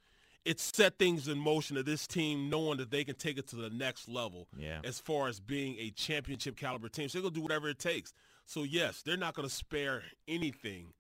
it 0.45 0.59
set 0.59 0.99
things 0.99 1.29
in 1.29 1.39
motion 1.39 1.77
of 1.77 1.85
this 1.85 2.07
team 2.07 2.51
knowing 2.51 2.79
that 2.79 2.91
they 2.91 3.05
can 3.05 3.15
take 3.15 3.39
it 3.39 3.47
to 3.49 3.57
the 3.57 3.71
next 3.71 4.09
level 4.09 4.49
Yeah. 4.59 4.81
as 4.85 4.99
far 4.99 5.29
as 5.29 5.39
being 5.41 5.77
a 5.79 5.91
championship 5.91 6.57
caliber 6.57 6.89
team. 6.89 7.09
So 7.09 7.19
they're 7.19 7.23
going 7.23 7.35
to 7.35 7.39
do 7.39 7.43
whatever 7.43 7.69
it 7.69 7.79
takes. 7.79 8.13
So, 8.47 8.65
yes, 8.65 9.03
they're 9.03 9.17
not 9.17 9.35
going 9.35 9.49
to 9.49 9.55
spare 9.55 10.03
anything 10.27 10.93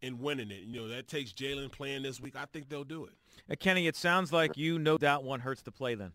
in 0.00 0.18
winning 0.18 0.50
it. 0.50 0.62
You 0.62 0.80
know, 0.80 0.88
that 0.88 1.08
takes 1.08 1.32
Jalen 1.32 1.70
playing 1.72 2.02
this 2.04 2.20
week. 2.20 2.34
I 2.36 2.46
think 2.46 2.68
they'll 2.70 2.84
do 2.84 3.04
it. 3.04 3.12
Uh, 3.50 3.54
Kenny, 3.58 3.86
it 3.86 3.96
sounds 3.96 4.32
like 4.32 4.56
you 4.56 4.78
no 4.78 4.96
doubt 4.96 5.24
want 5.24 5.42
Hurts 5.42 5.62
to 5.62 5.70
play 5.70 5.94
then. 5.94 6.12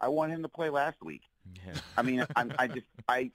I 0.00 0.08
want 0.08 0.32
him 0.32 0.42
to 0.42 0.48
play 0.48 0.70
last 0.70 0.96
week. 1.02 1.22
Yeah. 1.54 1.74
I 1.96 2.02
mean, 2.02 2.24
I'm, 2.36 2.52
I 2.58 2.66
just, 2.68 2.86
I, 3.08 3.30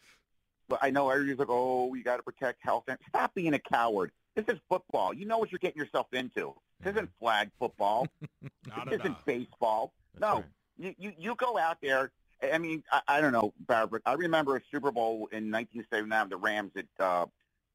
but 0.68 0.80
I 0.82 0.90
know 0.90 1.10
everybody's 1.10 1.40
like, 1.40 1.50
oh, 1.50 1.94
you 1.94 2.04
got 2.04 2.18
to 2.18 2.24
protect 2.24 2.62
health. 2.64 2.86
And 2.88 2.98
stop 3.10 3.34
being 3.36 3.54
a 3.54 3.60
coward. 3.60 4.12
This 4.36 4.46
is 4.48 4.60
football. 4.70 5.14
You 5.14 5.26
know 5.26 5.38
what 5.38 5.52
you're 5.52 5.60
getting 5.60 5.82
yourself 5.82 6.08
into. 6.14 6.54
This 6.84 6.94
isn't 6.94 7.10
flag 7.20 7.52
football. 7.60 8.08
Not 8.68 8.90
this 8.90 9.00
isn't 9.02 9.26
baseball. 9.26 9.94
That's 10.14 10.22
no, 10.22 10.36
right. 10.38 10.46
you, 10.78 10.96
you 10.98 11.14
you 11.18 11.36
go 11.36 11.58
out 11.58 11.78
there. 11.82 12.12
I 12.52 12.58
mean, 12.58 12.84
I, 12.92 13.02
I 13.08 13.22
don't 13.22 13.34
know, 13.34 13.54
Barbara. 13.68 14.02
I 14.06 14.14
remember 14.14 14.56
a 14.58 14.62
Super 14.72 14.92
Bowl 14.92 15.28
in 15.32 15.52
1979, 15.52 16.30
the 16.30 16.38
Rams 16.38 16.72
that 16.74 16.88
uh, 17.00 17.26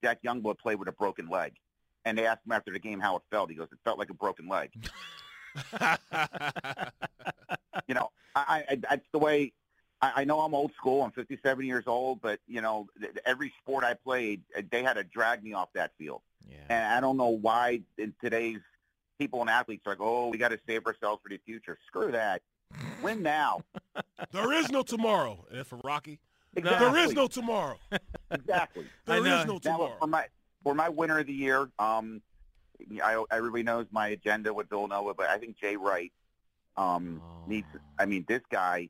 Jack 0.02 0.22
Youngblood 0.24 0.58
played 0.58 0.78
with 0.78 0.88
a 0.88 0.92
broken 0.92 1.28
leg, 1.28 1.52
and 2.04 2.18
they 2.18 2.26
asked 2.26 2.44
him 2.44 2.52
after 2.52 2.72
the 2.72 2.78
game 2.80 2.98
how 3.00 3.16
it 3.16 3.22
felt. 3.30 3.48
He 3.50 3.56
goes, 3.56 3.68
"It 3.70 3.78
felt 3.84 3.98
like 3.98 4.10
a 4.10 4.14
broken 4.14 4.48
leg." 4.48 4.72
you 7.86 7.94
know, 7.94 8.10
I, 8.34 8.64
I 8.70 8.74
that's 8.76 9.06
the 9.12 9.18
way. 9.18 9.52
I, 10.02 10.12
I 10.16 10.24
know 10.24 10.40
I'm 10.40 10.54
old 10.54 10.72
school. 10.74 11.02
I'm 11.02 11.12
57 11.12 11.64
years 11.64 11.84
old, 11.86 12.20
but 12.20 12.40
you 12.46 12.60
know, 12.60 12.88
th- 13.00 13.12
every 13.24 13.52
sport 13.62 13.84
I 13.84 13.94
played, 13.94 14.42
they 14.70 14.82
had 14.82 14.94
to 14.94 15.04
drag 15.04 15.42
me 15.42 15.52
off 15.54 15.68
that 15.74 15.92
field, 15.96 16.22
Yeah. 16.48 16.56
and 16.68 16.92
I 16.94 17.00
don't 17.00 17.16
know 17.16 17.28
why 17.30 17.82
in 17.96 18.14
today's 18.20 18.58
people 19.18 19.40
and 19.40 19.50
athletes 19.50 19.82
are 19.86 19.90
like, 19.90 20.00
"Oh, 20.00 20.28
we 20.28 20.38
got 20.38 20.48
to 20.48 20.58
save 20.66 20.86
ourselves 20.86 21.22
for 21.22 21.28
the 21.28 21.38
future." 21.44 21.78
Screw 21.86 22.12
that. 22.12 22.42
Win 23.02 23.22
now. 23.22 23.60
there 24.32 24.52
is 24.52 24.70
no 24.70 24.82
tomorrow. 24.82 25.44
And 25.50 25.66
for 25.66 25.78
Rocky, 25.84 26.18
Exactly. 26.54 26.86
there 26.90 26.96
is 27.04 27.12
no 27.14 27.26
tomorrow. 27.28 27.78
exactly. 28.30 28.86
I 29.06 29.20
There 29.20 29.20
is 29.20 29.24
know. 29.24 29.44
no 29.44 29.52
Now, 29.54 29.58
tomorrow. 29.58 29.96
for 30.00 30.06
my 30.06 30.24
for 30.62 30.74
my 30.74 30.88
winner 30.88 31.18
of 31.20 31.26
the 31.26 31.32
year, 31.32 31.68
um, 31.78 32.20
I, 33.02 33.22
everybody 33.30 33.62
knows 33.62 33.86
my 33.90 34.08
agenda 34.08 34.52
with 34.52 34.68
Villanova, 34.68 35.14
but 35.14 35.28
I 35.28 35.38
think 35.38 35.58
Jay 35.58 35.76
Wright 35.76 36.12
um, 36.76 37.22
Oh. 37.24 37.48
needs. 37.48 37.66
I 37.98 38.04
mean, 38.06 38.24
this 38.28 38.42
guy, 38.50 38.88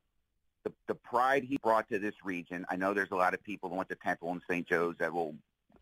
the 0.64 0.72
the 0.88 0.94
pride 0.94 1.44
he 1.44 1.58
brought 1.62 1.88
to 1.90 1.98
this 1.98 2.14
region. 2.24 2.64
I 2.70 2.76
know 2.76 2.94
there's 2.94 3.10
a 3.12 3.16
lot 3.16 3.34
of 3.34 3.42
people 3.42 3.68
who 3.68 3.76
went 3.76 3.88
to 3.90 3.96
Temple 3.96 4.32
and 4.32 4.40
St. 4.48 4.66
Joe's 4.66 4.96
that 4.98 5.12
will 5.12 5.34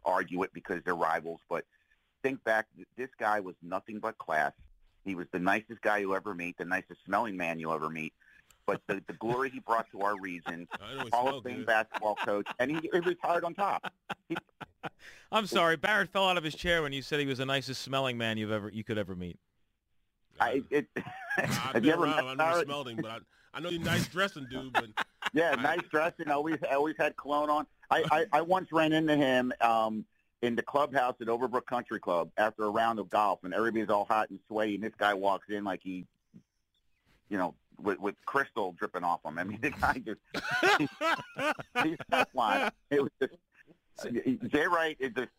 argue 0.04 0.42
it 0.42 0.52
because 0.52 0.82
they're 0.84 0.94
rivals, 0.96 1.40
but 1.48 1.64
think 2.24 2.42
back. 2.42 2.66
This 2.96 3.10
guy 3.20 3.38
was 3.38 3.54
nothing 3.62 4.00
but 4.00 4.18
class. 4.18 4.52
He 5.04 5.14
was 5.14 5.26
the 5.30 5.38
nicest 5.38 5.82
guy 5.82 5.98
you'll 5.98 6.16
ever 6.16 6.34
meet, 6.34 6.56
the 6.56 6.64
nicest 6.64 7.04
smelling 7.04 7.36
man 7.36 7.60
you'll 7.60 7.74
ever 7.74 7.90
meet. 7.90 8.14
But 8.66 8.80
the, 8.88 9.02
the 9.06 9.12
glory 9.12 9.50
he 9.50 9.60
brought 9.60 9.90
to 9.90 10.00
our 10.00 10.18
region, 10.18 10.66
Hall 11.12 11.36
of 11.36 11.44
Fame 11.44 11.66
basketball 11.66 12.14
coach, 12.16 12.46
and 12.58 12.70
he, 12.70 12.88
he 12.90 13.00
retired 13.00 13.44
on 13.44 13.54
top. 13.54 13.92
I'm 15.30 15.46
sorry, 15.46 15.76
Barrett 15.76 16.08
fell 16.10 16.28
out 16.28 16.38
of 16.38 16.44
his 16.44 16.54
chair 16.54 16.82
when 16.82 16.92
you 16.94 17.02
said 17.02 17.20
he 17.20 17.26
was 17.26 17.38
the 17.38 17.46
nicest 17.46 17.82
smelling 17.82 18.16
man 18.16 18.38
you've 18.38 18.50
ever 18.52 18.70
you 18.70 18.84
could 18.84 18.96
ever 18.96 19.14
meet. 19.14 19.38
I, 20.40 20.62
it, 20.70 20.86
I've 21.36 21.74
been 21.74 21.84
you 21.84 21.92
around. 21.94 22.16
met 22.16 22.40
I 22.40 22.50
never 22.50 22.64
smelled 22.64 22.88
him, 22.88 22.96
but 22.96 23.10
I, 23.10 23.18
I 23.52 23.60
know 23.60 23.68
you're 23.68 23.82
nice 23.82 24.08
dressing 24.08 24.46
dude. 24.50 24.72
But 24.72 24.86
Yeah, 25.34 25.54
I- 25.58 25.62
nice 25.62 25.82
dressing. 25.90 26.30
Always, 26.30 26.56
always 26.70 26.96
had 26.98 27.16
cologne 27.16 27.50
on. 27.50 27.66
I, 27.90 28.04
I, 28.10 28.26
I 28.32 28.40
once 28.40 28.72
ran 28.72 28.94
into 28.94 29.14
him 29.14 29.52
um, 29.60 30.06
in 30.44 30.54
the 30.54 30.62
clubhouse 30.62 31.14
at 31.22 31.26
Overbrook 31.26 31.64
Country 31.64 31.98
Club 31.98 32.30
after 32.36 32.64
a 32.64 32.68
round 32.68 32.98
of 32.98 33.08
golf, 33.08 33.40
and 33.44 33.54
everybody's 33.54 33.88
all 33.88 34.04
hot 34.04 34.28
and 34.28 34.38
sweaty, 34.46 34.74
and 34.74 34.84
this 34.84 34.92
guy 34.98 35.14
walks 35.14 35.48
in 35.48 35.64
like 35.64 35.80
he, 35.82 36.06
you 37.30 37.38
know, 37.38 37.54
with, 37.82 37.98
with 37.98 38.14
crystal 38.26 38.74
dripping 38.78 39.04
off 39.04 39.24
him. 39.24 39.38
I 39.38 39.44
mean, 39.44 39.58
the 39.62 39.70
guy 39.70 40.02
just 40.04 40.20
he's 41.82 41.96
Teflon. 42.12 42.70
It 42.90 43.02
was 43.02 43.10
just 43.20 43.32
Jay 44.52 44.66
Wright 44.66 44.96
is 45.00 45.12
just, 45.16 45.30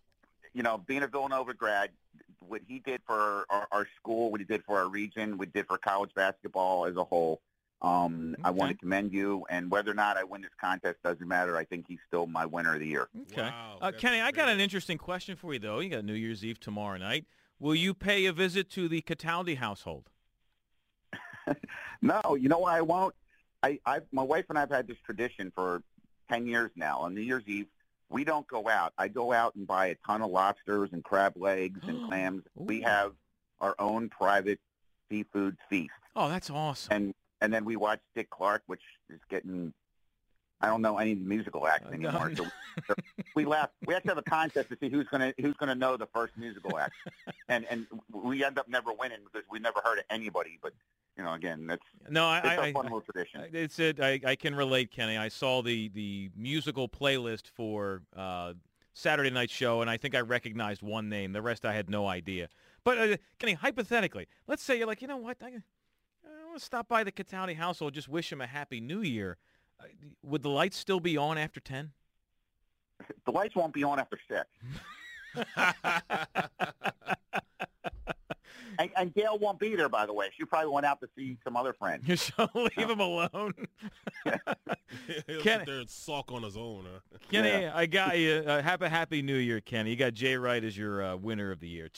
you 0.53 0.63
know, 0.63 0.79
being 0.79 1.03
a 1.03 1.07
Villanova 1.07 1.53
grad, 1.53 1.91
what 2.39 2.61
he 2.67 2.79
did 2.79 3.01
for 3.05 3.45
our, 3.49 3.67
our 3.71 3.87
school, 3.97 4.31
what 4.31 4.41
he 4.41 4.45
did 4.45 4.63
for 4.63 4.79
our 4.79 4.87
region, 4.87 5.37
what 5.37 5.49
he 5.49 5.51
did 5.51 5.67
for 5.67 5.77
college 5.77 6.11
basketball 6.15 6.87
as 6.87 6.95
a 6.95 7.03
whole. 7.03 7.41
Um, 7.81 8.35
I 8.43 8.51
want 8.51 8.71
to 8.71 8.77
commend 8.77 9.11
you, 9.13 9.45
and 9.49 9.69
whether 9.69 9.91
or 9.91 9.95
not 9.95 10.17
I 10.17 10.23
win 10.23 10.41
this 10.41 10.51
contest 10.59 10.97
doesn't 11.03 11.27
matter. 11.27 11.55
I 11.57 11.65
think 11.65 11.85
he's 11.87 11.99
still 12.07 12.25
my 12.25 12.45
winner 12.45 12.73
of 12.73 12.79
the 12.79 12.87
year. 12.87 13.09
Okay. 13.31 13.41
Wow, 13.43 13.77
uh, 13.81 13.91
that's 13.91 14.01
Kenny, 14.01 14.21
I 14.21 14.31
got 14.31 14.49
an 14.49 14.59
interesting 14.59 14.97
question 14.97 15.35
for 15.35 15.53
you 15.53 15.59
though. 15.59 15.79
You 15.79 15.89
got 15.89 16.05
New 16.05 16.13
Year's 16.13 16.43
Eve 16.43 16.59
tomorrow 16.59 16.97
night. 16.97 17.25
Will 17.59 17.75
you 17.75 17.93
pay 17.93 18.25
a 18.25 18.33
visit 18.33 18.69
to 18.71 18.87
the 18.87 19.01
Cataldi 19.01 19.57
household? 19.57 20.09
No, 22.01 22.35
you 22.35 22.49
know 22.49 22.59
why 22.59 22.77
I 22.77 22.81
won't? 22.81 23.15
I, 23.63 23.79
I, 23.85 23.99
my 24.11 24.21
wife 24.21 24.45
and 24.49 24.57
I 24.57 24.61
have 24.61 24.69
had 24.69 24.87
this 24.87 24.97
tradition 25.05 25.51
for 25.55 25.81
ten 26.29 26.45
years 26.45 26.69
now. 26.75 26.99
On 26.99 27.15
New 27.15 27.21
Year's 27.21 27.47
Eve, 27.47 27.67
we 28.09 28.23
don't 28.23 28.45
go 28.47 28.67
out. 28.67 28.93
I 28.97 29.07
go 29.07 29.31
out 29.31 29.55
and 29.55 29.65
buy 29.65 29.87
a 29.87 29.95
ton 30.05 30.21
of 30.21 30.29
lobsters 30.29 30.89
and 30.91 31.03
crab 31.03 31.33
legs 31.35 31.79
and 31.87 32.05
clams. 32.09 32.43
We 32.53 32.81
have 32.81 33.13
our 33.59 33.75
own 33.79 34.09
private 34.09 34.59
seafood 35.09 35.57
feast. 35.69 35.91
Oh, 36.15 36.29
that's 36.29 36.49
awesome. 36.49 36.93
and 36.95 37.13
and 37.41 37.53
then 37.53 37.65
we 37.65 37.75
watched 37.75 38.03
Dick 38.15 38.29
Clark, 38.29 38.63
which 38.67 38.81
is 39.09 39.19
getting. 39.29 39.73
I 40.61 40.67
don't 40.67 40.81
know 40.81 40.97
any 40.97 41.15
musical 41.15 41.67
acts 41.67 41.85
Uh, 41.85 41.93
anymore. 41.93 42.31
So 42.87 42.93
we 43.35 43.45
laugh. 43.45 43.69
We 43.85 43.93
actually 43.93 44.09
have 44.09 44.17
a 44.17 44.21
contest 44.23 44.69
to 44.69 44.77
see 44.79 44.89
who's 44.89 45.07
gonna 45.07 45.33
who's 45.39 45.55
gonna 45.57 45.75
know 45.75 45.95
the 45.97 46.07
first 46.07 46.37
musical 46.37 46.77
act, 46.77 46.93
and 47.49 47.65
and 47.69 47.85
we 48.11 48.43
end 48.43 48.57
up 48.57 48.67
never 48.67 48.91
winning 48.93 49.19
because 49.23 49.47
we 49.49 49.59
never 49.59 49.79
heard 49.83 49.99
of 49.99 50.05
anybody. 50.09 50.59
But 50.61 50.73
you 51.17 51.23
know, 51.23 51.33
again, 51.33 51.67
that's 51.67 51.83
No, 52.09 52.25
I, 52.25 52.37
it's 52.39 52.47
I, 52.47 52.55
a 52.55 52.61
I, 52.61 52.73
fun 52.73 52.83
little 52.83 53.01
tradition. 53.01 53.45
It's 53.53 53.79
it. 53.79 53.99
I, 54.01 54.19
I 54.25 54.35
can 54.35 54.55
relate, 54.55 54.91
Kenny. 54.91 55.17
I 55.17 55.29
saw 55.29 55.61
the 55.61 55.89
the 55.89 56.29
musical 56.35 56.89
playlist 56.89 57.47
for 57.47 58.01
uh, 58.15 58.53
Saturday 58.93 59.29
night 59.29 59.49
show, 59.49 59.81
and 59.81 59.89
I 59.89 59.95
think 59.97 60.15
I 60.15 60.21
recognized 60.21 60.81
one 60.81 61.07
name. 61.09 61.31
The 61.33 61.41
rest 61.41 61.65
I 61.65 61.73
had 61.73 61.89
no 61.89 62.07
idea. 62.07 62.49
But 62.83 62.97
uh, 62.97 63.17
Kenny, 63.39 63.53
hypothetically, 63.53 64.27
let's 64.47 64.63
say 64.63 64.77
you're 64.77 64.87
like, 64.87 65.01
you 65.01 65.07
know 65.07 65.17
what? 65.17 65.37
I, 65.41 65.47
I 65.47 65.51
want 66.55 66.61
to 66.61 66.65
stop 66.65 66.87
by 66.87 67.03
the 67.03 67.11
Cataldi 67.11 67.57
household, 67.57 67.93
just 67.93 68.07
wish 68.07 68.31
him 68.31 68.39
a 68.39 68.47
happy 68.47 68.79
New 68.79 69.01
Year. 69.01 69.35
Uh, 69.77 69.83
would 70.23 70.41
the 70.41 70.49
lights 70.49 70.77
still 70.77 71.01
be 71.01 71.17
on 71.17 71.37
after 71.37 71.59
ten? 71.59 71.91
The 73.25 73.31
lights 73.33 73.57
won't 73.57 73.73
be 73.73 73.83
on 73.83 73.99
after 73.99 74.17
six. 74.29 74.45
and, 78.79 78.89
and 78.95 79.13
Gail 79.13 79.37
won't 79.37 79.59
be 79.59 79.75
there, 79.75 79.89
by 79.89 80.05
the 80.05 80.13
way. 80.13 80.27
She 80.37 80.45
probably 80.45 80.71
went 80.71 80.85
out 80.85 81.01
to 81.01 81.09
see 81.17 81.37
some 81.43 81.57
other 81.57 81.73
friends. 81.73 82.03
You 82.07 82.15
shall 82.15 82.49
leave 82.55 82.89
him 82.89 83.01
alone. 83.01 83.53
He'll 85.27 85.41
Ken- 85.41 85.59
sit 85.59 85.65
there 85.65 85.79
and 85.79 85.89
sulk 85.89 86.31
on 86.31 86.43
his 86.43 86.55
own. 86.55 86.85
Huh? 86.89 87.17
Kenny, 87.29 87.49
Yeah. 87.49 87.73
I 87.75 87.85
got 87.85 88.17
you. 88.17 88.45
Uh, 88.47 88.61
happy 88.61 88.85
Happy 88.87 89.21
New 89.21 89.35
Year, 89.35 89.59
Kenny. 89.59 89.89
You 89.89 89.97
got 89.97 90.13
Jay 90.13 90.37
Wright 90.37 90.63
as 90.63 90.77
your 90.77 91.03
uh, 91.03 91.17
winner 91.17 91.51
of 91.51 91.59
the 91.59 91.67
year. 91.67 91.89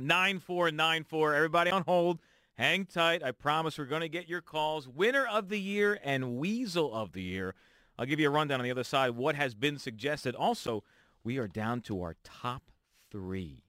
215-592-9494. 0.00 1.36
Everybody 1.36 1.70
on 1.70 1.82
hold. 1.82 2.18
Hang 2.54 2.86
tight. 2.86 3.22
I 3.22 3.32
promise 3.32 3.78
we're 3.78 3.84
going 3.84 4.00
to 4.00 4.08
get 4.08 4.28
your 4.28 4.40
calls. 4.40 4.88
Winner 4.88 5.26
of 5.26 5.48
the 5.48 5.60
year 5.60 5.98
and 6.02 6.36
Weasel 6.36 6.94
of 6.94 7.12
the 7.12 7.22
year. 7.22 7.54
I'll 7.98 8.06
give 8.06 8.20
you 8.20 8.28
a 8.28 8.30
rundown 8.30 8.60
on 8.60 8.64
the 8.64 8.70
other 8.70 8.84
side 8.84 9.10
what 9.10 9.34
has 9.34 9.54
been 9.54 9.78
suggested. 9.78 10.34
Also, 10.34 10.84
we 11.22 11.38
are 11.38 11.48
down 11.48 11.80
to 11.82 12.02
our 12.02 12.16
top 12.24 12.70
three. 13.10 13.64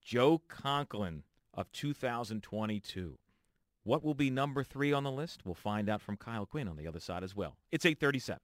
Joe 0.00 0.40
Conklin 0.48 1.24
of 1.54 1.70
2022. 1.72 3.18
What 3.84 4.04
will 4.04 4.14
be 4.14 4.30
number 4.30 4.62
three 4.62 4.92
on 4.92 5.04
the 5.04 5.10
list? 5.10 5.40
We'll 5.44 5.54
find 5.54 5.88
out 5.88 6.00
from 6.00 6.16
Kyle 6.16 6.46
Quinn 6.46 6.68
on 6.68 6.76
the 6.76 6.86
other 6.86 7.00
side 7.00 7.24
as 7.24 7.34
well. 7.34 7.56
It's 7.70 7.84
837. 7.84 8.40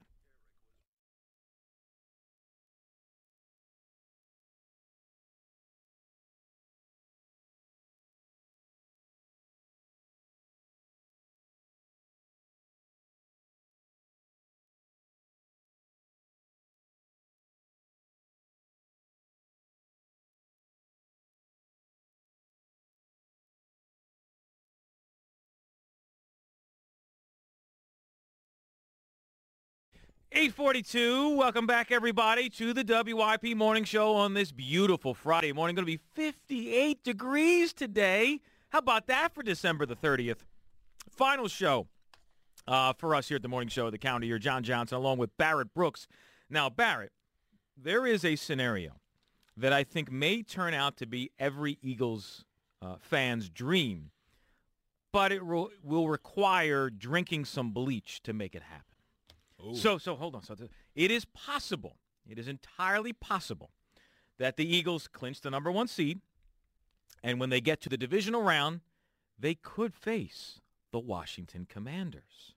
Eight 30.30 30.52
forty-two. 30.52 31.36
Welcome 31.36 31.66
back, 31.66 31.90
everybody, 31.90 32.50
to 32.50 32.74
the 32.74 32.84
WIP 32.84 33.56
Morning 33.56 33.84
Show 33.84 34.14
on 34.14 34.34
this 34.34 34.52
beautiful 34.52 35.14
Friday 35.14 35.52
morning. 35.52 35.74
Going 35.74 35.86
to 35.86 35.90
be 35.90 36.00
fifty-eight 36.12 37.02
degrees 37.02 37.72
today. 37.72 38.40
How 38.68 38.80
about 38.80 39.06
that 39.06 39.34
for 39.34 39.42
December 39.42 39.86
the 39.86 39.94
thirtieth? 39.94 40.44
Final 41.10 41.48
show 41.48 41.88
uh, 42.66 42.92
for 42.92 43.14
us 43.14 43.28
here 43.28 43.36
at 43.36 43.42
the 43.42 43.48
Morning 43.48 43.70
Show 43.70 43.86
of 43.86 43.92
the 43.92 43.98
calendar 43.98 44.26
year. 44.26 44.38
Jon 44.38 44.62
Johnson, 44.62 44.98
along 44.98 45.16
with 45.16 45.34
Barrett 45.38 45.72
Brooks. 45.72 46.06
Now, 46.50 46.68
Barrett, 46.68 47.12
there 47.74 48.06
is 48.06 48.22
a 48.22 48.36
scenario 48.36 48.96
that 49.56 49.72
I 49.72 49.82
think 49.82 50.12
may 50.12 50.42
turn 50.42 50.74
out 50.74 50.98
to 50.98 51.06
be 51.06 51.30
every 51.38 51.78
Eagles 51.80 52.44
uh, 52.82 52.96
fan's 53.00 53.48
dream, 53.48 54.10
but 55.10 55.32
it 55.32 55.42
ro- 55.42 55.70
will 55.82 56.06
require 56.06 56.90
drinking 56.90 57.46
some 57.46 57.70
bleach 57.70 58.22
to 58.24 58.34
make 58.34 58.54
it 58.54 58.62
happen. 58.62 58.84
So, 59.74 59.98
so 59.98 60.14
hold 60.14 60.34
on. 60.34 60.42
So 60.42 60.54
it 60.94 61.10
is 61.10 61.24
possible. 61.24 61.96
It 62.28 62.38
is 62.38 62.48
entirely 62.48 63.12
possible 63.12 63.70
that 64.38 64.56
the 64.56 64.76
Eagles 64.76 65.08
clinch 65.08 65.40
the 65.40 65.50
number 65.50 65.70
one 65.70 65.88
seed, 65.88 66.20
and 67.22 67.40
when 67.40 67.50
they 67.50 67.60
get 67.60 67.80
to 67.82 67.88
the 67.88 67.96
divisional 67.96 68.42
round, 68.42 68.80
they 69.38 69.54
could 69.54 69.94
face 69.94 70.60
the 70.92 70.98
Washington 70.98 71.66
Commanders. 71.68 72.54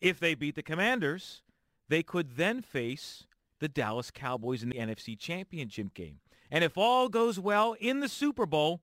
If 0.00 0.18
they 0.18 0.34
beat 0.34 0.56
the 0.56 0.62
Commanders, 0.62 1.42
they 1.88 2.02
could 2.02 2.36
then 2.36 2.62
face 2.62 3.26
the 3.60 3.68
Dallas 3.68 4.10
Cowboys 4.10 4.62
in 4.62 4.70
the 4.70 4.78
NFC 4.78 5.18
Championship 5.18 5.94
game. 5.94 6.18
And 6.50 6.64
if 6.64 6.76
all 6.76 7.08
goes 7.08 7.38
well 7.38 7.74
in 7.80 8.00
the 8.00 8.08
Super 8.08 8.46
Bowl, 8.46 8.82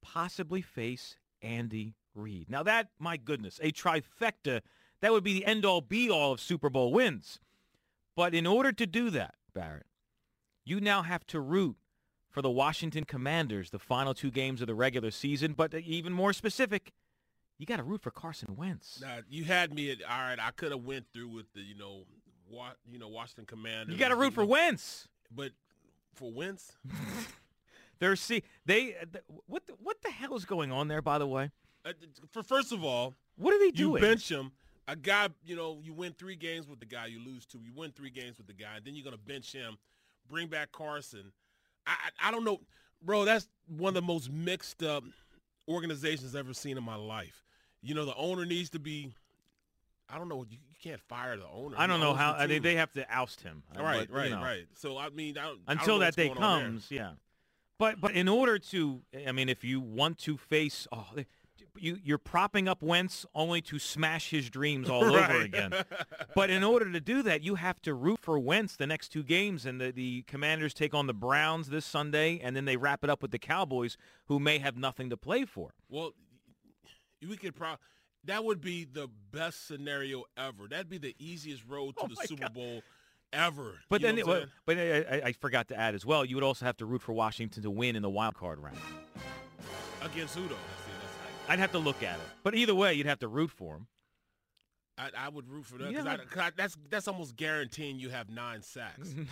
possibly 0.00 0.62
face 0.62 1.16
Andy 1.42 1.94
Reid. 2.14 2.50
Now 2.50 2.62
that, 2.62 2.88
my 2.98 3.16
goodness, 3.16 3.58
a 3.62 3.72
trifecta, 3.72 4.60
that 5.02 5.12
would 5.12 5.22
be 5.22 5.34
the 5.34 5.44
end-all 5.44 5.82
be-all 5.82 6.32
of 6.32 6.40
Super 6.40 6.70
Bowl 6.70 6.92
wins. 6.92 7.38
But 8.16 8.34
in 8.34 8.46
order 8.46 8.72
to 8.72 8.86
do 8.86 9.10
that, 9.10 9.34
Barrett, 9.52 9.86
you 10.64 10.80
now 10.80 11.02
have 11.02 11.26
to 11.28 11.40
root 11.40 11.76
for 12.30 12.40
the 12.40 12.50
Washington 12.50 13.04
Commanders 13.04 13.70
the 13.70 13.78
final 13.78 14.14
two 14.14 14.30
games 14.30 14.60
of 14.62 14.66
the 14.66 14.74
regular 14.74 15.10
season. 15.10 15.52
But 15.52 15.74
even 15.74 16.12
more 16.12 16.32
specific, 16.32 16.92
you 17.58 17.66
got 17.66 17.76
to 17.76 17.82
root 17.82 18.00
for 18.00 18.10
Carson 18.10 18.56
Wentz. 18.56 19.00
Now 19.02 19.18
you 19.28 19.44
had 19.44 19.74
me 19.74 19.90
at 19.90 19.98
all 20.02 20.18
right. 20.18 20.38
I 20.40 20.50
could 20.52 20.70
have 20.72 20.82
went 20.84 21.06
through 21.12 21.28
with 21.28 21.52
the 21.52 21.60
you 21.60 21.76
know 21.76 22.04
what 22.48 22.76
you 22.90 22.98
know 22.98 23.08
Washington 23.08 23.44
Commanders. 23.44 23.92
You 23.92 23.98
got 23.98 24.08
to 24.08 24.16
root 24.16 24.34
for 24.34 24.44
Wentz. 24.44 25.08
but 25.30 25.52
for 26.14 26.30
Wentz, 26.30 26.72
They're 27.98 28.16
see 28.16 28.42
they 28.66 28.96
what 29.46 29.66
the, 29.66 29.74
what 29.80 30.02
the 30.02 30.10
hell 30.10 30.34
is 30.34 30.44
going 30.44 30.72
on 30.72 30.88
there? 30.88 31.00
By 31.00 31.18
the 31.18 31.26
way, 31.26 31.50
uh, 31.84 31.92
for 32.30 32.42
first 32.42 32.72
of 32.72 32.84
all, 32.84 33.14
what 33.36 33.54
are 33.54 33.58
they 33.60 33.70
doing? 33.70 34.02
you 34.02 34.08
bench 34.08 34.28
him. 34.30 34.52
A 34.88 34.96
guy, 34.96 35.28
you 35.44 35.54
know, 35.54 35.78
you 35.82 35.92
win 35.92 36.12
three 36.18 36.34
games 36.36 36.66
with 36.68 36.80
the 36.80 36.86
guy, 36.86 37.06
you 37.06 37.20
lose 37.24 37.46
two. 37.46 37.58
You 37.64 37.72
win 37.74 37.92
three 37.92 38.10
games 38.10 38.38
with 38.38 38.46
the 38.48 38.52
guy, 38.52 38.76
and 38.76 38.84
then 38.84 38.94
you're 38.94 39.04
gonna 39.04 39.16
bench 39.16 39.52
him, 39.52 39.78
bring 40.28 40.48
back 40.48 40.72
Carson. 40.72 41.32
I 41.86 41.92
I, 42.20 42.28
I 42.28 42.30
don't 42.30 42.44
know, 42.44 42.60
bro. 43.00 43.24
That's 43.24 43.48
one 43.68 43.90
of 43.90 43.94
the 43.94 44.02
most 44.02 44.30
mixed 44.30 44.82
up 44.82 45.04
organizations 45.68 46.34
I've 46.34 46.40
ever 46.40 46.54
seen 46.54 46.76
in 46.76 46.84
my 46.84 46.96
life. 46.96 47.44
You 47.80 47.94
know, 47.94 48.04
the 48.04 48.14
owner 48.16 48.44
needs 48.44 48.70
to 48.70 48.78
be. 48.78 49.14
I 50.08 50.18
don't 50.18 50.28
know. 50.28 50.44
You, 50.48 50.58
you 50.68 50.76
can't 50.82 51.00
fire 51.00 51.36
the 51.36 51.46
owner. 51.48 51.76
I 51.78 51.86
don't 51.86 52.00
know 52.00 52.12
how 52.12 52.32
the 52.34 52.40
I 52.40 52.46
mean, 52.46 52.62
they 52.62 52.74
have 52.74 52.92
to 52.92 53.06
oust 53.10 53.40
him. 53.40 53.62
Uh, 53.74 53.82
Right, 53.82 54.08
you 54.08 54.14
right, 54.14 54.30
know, 54.30 54.42
right. 54.42 54.66
So 54.76 54.98
I 54.98 55.08
mean, 55.10 55.38
I 55.38 55.54
I 55.66 55.72
Until 55.72 55.94
know 55.94 56.00
that 56.00 56.16
day 56.16 56.26
going 56.28 56.38
comes, 56.38 56.90
yeah. 56.90 57.12
But 57.78 58.00
but 58.00 58.12
in 58.12 58.28
order 58.28 58.58
to, 58.58 59.00
I 59.26 59.32
mean, 59.32 59.48
if 59.48 59.64
you 59.64 59.80
want 59.80 60.18
to 60.18 60.36
face, 60.36 60.86
oh, 60.92 61.06
they- 61.14 61.26
you 61.76 61.98
you're 62.02 62.18
propping 62.18 62.68
up 62.68 62.82
Wentz 62.82 63.24
only 63.34 63.60
to 63.62 63.78
smash 63.78 64.30
his 64.30 64.50
dreams 64.50 64.88
all 64.90 65.04
over 65.04 65.40
again. 65.40 65.72
But 66.34 66.48
in 66.48 66.64
order 66.64 66.90
to 66.90 67.00
do 67.00 67.22
that, 67.24 67.42
you 67.42 67.56
have 67.56 67.80
to 67.82 67.92
root 67.92 68.18
for 68.20 68.38
Wentz 68.38 68.76
the 68.76 68.86
next 68.86 69.10
two 69.10 69.22
games, 69.22 69.66
and 69.66 69.78
the, 69.80 69.90
the 69.90 70.22
Commanders 70.22 70.72
take 70.72 70.94
on 70.94 71.06
the 71.06 71.12
Browns 71.12 71.68
this 71.68 71.84
Sunday, 71.84 72.40
and 72.42 72.56
then 72.56 72.64
they 72.64 72.78
wrap 72.78 73.04
it 73.04 73.10
up 73.10 73.20
with 73.20 73.32
the 73.32 73.38
Cowboys, 73.38 73.98
who 74.28 74.40
may 74.40 74.58
have 74.58 74.74
nothing 74.76 75.10
to 75.10 75.16
play 75.18 75.44
for. 75.44 75.74
Well, 75.90 76.12
we 77.26 77.36
could 77.36 77.54
probably 77.54 77.78
that 78.24 78.44
would 78.44 78.60
be 78.62 78.84
the 78.84 79.08
best 79.30 79.66
scenario 79.66 80.24
ever. 80.38 80.68
That'd 80.70 80.88
be 80.88 80.98
the 80.98 81.14
easiest 81.18 81.66
road 81.68 81.96
to 81.98 82.04
Oh 82.04 82.08
the 82.08 82.16
Super 82.26 82.42
God. 82.44 82.54
Bowl 82.54 82.82
ever. 83.32 83.80
But 83.90 84.00
You 84.00 84.06
then, 84.06 84.18
it, 84.18 84.48
but 84.64 84.78
I, 84.78 84.98
I- 85.00 85.22
I 85.26 85.32
forgot 85.32 85.68
to 85.68 85.76
add 85.78 85.94
as 85.94 86.06
well. 86.06 86.24
You 86.24 86.36
would 86.36 86.44
also 86.44 86.64
have 86.64 86.76
to 86.78 86.86
root 86.86 87.02
for 87.02 87.12
Washington 87.12 87.62
to 87.62 87.70
win 87.70 87.94
in 87.96 88.02
the 88.02 88.10
wild 88.10 88.36
card 88.36 88.58
round. 88.58 88.78
against 90.02 90.34
who 90.36 90.48
though? 90.48 90.54
I'd 91.48 91.58
have 91.58 91.72
to 91.72 91.78
look 91.78 92.02
at 92.02 92.16
it, 92.16 92.24
but 92.42 92.54
either 92.54 92.74
way, 92.74 92.94
you'd 92.94 93.06
have 93.06 93.18
to 93.20 93.28
root 93.28 93.50
for 93.50 93.76
him. 93.76 93.86
I, 94.98 95.10
I 95.16 95.28
would 95.30 95.48
root 95.48 95.64
for 95.64 95.78
that 95.78 95.90
Yeah, 95.90 96.02
because 96.16 96.36
like- 96.36 96.54
that's 96.56 96.76
that's 96.90 97.08
almost 97.08 97.34
guaranteeing 97.36 97.98
you 97.98 98.10
have 98.10 98.28
nine 98.28 98.62
sacks. 98.62 99.08
you 99.14 99.24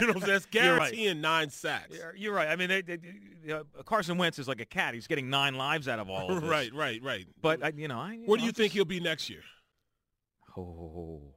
know 0.00 0.06
what 0.08 0.16
I'm 0.16 0.20
saying? 0.20 0.20
That's 0.26 0.46
You're 0.52 0.76
right. 0.76 0.78
guaranteeing 0.92 1.20
nine 1.20 1.50
sacks. 1.50 1.96
You're- 1.96 2.12
You're 2.16 2.32
right. 2.34 2.48
I 2.48 2.56
mean, 2.56 2.68
they, 2.68 2.80
they, 2.82 2.98
uh, 3.52 3.64
Carson 3.84 4.18
Wentz 4.18 4.38
is 4.38 4.46
like 4.46 4.60
a 4.60 4.64
cat. 4.64 4.94
He's 4.94 5.06
getting 5.08 5.28
nine 5.28 5.54
lives 5.56 5.88
out 5.88 5.98
of 5.98 6.08
all 6.08 6.30
of 6.30 6.40
this. 6.42 6.50
right, 6.50 6.72
right, 6.72 7.02
right. 7.02 7.26
But 7.42 7.62
I, 7.64 7.72
you 7.76 7.88
know, 7.88 7.98
I, 7.98 8.18
where 8.24 8.38
do 8.38 8.44
you 8.44 8.52
think 8.52 8.72
he'll 8.72 8.84
be 8.84 9.00
next 9.00 9.28
year? 9.28 9.42
Oh, 10.56 11.34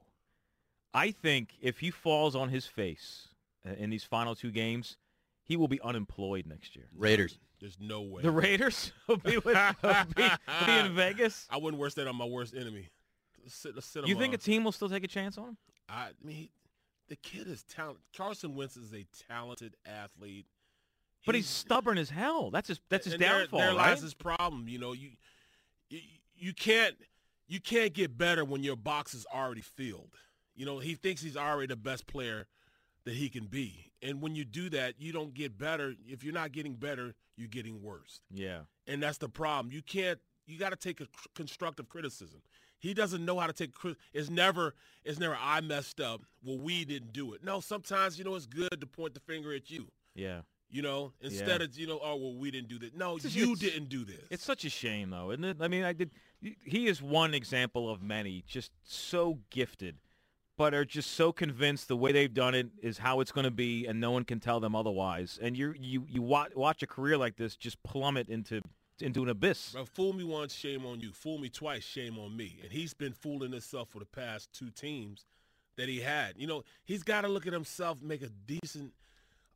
I 0.92 1.10
think 1.10 1.50
if 1.60 1.80
he 1.80 1.90
falls 1.90 2.36
on 2.36 2.48
his 2.50 2.66
face 2.66 3.28
uh, 3.68 3.72
in 3.74 3.90
these 3.90 4.04
final 4.04 4.34
two 4.36 4.50
games, 4.52 4.96
he 5.44 5.56
will 5.56 5.68
be 5.68 5.80
unemployed 5.80 6.46
next 6.46 6.74
year. 6.74 6.86
Raiders. 6.96 7.38
There's 7.60 7.78
no 7.80 8.02
way. 8.02 8.22
The 8.22 8.30
Raiders 8.30 8.92
will 9.08 9.16
be, 9.16 9.38
with, 9.38 9.56
will 9.82 10.04
be, 10.16 10.22
will 10.22 10.66
be 10.66 10.72
in 10.72 10.94
Vegas. 10.96 11.46
I 11.50 11.56
wouldn't 11.56 11.80
wish 11.80 11.94
that 11.94 12.06
on 12.08 12.16
my 12.16 12.24
worst 12.26 12.54
enemy. 12.54 12.88
Let's 13.42 13.54
sit, 13.54 13.74
let's 13.74 13.86
sit 13.86 14.06
You 14.06 14.16
think 14.16 14.34
uh, 14.34 14.36
a 14.36 14.38
team 14.38 14.64
will 14.64 14.72
still 14.72 14.88
take 14.88 15.04
a 15.04 15.08
chance 15.08 15.38
on 15.38 15.48
him? 15.50 15.56
I 15.88 16.08
mean, 16.22 16.48
the 17.08 17.16
kid 17.16 17.46
is 17.46 17.62
talented. 17.64 18.02
Carson 18.16 18.54
Wentz 18.54 18.76
is 18.76 18.92
a 18.92 19.06
talented 19.28 19.76
athlete. 19.86 20.46
But 21.26 21.34
he's 21.34 21.46
stubborn 21.48 21.96
as 21.96 22.10
hell. 22.10 22.50
That's 22.50 22.68
his. 22.68 22.80
That's 22.90 23.04
his 23.04 23.14
and 23.14 23.22
there- 23.22 23.38
downfall, 23.40 23.60
There, 23.60 23.68
right? 23.70 23.90
lies 23.90 24.02
his 24.02 24.12
problem. 24.14 24.68
You 24.68 24.78
know, 24.78 24.92
you, 24.92 25.10
you 25.88 26.00
you 26.36 26.52
can't 26.52 26.96
you 27.46 27.60
can't 27.60 27.94
get 27.94 28.18
better 28.18 28.44
when 28.44 28.62
your 28.62 28.76
box 28.76 29.14
is 29.14 29.24
already 29.32 29.62
filled. 29.62 30.16
You 30.54 30.66
know, 30.66 30.78
he 30.80 30.94
thinks 30.94 31.22
he's 31.22 31.36
already 31.36 31.68
the 31.68 31.76
best 31.76 32.06
player 32.06 32.46
that 33.04 33.14
he 33.14 33.28
can 33.28 33.46
be, 33.46 33.92
and 34.02 34.20
when 34.22 34.34
you 34.34 34.44
do 34.44 34.68
that, 34.70 34.94
you 34.98 35.12
don't 35.12 35.34
get 35.34 35.56
better. 35.58 35.94
If 36.06 36.24
you're 36.24 36.34
not 36.34 36.52
getting 36.52 36.74
better, 36.74 37.14
you're 37.36 37.48
getting 37.48 37.82
worse, 37.82 38.20
yeah. 38.30 38.60
and 38.86 39.02
that's 39.02 39.18
the 39.18 39.28
problem. 39.28 39.72
You 39.72 39.82
can't 39.82 40.18
you 40.46 40.58
got 40.58 40.70
to 40.70 40.76
take 40.76 41.00
a 41.00 41.06
constructive 41.34 41.88
criticism. 41.88 42.40
He 42.78 42.92
doesn't 42.92 43.24
know 43.24 43.38
how 43.38 43.46
to 43.46 43.52
take. 43.54 43.70
It's 44.12 44.28
never. 44.28 44.74
It's 45.04 45.18
never. 45.18 45.38
I 45.40 45.62
messed 45.62 46.00
up. 46.02 46.20
Well, 46.44 46.58
we 46.58 46.84
didn't 46.84 47.14
do 47.14 47.32
it. 47.32 47.42
No. 47.42 47.60
Sometimes 47.60 48.18
you 48.18 48.24
know 48.24 48.34
it's 48.34 48.44
good 48.46 48.78
to 48.78 48.86
point 48.86 49.14
the 49.14 49.20
finger 49.20 49.54
at 49.54 49.70
you. 49.70 49.86
Yeah. 50.14 50.42
You 50.70 50.82
know, 50.82 51.12
instead 51.20 51.60
Yeah. 51.60 51.66
of 51.66 51.78
you 51.78 51.86
know, 51.86 51.98
oh 52.02 52.16
well, 52.16 52.34
we 52.34 52.50
didn't 52.50 52.68
do 52.68 52.78
this. 52.78 52.90
No, 52.94 53.16
It's- 53.16 53.34
you 53.34 53.52
it's- 53.52 53.58
didn't 53.60 53.88
do 53.88 54.04
this. 54.04 54.20
It's 54.30 54.44
such 54.44 54.64
a 54.66 54.70
shame, 54.70 55.10
though, 55.10 55.30
isn't 55.30 55.44
it? 55.44 55.56
I 55.60 55.68
mean, 55.68 55.84
I 55.84 55.92
did. 55.94 56.10
He 56.40 56.86
is 56.88 57.00
one 57.00 57.32
example 57.32 57.88
of 57.90 58.02
many. 58.02 58.42
Just 58.46 58.70
so 58.82 59.38
gifted, 59.50 59.96
but 60.56 60.74
are 60.74 60.84
just 60.84 61.12
so 61.12 61.32
convinced 61.32 61.88
the 61.88 61.96
way 61.96 62.12
they've 62.12 62.32
done 62.32 62.54
it 62.54 62.68
is 62.82 62.98
how 62.98 63.20
it's 63.20 63.32
going 63.32 63.44
to 63.44 63.50
be, 63.50 63.86
and 63.86 64.00
no 64.00 64.10
one 64.10 64.24
can 64.24 64.40
tell 64.40 64.60
them 64.60 64.74
otherwise. 64.76 65.38
And 65.42 65.56
you 65.56 65.74
you 65.78 66.06
you 66.08 66.22
watch, 66.22 66.82
a 66.82 66.86
career 66.86 67.16
like 67.16 67.36
this 67.36 67.56
just 67.56 67.82
plummet 67.82 68.28
into 68.28 68.62
into 69.00 69.22
an 69.22 69.28
abyss. 69.28 69.72
Bro, 69.72 69.86
fool 69.86 70.12
me 70.12 70.24
once, 70.24 70.54
shame 70.54 70.86
on 70.86 71.00
you. 71.00 71.12
Fool 71.12 71.38
me 71.38 71.48
twice, 71.48 71.82
shame 71.82 72.18
on 72.18 72.36
me. 72.36 72.60
And 72.62 72.72
he's 72.72 72.94
been 72.94 73.12
fooling 73.12 73.52
himself 73.52 73.88
for 73.88 73.98
the 73.98 74.06
past 74.06 74.52
two 74.52 74.70
teams 74.70 75.26
that 75.76 75.88
he 75.88 76.00
had. 76.00 76.34
You 76.36 76.46
know, 76.46 76.62
he's 76.84 77.02
got 77.02 77.22
to 77.22 77.28
look 77.28 77.46
at 77.46 77.52
himself, 77.52 78.00
make 78.00 78.22
a 78.22 78.28
decent, 78.46 78.92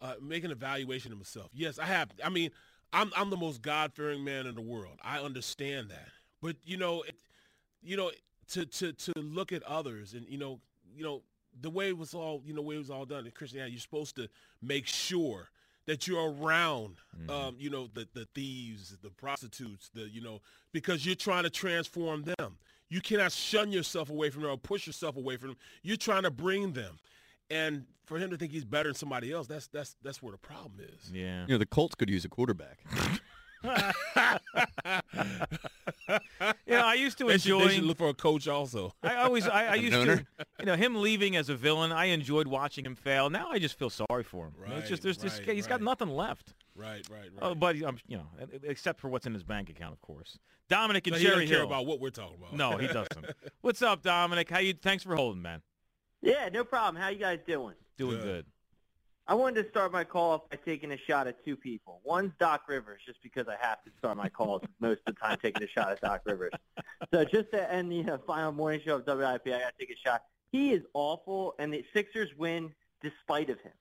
uh, 0.03 0.15
make 0.21 0.43
an 0.43 0.51
evaluation 0.51 1.13
of 1.13 1.19
himself. 1.19 1.51
Yes, 1.55 1.79
I 1.79 1.85
have. 1.85 2.11
I 2.25 2.29
mean, 2.29 2.51
I'm 2.93 3.13
I'm 3.17 3.31
the 3.31 3.37
most 3.37 3.63
God-fearing 3.63 4.25
man 4.25 4.47
in 4.47 4.55
the 4.55 4.61
world. 4.61 4.99
I 5.03 5.21
understand 5.21 5.91
that. 5.91 6.09
But 6.43 6.57
you 6.65 6.77
know, 6.77 7.03
it, 7.03 7.15
you 7.83 7.97
know, 7.97 8.11
to 8.51 8.67
to 8.67 8.93
to 8.93 9.13
look 9.17 9.53
at 9.53 9.63
others 9.63 10.15
and 10.15 10.27
you 10.29 10.39
know, 10.39 10.61
you 10.99 11.05
know, 11.05 11.23
the 11.61 11.71
way 11.71 11.89
it 11.89 11.97
was 11.97 12.15
all, 12.15 12.43
you 12.45 12.53
know, 12.53 12.61
way 12.61 12.75
it 12.75 12.79
was 12.79 12.91
all 12.91 13.05
done 13.05 13.25
in 13.25 13.31
Christianity, 13.33 13.73
you're 13.73 13.81
supposed 13.81 14.17
to 14.17 14.29
make 14.61 14.87
sure 14.87 15.49
that 15.87 16.07
you're 16.07 16.31
around, 16.33 16.97
um, 17.31 17.57
you 17.59 17.71
know, 17.71 17.89
the, 17.95 18.07
the 18.13 18.27
thieves, 18.35 18.95
the 19.03 19.11
prostitutes, 19.11 19.89
the, 19.95 20.03
you 20.03 20.21
know, 20.21 20.41
because 20.73 21.07
you're 21.07 21.15
trying 21.15 21.45
to 21.45 21.51
transform 21.51 22.25
them. 22.25 22.59
You 22.91 23.01
cannot 23.01 23.33
shun 23.33 23.71
yourself 23.71 24.11
away 24.11 24.31
from 24.31 24.43
them 24.43 24.51
or 24.51 24.57
push 24.59 24.87
yourself 24.87 25.17
away 25.17 25.37
from 25.37 25.49
them. 25.51 25.57
You're 25.83 25.97
trying 25.97 26.25
to 26.25 26.31
bring 26.31 26.73
them. 26.73 26.99
And 27.51 27.87
for 28.05 28.19
him 28.19 28.31
to 28.31 28.37
think 28.37 28.53
he's 28.53 28.65
better 28.65 28.89
than 28.89 28.95
somebody 28.95 29.33
else, 29.33 29.47
that's 29.47 29.67
that's 29.69 29.97
that's 30.03 30.23
where 30.23 30.33
the 30.33 30.39
problem 30.39 30.81
is. 30.81 31.11
Yeah. 31.11 31.43
You 31.43 31.55
know, 31.55 31.59
the 31.59 31.67
Colts 31.67 31.95
could 31.95 32.11
use 32.11 32.25
a 32.25 32.29
quarterback. 32.29 32.81
Yeah, 36.67 36.85
I 36.85 36.95
used 36.95 37.19
to 37.19 37.25
They 37.27 37.39
should, 37.39 37.53
enjoy. 37.53 37.69
they 37.69 37.75
should 37.77 37.85
look 37.85 37.99
for 37.99 38.09
a 38.09 38.15
coach 38.15 38.49
also. 38.49 38.95
I 39.03 39.17
always, 39.17 39.47
I, 39.47 39.65
I 39.65 39.75
An 39.77 39.83
used 39.83 39.95
to, 39.95 40.27
you 40.61 40.67
know, 40.67 40.77
him 40.77 41.03
leaving 41.03 41.37
as 41.37 41.49
a 41.49 41.55
villain. 41.55 41.93
I 41.93 42.07
enjoyed 42.07 42.47
watching 42.47 42.85
him 42.87 42.95
fail. 42.95 43.29
Now 43.31 43.49
I 43.51 43.59
just 43.59 43.79
feel 43.79 43.91
sorry 43.91 44.23
for 44.23 44.47
him. 44.47 44.55
Right, 44.59 44.73
it's 44.79 44.89
just 44.89 45.03
there's 45.03 45.19
this 45.19 45.39
right, 45.41 45.55
he's 45.57 45.67
got 45.67 45.83
nothing 45.83 46.09
left. 46.09 46.55
Right, 46.75 47.07
right, 47.11 47.21
right. 47.21 47.31
Oh, 47.43 47.55
but 47.55 47.83
um, 47.83 47.99
you 48.07 48.19
know, 48.19 48.27
except 48.63 49.01
for 49.01 49.09
what's 49.09 49.27
in 49.27 49.35
his 49.35 49.43
bank 49.43 49.69
account, 49.71 49.93
of 49.93 50.01
course. 50.01 50.39
Dominic 50.69 51.07
and 51.07 51.15
But 51.15 51.21
he 51.21 51.27
Cherry 51.27 51.45
doesn't 51.45 51.57
care 51.57 51.65
about 51.65 51.87
what 51.87 52.01
we're 52.01 52.11
talking 52.11 52.37
about. 52.39 52.55
No, 52.55 52.77
he 52.77 52.87
doesn't. 52.87 53.27
What's 53.63 53.81
up, 53.81 54.03
Dominic? 54.03 54.51
How 54.51 54.59
you? 54.59 54.75
Thanks 54.75 55.03
for 55.03 55.17
holding, 55.17 55.41
man. 55.41 55.63
Yeah, 56.21 56.51
no 56.53 56.63
problem. 56.65 57.01
How 57.03 57.09
you 57.09 57.19
guys 57.19 57.39
doing? 57.47 57.75
Doing 57.97 58.17
Good. 58.19 58.23
good. 58.25 58.47
I 59.31 59.35
wanted 59.35 59.63
to 59.63 59.69
start 59.69 59.93
my 59.93 60.05
call 60.05 60.31
off 60.33 60.49
by 60.49 60.57
taking 60.65 60.91
a 60.91 60.97
shot 60.97 61.27
at 61.27 61.45
two 61.45 61.55
people. 61.55 62.01
One's 62.03 62.33
Doc 62.41 62.63
Rivers, 62.67 63.03
just 63.05 63.23
because 63.23 63.47
I 63.47 63.57
have 63.61 63.85
to 63.85 63.91
start 63.99 64.17
my 64.17 64.31
calls 64.31 64.63
most 64.81 65.01
of 65.07 65.15
the 65.15 65.21
time 65.21 65.37
taking 65.43 65.63
a 65.63 65.69
shot 65.69 65.91
at 65.91 66.01
Doc 66.01 66.23
Rivers. 66.25 66.53
So 67.13 67.25
just 67.25 67.51
to 67.53 67.71
end 67.71 67.93
the 67.93 68.11
uh, 68.11 68.19
final 68.27 68.53
morning 68.53 68.81
show 68.83 68.97
of 68.97 69.07
WIP, 69.07 69.21
I 69.47 69.51
got 69.51 69.59
to 69.59 69.73
take 69.79 69.91
a 69.91 70.09
shot. 70.09 70.23
He 70.51 70.73
is 70.73 70.83
awful, 70.95 71.55
and 71.59 71.71
the 71.71 71.85
Sixers 71.93 72.31
win 72.39 72.73
despite 73.03 73.51
of 73.51 73.61
him. 73.61 73.73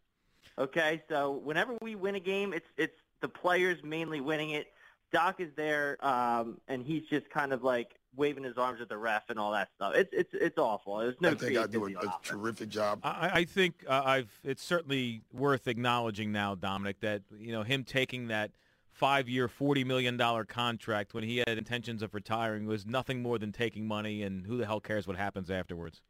Okay, 0.59 1.01
so 1.07 1.31
whenever 1.31 1.77
we 1.81 1.95
win 1.95 2.15
a 2.15 2.19
game, 2.19 2.51
it's 2.51 2.67
it's 2.75 2.97
the 3.21 3.29
players 3.29 3.77
mainly 3.83 4.19
winning 4.19 4.49
it. 4.49 4.67
Doc 5.13 5.39
is 5.39 5.49
there, 5.55 5.97
um, 6.05 6.59
and 6.67 6.83
he's 6.85 7.03
just 7.09 7.29
kind 7.29 7.53
of 7.53 7.63
like 7.63 7.95
waving 8.17 8.43
his 8.43 8.57
arms 8.57 8.81
at 8.81 8.89
the 8.89 8.97
ref 8.97 9.29
and 9.29 9.39
all 9.39 9.51
that 9.51 9.69
stuff. 9.75 9.93
It's 9.95 10.09
it's 10.11 10.33
it's 10.33 10.57
awful. 10.57 10.97
There's 10.97 11.15
no 11.21 11.31
I 11.31 11.35
think 11.35 11.57
I 11.57 11.67
do 11.67 11.85
a, 11.85 11.89
a 11.89 12.19
terrific 12.23 12.69
job. 12.69 12.99
I, 13.03 13.29
I 13.33 13.43
think 13.45 13.85
uh, 13.87 14.01
I've. 14.03 14.39
It's 14.43 14.63
certainly 14.63 15.21
worth 15.31 15.67
acknowledging 15.67 16.31
now, 16.31 16.55
Dominic, 16.55 16.99
that 17.01 17.21
you 17.37 17.51
know 17.51 17.63
him 17.63 17.83
taking 17.83 18.27
that 18.27 18.51
five-year, 18.91 19.47
forty 19.47 19.83
million 19.83 20.17
dollar 20.17 20.43
contract 20.43 21.13
when 21.13 21.23
he 21.23 21.37
had 21.37 21.57
intentions 21.57 22.01
of 22.01 22.13
retiring 22.13 22.65
was 22.65 22.85
nothing 22.85 23.21
more 23.21 23.37
than 23.37 23.51
taking 23.51 23.87
money, 23.87 24.23
and 24.23 24.45
who 24.45 24.57
the 24.57 24.65
hell 24.65 24.81
cares 24.81 25.07
what 25.07 25.15
happens 25.15 25.49
afterwards? 25.49 26.01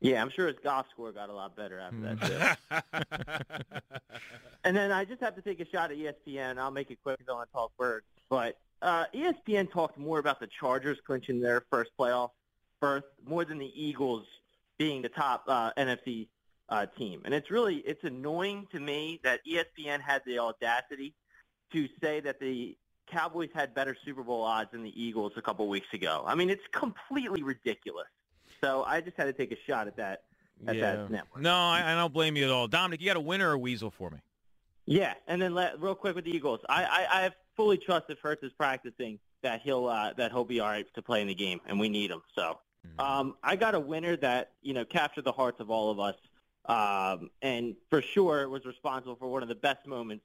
Yeah, 0.00 0.20
I'm 0.20 0.28
sure 0.28 0.46
his 0.46 0.56
golf 0.62 0.86
score 0.90 1.10
got 1.10 1.30
a 1.30 1.32
lot 1.32 1.56
better 1.56 1.78
after 1.78 2.00
that 2.00 2.58
too. 2.70 4.10
And 4.66 4.76
then 4.76 4.90
I 4.90 5.04
just 5.04 5.20
have 5.20 5.36
to 5.36 5.42
take 5.42 5.60
a 5.60 5.64
shot 5.64 5.92
at 5.92 5.96
ESPN. 5.96 6.58
I'll 6.58 6.72
make 6.72 6.90
it 6.90 6.98
quick 7.00 7.18
because 7.18 7.30
I 7.30 7.34
want 7.36 7.48
to 7.48 7.52
talk 7.52 7.70
birds. 7.78 8.04
But 8.28 8.58
uh, 8.82 9.04
ESPN 9.14 9.70
talked 9.70 9.98
more 9.98 10.18
about 10.18 10.40
the 10.40 10.48
Chargers 10.60 10.98
clinching 11.06 11.40
their 11.40 11.64
first 11.70 11.90
playoff 11.98 12.30
berth 12.80 13.04
more 13.26 13.44
than 13.44 13.58
the 13.58 13.72
Eagles 13.74 14.26
being 14.78 15.02
the 15.02 15.08
top 15.08 15.44
uh, 15.48 15.72
NFC 15.78 16.28
uh, 16.68 16.86
team. 16.98 17.22
And 17.24 17.32
it's 17.32 17.50
really 17.50 17.76
it's 17.78 18.04
annoying 18.04 18.66
to 18.72 18.80
me 18.80 19.20
that 19.24 19.40
ESPN 19.46 20.00
had 20.00 20.22
the 20.26 20.38
audacity 20.38 21.14
to 21.72 21.88
say 22.02 22.20
that 22.20 22.38
the 22.40 22.76
Cowboys 23.10 23.50
had 23.54 23.74
better 23.74 23.96
Super 24.04 24.22
Bowl 24.22 24.42
odds 24.42 24.72
than 24.72 24.82
the 24.82 25.02
Eagles 25.02 25.32
a 25.36 25.42
couple 25.42 25.66
weeks 25.68 25.86
ago. 25.92 26.24
I 26.26 26.34
mean, 26.34 26.50
it's 26.50 26.66
completely 26.72 27.42
ridiculous. 27.42 28.08
So 28.60 28.84
I 28.84 29.00
just 29.00 29.16
had 29.16 29.24
to 29.24 29.32
take 29.32 29.52
a 29.52 29.56
shot 29.66 29.86
at 29.86 29.96
that 29.96 30.22
at 30.66 30.80
that 30.80 31.10
network. 31.10 31.42
No, 31.42 31.54
I, 31.54 31.92
I 31.92 31.94
don't 31.94 32.12
blame 32.12 32.36
you 32.36 32.44
at 32.44 32.50
all, 32.50 32.66
Dominic. 32.66 33.00
You 33.00 33.06
got 33.06 33.16
a 33.16 33.20
winner 33.20 33.50
or 33.50 33.52
a 33.52 33.58
weasel 33.58 33.90
for 33.90 34.10
me? 34.10 34.18
Yeah, 34.86 35.14
and 35.26 35.42
then 35.42 35.54
let, 35.54 35.80
real 35.80 35.94
quick 35.94 36.14
with 36.14 36.24
the 36.24 36.34
Eagles, 36.34 36.60
I, 36.68 36.84
I, 36.84 37.06
I 37.26 37.30
fully 37.56 37.78
trust 37.78 38.06
if 38.08 38.18
Hurts 38.20 38.42
is 38.42 38.52
practicing 38.52 39.18
that 39.42 39.60
he'll 39.62 39.86
uh, 39.86 40.12
that 40.14 40.32
he'll 40.32 40.44
be 40.44 40.60
all 40.60 40.68
right 40.68 40.86
to 40.94 41.02
play 41.02 41.20
in 41.20 41.28
the 41.28 41.34
game, 41.34 41.60
and 41.66 41.78
we 41.78 41.88
need 41.88 42.10
him. 42.10 42.22
So 42.34 42.58
um, 42.98 43.34
I 43.42 43.56
got 43.56 43.74
a 43.74 43.80
winner 43.80 44.16
that 44.18 44.52
you 44.62 44.74
know 44.74 44.84
captured 44.84 45.24
the 45.24 45.32
hearts 45.32 45.60
of 45.60 45.70
all 45.70 45.90
of 45.90 46.00
us, 46.00 46.14
um, 46.66 47.30
and 47.42 47.74
for 47.90 48.02
sure 48.02 48.48
was 48.48 48.64
responsible 48.64 49.16
for 49.16 49.28
one 49.28 49.42
of 49.42 49.48
the 49.48 49.54
best 49.54 49.86
moments 49.86 50.24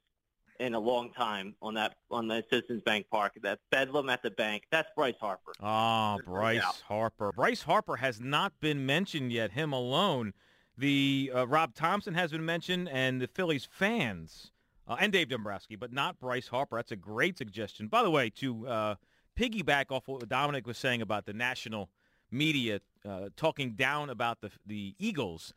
in 0.59 0.75
a 0.75 0.79
long 0.79 1.11
time 1.11 1.55
on 1.61 1.73
that 1.73 1.95
on 2.09 2.27
the 2.27 2.43
Citizens 2.49 2.81
Bank 2.83 3.07
Park. 3.11 3.33
That 3.41 3.59
bedlam 3.71 4.09
at 4.09 4.21
the 4.23 4.31
bank. 4.31 4.63
That's 4.71 4.89
Bryce 4.95 5.15
Harper. 5.19 5.53
Ah, 5.59 6.17
no 6.17 6.33
Bryce 6.33 6.61
doubt. 6.61 6.83
Harper. 6.87 7.31
Bryce 7.35 7.63
Harper 7.63 7.97
has 7.97 8.19
not 8.21 8.53
been 8.59 8.85
mentioned 8.85 9.31
yet. 9.31 9.51
Him 9.51 9.73
alone. 9.73 10.33
The 10.77 11.31
uh, 11.35 11.47
Rob 11.47 11.75
Thomson 11.75 12.13
has 12.13 12.31
been 12.31 12.45
mentioned, 12.45 12.89
and 12.89 13.21
the 13.21 13.27
Phillies 13.27 13.67
fans, 13.69 14.51
uh, 14.87 14.97
and 14.99 15.11
Dave 15.11 15.29
Dombrowski, 15.29 15.75
but 15.75 15.91
not 15.93 16.19
Bryce 16.19 16.47
Harper. 16.47 16.77
That's 16.77 16.91
a 16.91 16.95
great 16.95 17.37
suggestion. 17.37 17.87
By 17.87 18.03
the 18.03 18.11
way, 18.11 18.29
to 18.37 18.67
uh, 18.67 18.95
piggyback 19.37 19.91
off 19.91 20.07
what 20.07 20.27
Dominic 20.27 20.67
was 20.67 20.77
saying 20.77 21.01
about 21.01 21.25
the 21.25 21.33
national 21.33 21.89
media 22.31 22.81
uh, 23.07 23.29
talking 23.35 23.71
down 23.73 24.09
about 24.09 24.41
the 24.41 24.51
the 24.65 24.95
Eagles. 24.99 25.53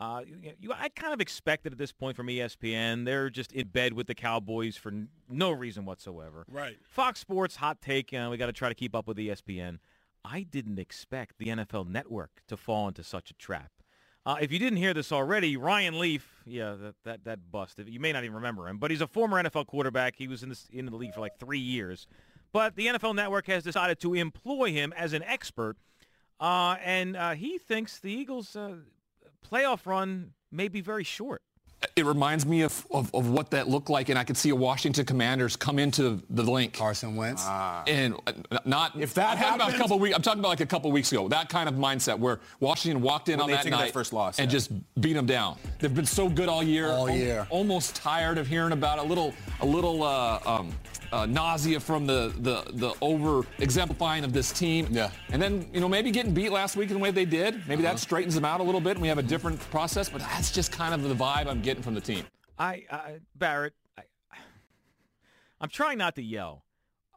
Uh, 0.00 0.22
you, 0.26 0.52
you, 0.58 0.72
I 0.72 0.88
kind 0.88 1.12
of 1.12 1.20
expected 1.20 1.72
at 1.72 1.78
this 1.78 1.92
point 1.92 2.16
from 2.16 2.26
ESPN. 2.26 3.04
They're 3.04 3.30
just 3.30 3.52
in 3.52 3.68
bed 3.68 3.92
with 3.92 4.08
the 4.08 4.14
Cowboys 4.14 4.76
for 4.76 4.88
n- 4.88 5.08
no 5.30 5.52
reason 5.52 5.84
whatsoever. 5.84 6.44
right. 6.50 6.76
Fox 6.82 7.20
Sports 7.20 7.56
hot 7.56 7.80
take. 7.80 8.12
Uh, 8.12 8.26
we 8.30 8.36
got 8.36 8.46
to 8.46 8.52
try 8.52 8.68
to 8.68 8.74
keep 8.74 8.94
up 8.94 9.06
with 9.06 9.16
ESPN. 9.16 9.78
I 10.24 10.42
didn't 10.42 10.80
expect 10.80 11.38
the 11.38 11.46
NFL 11.46 11.86
Network 11.86 12.42
to 12.48 12.56
fall 12.56 12.88
into 12.88 13.04
such 13.04 13.30
a 13.30 13.34
trap. 13.34 13.70
Uh, 14.26 14.36
if 14.40 14.50
you 14.50 14.58
didn't 14.58 14.78
hear 14.78 14.94
this 14.94 15.12
already, 15.12 15.56
Ryan 15.56 15.98
Leaf, 15.98 16.42
yeah, 16.46 16.74
that 16.80 16.94
that 17.04 17.24
that 17.24 17.50
bust. 17.50 17.78
You 17.84 18.00
may 18.00 18.12
not 18.12 18.24
even 18.24 18.36
remember 18.36 18.68
him, 18.68 18.78
but 18.78 18.90
he's 18.90 19.02
a 19.02 19.06
former 19.06 19.42
NFL 19.42 19.66
quarterback. 19.66 20.14
He 20.16 20.28
was 20.28 20.42
in 20.42 20.48
this 20.48 20.66
in 20.72 20.86
the 20.86 20.96
league 20.96 21.12
for 21.12 21.20
like 21.20 21.38
three 21.38 21.58
years, 21.58 22.06
but 22.52 22.74
the 22.74 22.86
NFL 22.86 23.14
Network 23.14 23.46
has 23.48 23.62
decided 23.62 24.00
to 24.00 24.14
employ 24.14 24.72
him 24.72 24.94
as 24.96 25.12
an 25.12 25.22
expert, 25.24 25.76
uh, 26.40 26.76
and 26.82 27.16
uh, 27.16 27.32
he 27.32 27.58
thinks 27.58 27.98
the 27.98 28.10
Eagles' 28.10 28.56
uh, 28.56 28.76
playoff 29.46 29.84
run 29.84 30.32
may 30.50 30.68
be 30.68 30.80
very 30.80 31.04
short. 31.04 31.42
It 31.96 32.04
reminds 32.06 32.44
me 32.46 32.62
of, 32.62 32.86
of, 32.90 33.14
of 33.14 33.28
what 33.30 33.50
that 33.50 33.68
looked 33.68 33.90
like, 33.90 34.08
and 34.08 34.18
I 34.18 34.24
could 34.24 34.36
see 34.36 34.50
a 34.50 34.54
Washington 34.54 35.04
Commanders 35.04 35.56
come 35.56 35.78
into 35.78 36.22
the 36.30 36.42
Linc. 36.42 36.72
Carson 36.74 37.16
Wentz. 37.16 37.44
And 37.46 38.14
uh, 38.26 38.58
not 38.64 38.96
If 39.00 39.14
that 39.14 39.32
I'm 39.32 39.38
talking 39.38 39.54
about 39.54 39.60
a 39.60 39.64
happens- 39.72 39.80
couple 39.82 39.98
weeks. 39.98 40.16
I'm 40.16 40.22
talking 40.22 40.40
about 40.40 40.48
like 40.48 40.60
a 40.60 40.66
couple 40.66 40.90
weeks 40.92 41.12
ago. 41.12 41.28
That 41.28 41.48
kind 41.48 41.68
of 41.68 41.74
mindset 41.76 42.18
where 42.18 42.40
Washington 42.60 43.02
walked 43.02 43.28
in 43.28 43.34
When 43.38 43.44
on 43.44 43.50
they 43.50 43.56
that 43.56 43.64
that 43.64 43.70
night 43.70 43.92
first 43.92 44.12
loss, 44.12 44.38
and 44.38 44.48
yeah. 44.50 44.52
just 44.58 44.70
beat 45.00 45.12
them 45.14 45.26
down. 45.26 45.56
They've 45.78 45.94
been 45.94 46.06
so 46.06 46.28
good 46.28 46.48
all 46.48 46.62
year. 46.62 46.88
All 46.90 47.08
al- 47.08 47.14
year. 47.16 47.46
Almost 47.50 47.94
tired 47.96 48.38
of 48.38 48.46
hearing 48.46 48.72
about 48.72 48.98
a 48.98 49.02
little 49.02 49.32
a 49.60 49.66
little 49.66 50.02
uh, 50.02 50.40
um, 50.46 50.72
uh, 51.14 51.26
nausea 51.26 51.78
from 51.80 52.06
the 52.06 52.32
the 52.40 52.62
the 52.72 52.94
over 53.00 53.46
exemplifying 53.58 54.24
of 54.24 54.32
this 54.32 54.52
team. 54.52 54.86
Yeah. 54.90 55.10
And 55.30 55.40
then 55.40 55.68
you 55.72 55.80
know 55.80 55.88
maybe 55.88 56.10
getting 56.10 56.34
beat 56.34 56.50
last 56.50 56.76
week 56.76 56.88
in 56.90 56.94
the 56.96 57.02
way 57.02 57.10
they 57.10 57.24
did. 57.24 57.54
Maybe 57.68 57.84
Uh-huh. 57.84 57.94
that 57.94 58.00
straightens 58.00 58.34
them 58.34 58.44
out 58.44 58.60
a 58.60 58.62
little 58.62 58.80
bit, 58.80 58.92
and 58.92 59.02
we 59.02 59.08
have 59.08 59.18
a 59.18 59.22
different 59.22 59.58
process. 59.70 60.08
But 60.08 60.20
that's 60.22 60.50
just 60.52 60.72
kind 60.72 60.92
of 60.94 61.02
the 61.08 61.14
vibe 61.14 61.46
I'm 61.46 61.62
getting 61.62 61.82
from 61.82 61.94
the 61.94 62.00
team. 62.00 62.24
I, 62.58 62.84
I 62.90 63.18
Barrett, 63.34 63.74
I, 63.98 64.02
I'm 65.60 65.68
trying 65.68 65.98
not 65.98 66.14
to 66.16 66.22
yell. 66.22 66.64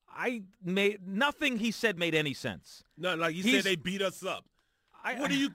I 0.10 0.44
made 0.64 1.08
nothing 1.08 1.58
he 1.60 1.70
said 1.72 2.00
made 2.00 2.16
any 2.16 2.34
sense. 2.34 2.84
No, 2.98 3.16
like 3.16 3.36
you 3.36 3.44
He's- 3.44 3.64
said, 3.64 3.72
they 3.72 3.76
beat 3.76 4.02
us 4.02 4.26
up. 4.26 4.46
I, 5.04 5.14
What 5.20 5.30
do 5.30 5.38
you? 5.38 5.52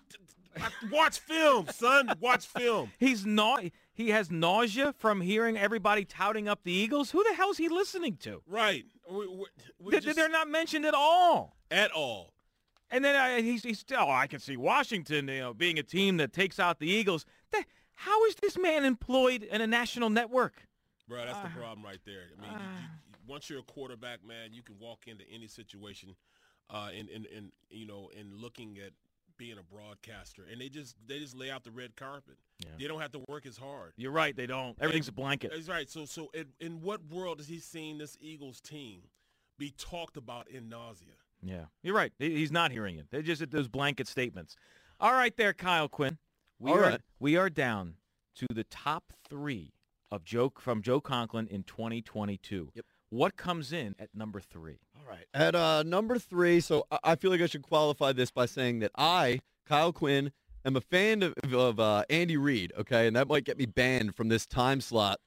Watch 0.90 1.18
film, 1.20 1.66
son. 1.68 2.12
Watch 2.20 2.47
film. 2.47 2.90
He's 2.99 3.24
not. 3.26 3.64
He 4.03 4.11
has 4.11 4.30
nausea 4.30 4.92
from 4.98 5.20
hearing 5.20 5.57
everybody 5.57 6.05
touting 6.05 6.48
up 6.48 6.61
the 6.64 6.72
Eagles. 6.72 7.11
Who 7.11 7.22
the 7.24 7.34
hell's 7.34 7.57
he 7.59 7.68
listening 7.68 8.16
to? 8.18 8.42
Right. 8.46 8.84
We, 9.11 9.26
we, 9.28 9.44
we 9.78 10.00
just- 10.00 10.16
They're 10.16 10.28
not 10.28 10.48
mentioned 10.48 10.84
at 10.84 10.94
all. 10.94 11.57
at 11.70 11.90
all. 11.92 12.32
And 12.90 13.03
then 13.05 13.16
uh, 13.16 13.42
he's, 13.42 13.62
he's 13.62 13.78
still, 13.78 14.00
oh, 14.00 14.11
I 14.11 14.26
can 14.26 14.38
see 14.38 14.57
Washington, 14.59 15.26
you 15.28 15.40
know, 15.40 15.55
being 15.55 15.78
a 15.78 15.82
team 15.82 16.18
that 16.18 16.32
takes 16.34 16.59
out 16.61 16.78
the 16.78 16.88
Eagles. 16.90 17.24
The, 17.50 17.64
how 17.94 18.24
is 18.26 18.34
this 18.36 18.59
man 18.59 18.84
employed 18.84 19.42
in 19.44 19.61
a 19.62 19.66
national 19.66 20.11
network? 20.11 20.66
Bro, 21.09 21.24
that's 21.24 21.38
the 21.38 21.46
Ah. 21.48 21.57
problem 21.57 21.84
right 21.84 22.00
there. 22.05 22.24
I 22.38 22.42
mean, 22.42 22.50
you, 22.53 22.59
you, 22.59 23.14
once 23.26 23.48
you're 23.48 23.61
a 23.61 23.62
quarterback, 23.62 24.18
man, 24.26 24.53
you 24.53 24.62
can 24.62 24.78
walk 24.78 25.07
into 25.09 25.24
any 25.32 25.46
situation, 25.46 26.14
uh, 26.70 26.90
and 26.96 27.09
and 27.09 27.26
and 27.34 27.53
you 27.70 27.86
know, 27.86 28.11
and 28.18 28.34
looking 28.34 28.78
at 28.78 28.92
being 29.43 29.59
a 29.59 29.74
broadcaster, 29.74 30.47
and 30.51 30.61
they 30.61 30.68
just 30.68 30.95
they 31.09 31.18
just 31.18 31.36
lay 31.36 31.51
out 31.51 31.64
the 31.64 31.70
red 31.72 31.97
carpet. 31.97 32.36
Yeah. 32.61 32.70
They 32.78 32.86
don't 32.86 33.01
have 33.01 33.11
to 33.11 33.24
work 33.28 33.45
as 33.45 33.57
hard. 33.57 33.93
You're 33.97 34.12
right, 34.12 34.36
they 34.36 34.47
don't. 34.47 34.76
Everything's 34.80 35.09
a 35.09 35.12
blanket. 35.12 35.51
That's 35.53 35.68
right. 35.68 35.90
So 35.90 36.05
so 36.05 36.30
in, 36.32 36.47
in 36.61 36.80
what 36.80 37.01
world 37.11 37.38
has 37.38 37.49
he 37.49 37.59
seen 37.59 37.99
this 37.99 38.16
Eagles 38.20 38.61
team 38.61 39.01
be 39.59 39.74
talked 39.76 40.16
about 40.16 40.49
in 40.49 40.68
nausea? 40.68 41.09
Yeah, 41.43 41.64
you're 41.82 41.97
right. 41.97 42.12
He's 42.20 42.53
not 42.53 42.70
hearing 42.70 42.99
it. 42.99 43.07
They're 43.11 43.20
just 43.20 43.51
those 43.51 43.66
blanket 43.66 44.07
statements. 44.07 44.55
All 45.01 45.12
right, 45.12 45.36
there, 45.36 45.53
Kyle 45.53 45.88
Quinn. 45.88 46.18
We 46.61 46.70
All 46.70 46.78
are 46.78 46.82
right. 46.82 47.01
we 47.18 47.36
are 47.36 47.51
down 47.51 47.95
to 48.36 48.47
the 48.49 48.62
top 48.62 49.12
three 49.28 49.72
of 50.12 50.22
Joe 50.22 50.53
from 50.57 50.82
Joe 50.82 51.01
Conklin 51.01 51.49
in 51.49 51.64
2022. 51.64 52.70
Yep. 52.74 52.84
What 53.11 53.36
comes 53.36 53.72
in 53.72 53.97
at 53.99 54.11
number 54.14 54.38
three? 54.38 54.78
All 55.03 55.09
right. 55.09 55.26
At 55.34 55.55
uh, 55.55 55.82
number 55.82 56.18
three, 56.18 56.61
so 56.61 56.86
I- 57.03 57.16
feel 57.16 57.30
like 57.30 57.40
I 57.40 57.46
should 57.46 57.62
qualify 57.62 58.12
this 58.12 58.30
by 58.30 58.46
saying 58.46 58.80
that 58.80 58.92
I, 58.96 59.40
Kyle 59.66 59.92
Quinn, 59.92 60.32
am 60.64 60.76
a 60.76 60.80
fan 60.80 61.22
of, 61.22 61.34
of 61.53 61.80
uh, 61.80 62.05
Andy 62.09 62.36
Reid, 62.36 62.72
okay? 62.78 63.07
And 63.07 63.16
that 63.16 63.26
might 63.26 63.44
get 63.44 63.59
me 63.59 63.66
banned 63.66 64.14
from 64.14 64.28
this 64.28 64.46
time 64.46 64.80
slot 64.80 65.18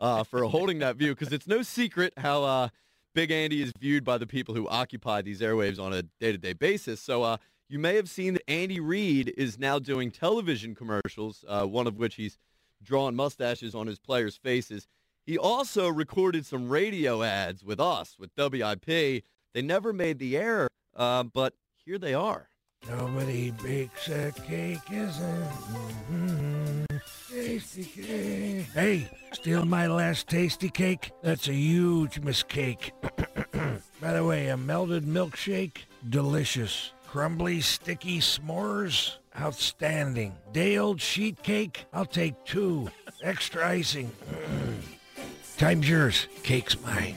uh, 0.00 0.24
for 0.24 0.44
holding 0.44 0.80
that 0.80 0.96
view 0.96 1.14
because 1.14 1.32
it's 1.32 1.46
no 1.46 1.62
secret 1.62 2.12
how 2.18 2.42
uh, 2.42 2.68
Big 3.14 3.30
Andy 3.30 3.62
is 3.62 3.72
viewed 3.78 4.04
by 4.04 4.18
the 4.18 4.26
people 4.26 4.54
who 4.54 4.68
occupy 4.68 5.22
these 5.22 5.40
airwaves 5.40 5.78
on 5.78 5.92
a 5.92 6.02
day-to-day 6.20 6.54
basis. 6.54 7.00
So 7.00 7.22
uh, 7.22 7.36
you 7.68 7.78
may 7.78 7.96
have 7.96 8.10
seen 8.10 8.34
that 8.34 8.50
Andy 8.50 8.80
Reid 8.80 9.32
is 9.36 9.58
now 9.58 9.78
doing 9.78 10.10
television 10.10 10.74
commercials, 10.74 11.44
uh, 11.48 11.64
one 11.64 11.86
of 11.86 11.96
which 11.96 12.16
he's 12.16 12.36
drawing 12.82 13.14
mustaches 13.14 13.74
on 13.74 13.86
his 13.86 13.98
players' 13.98 14.36
faces. 14.36 14.86
He 15.24 15.38
also 15.38 15.88
recorded 15.88 16.44
some 16.46 16.68
radio 16.68 17.22
ads 17.22 17.64
with 17.64 17.78
us, 17.78 18.16
with 18.18 18.30
WIP. 18.36 18.84
They 18.86 19.62
never 19.62 19.92
made 19.92 20.18
the 20.18 20.36
air, 20.36 20.68
uh, 20.96 21.22
but 21.22 21.54
here 21.84 21.98
they 21.98 22.14
are. 22.14 22.48
Nobody 22.88 23.52
bakes 23.52 24.08
a 24.08 24.32
cake, 24.32 24.80
is 24.90 25.16
it? 25.20 25.48
Mhm. 26.10 27.00
Tasty 27.30 27.84
cake. 27.84 28.66
Hey, 28.74 29.08
steal 29.32 29.64
my 29.64 29.86
last 29.86 30.26
tasty 30.26 30.68
cake? 30.68 31.12
That's 31.22 31.46
a 31.46 31.54
huge 31.54 32.18
mistake. 32.18 32.92
By 34.00 34.12
the 34.14 34.24
way, 34.24 34.48
a 34.48 34.56
melted 34.56 35.04
milkshake, 35.04 35.82
delicious. 36.08 36.92
Crumbly, 37.06 37.60
sticky 37.60 38.18
s'mores, 38.18 39.18
outstanding. 39.38 40.34
Day-old 40.52 41.00
sheet 41.00 41.40
cake, 41.44 41.84
I'll 41.92 42.04
take 42.06 42.34
two. 42.44 42.90
Extra 43.22 43.68
icing. 43.68 44.10
Time's 45.56 45.88
yours. 45.88 46.28
Cake's 46.42 46.80
mine. 46.82 47.16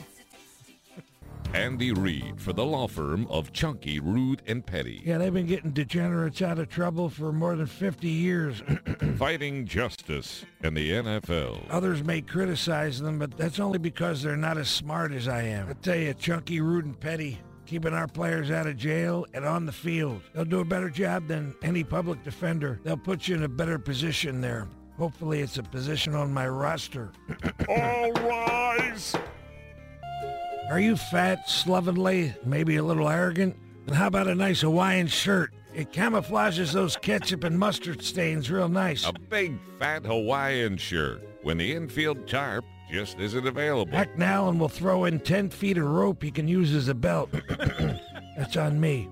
Andy 1.54 1.92
Reid 1.92 2.40
for 2.40 2.52
the 2.52 2.64
law 2.64 2.86
firm 2.86 3.26
of 3.28 3.52
Chunky, 3.52 3.98
Rude, 3.98 4.42
and 4.46 4.64
Petty. 4.64 5.00
Yeah, 5.04 5.18
they've 5.18 5.32
been 5.32 5.46
getting 5.46 5.70
degenerates 5.70 6.42
out 6.42 6.58
of 6.58 6.68
trouble 6.68 7.08
for 7.08 7.32
more 7.32 7.56
than 7.56 7.66
50 7.66 8.08
years. 8.08 8.62
Fighting 9.16 9.64
justice 9.64 10.44
in 10.62 10.74
the 10.74 10.90
NFL. 10.90 11.62
Others 11.70 12.04
may 12.04 12.20
criticize 12.20 13.00
them, 13.00 13.18
but 13.18 13.36
that's 13.38 13.58
only 13.60 13.78
because 13.78 14.22
they're 14.22 14.36
not 14.36 14.58
as 14.58 14.68
smart 14.68 15.12
as 15.12 15.28
I 15.28 15.42
am. 15.42 15.68
I 15.70 15.72
tell 15.74 15.96
you, 15.96 16.12
Chunky, 16.14 16.60
Rude, 16.60 16.84
and 16.84 16.98
Petty, 16.98 17.38
keeping 17.64 17.94
our 17.94 18.08
players 18.08 18.50
out 18.50 18.66
of 18.66 18.76
jail 18.76 19.24
and 19.32 19.44
on 19.44 19.66
the 19.66 19.72
field. 19.72 20.20
They'll 20.34 20.44
do 20.44 20.60
a 20.60 20.64
better 20.64 20.90
job 20.90 21.26
than 21.26 21.54
any 21.62 21.84
public 21.84 22.22
defender. 22.22 22.80
They'll 22.84 22.96
put 22.96 23.28
you 23.28 23.36
in 23.36 23.44
a 23.44 23.48
better 23.48 23.78
position 23.78 24.40
there. 24.40 24.68
Hopefully 24.98 25.40
it's 25.40 25.58
a 25.58 25.62
position 25.62 26.14
on 26.14 26.32
my 26.32 26.48
roster. 26.48 27.12
All 27.68 28.12
rise! 28.12 29.14
Are 30.70 30.80
you 30.80 30.96
fat, 30.96 31.48
slovenly, 31.48 32.34
maybe 32.44 32.76
a 32.76 32.82
little 32.82 33.08
arrogant? 33.08 33.56
And 33.86 33.94
how 33.94 34.08
about 34.08 34.26
a 34.26 34.34
nice 34.34 34.62
Hawaiian 34.62 35.06
shirt? 35.06 35.52
It 35.74 35.92
camouflages 35.92 36.72
those 36.72 36.96
ketchup 36.96 37.44
and 37.44 37.58
mustard 37.58 38.02
stains 38.02 38.50
real 38.50 38.68
nice. 38.68 39.06
A 39.06 39.12
big 39.12 39.58
fat 39.78 40.06
Hawaiian 40.06 40.76
shirt 40.78 41.22
when 41.42 41.58
the 41.58 41.72
infield 41.74 42.26
tarp 42.26 42.64
just 42.90 43.18
isn't 43.18 43.46
available. 43.46 43.94
Act 43.94 44.16
now 44.16 44.48
and 44.48 44.58
we'll 44.58 44.68
throw 44.68 45.04
in 45.04 45.20
10 45.20 45.50
feet 45.50 45.76
of 45.76 45.84
rope 45.84 46.24
you 46.24 46.32
can 46.32 46.48
use 46.48 46.74
as 46.74 46.88
a 46.88 46.94
belt. 46.94 47.30
That's 48.36 48.56
on 48.56 48.80
me. 48.80 49.08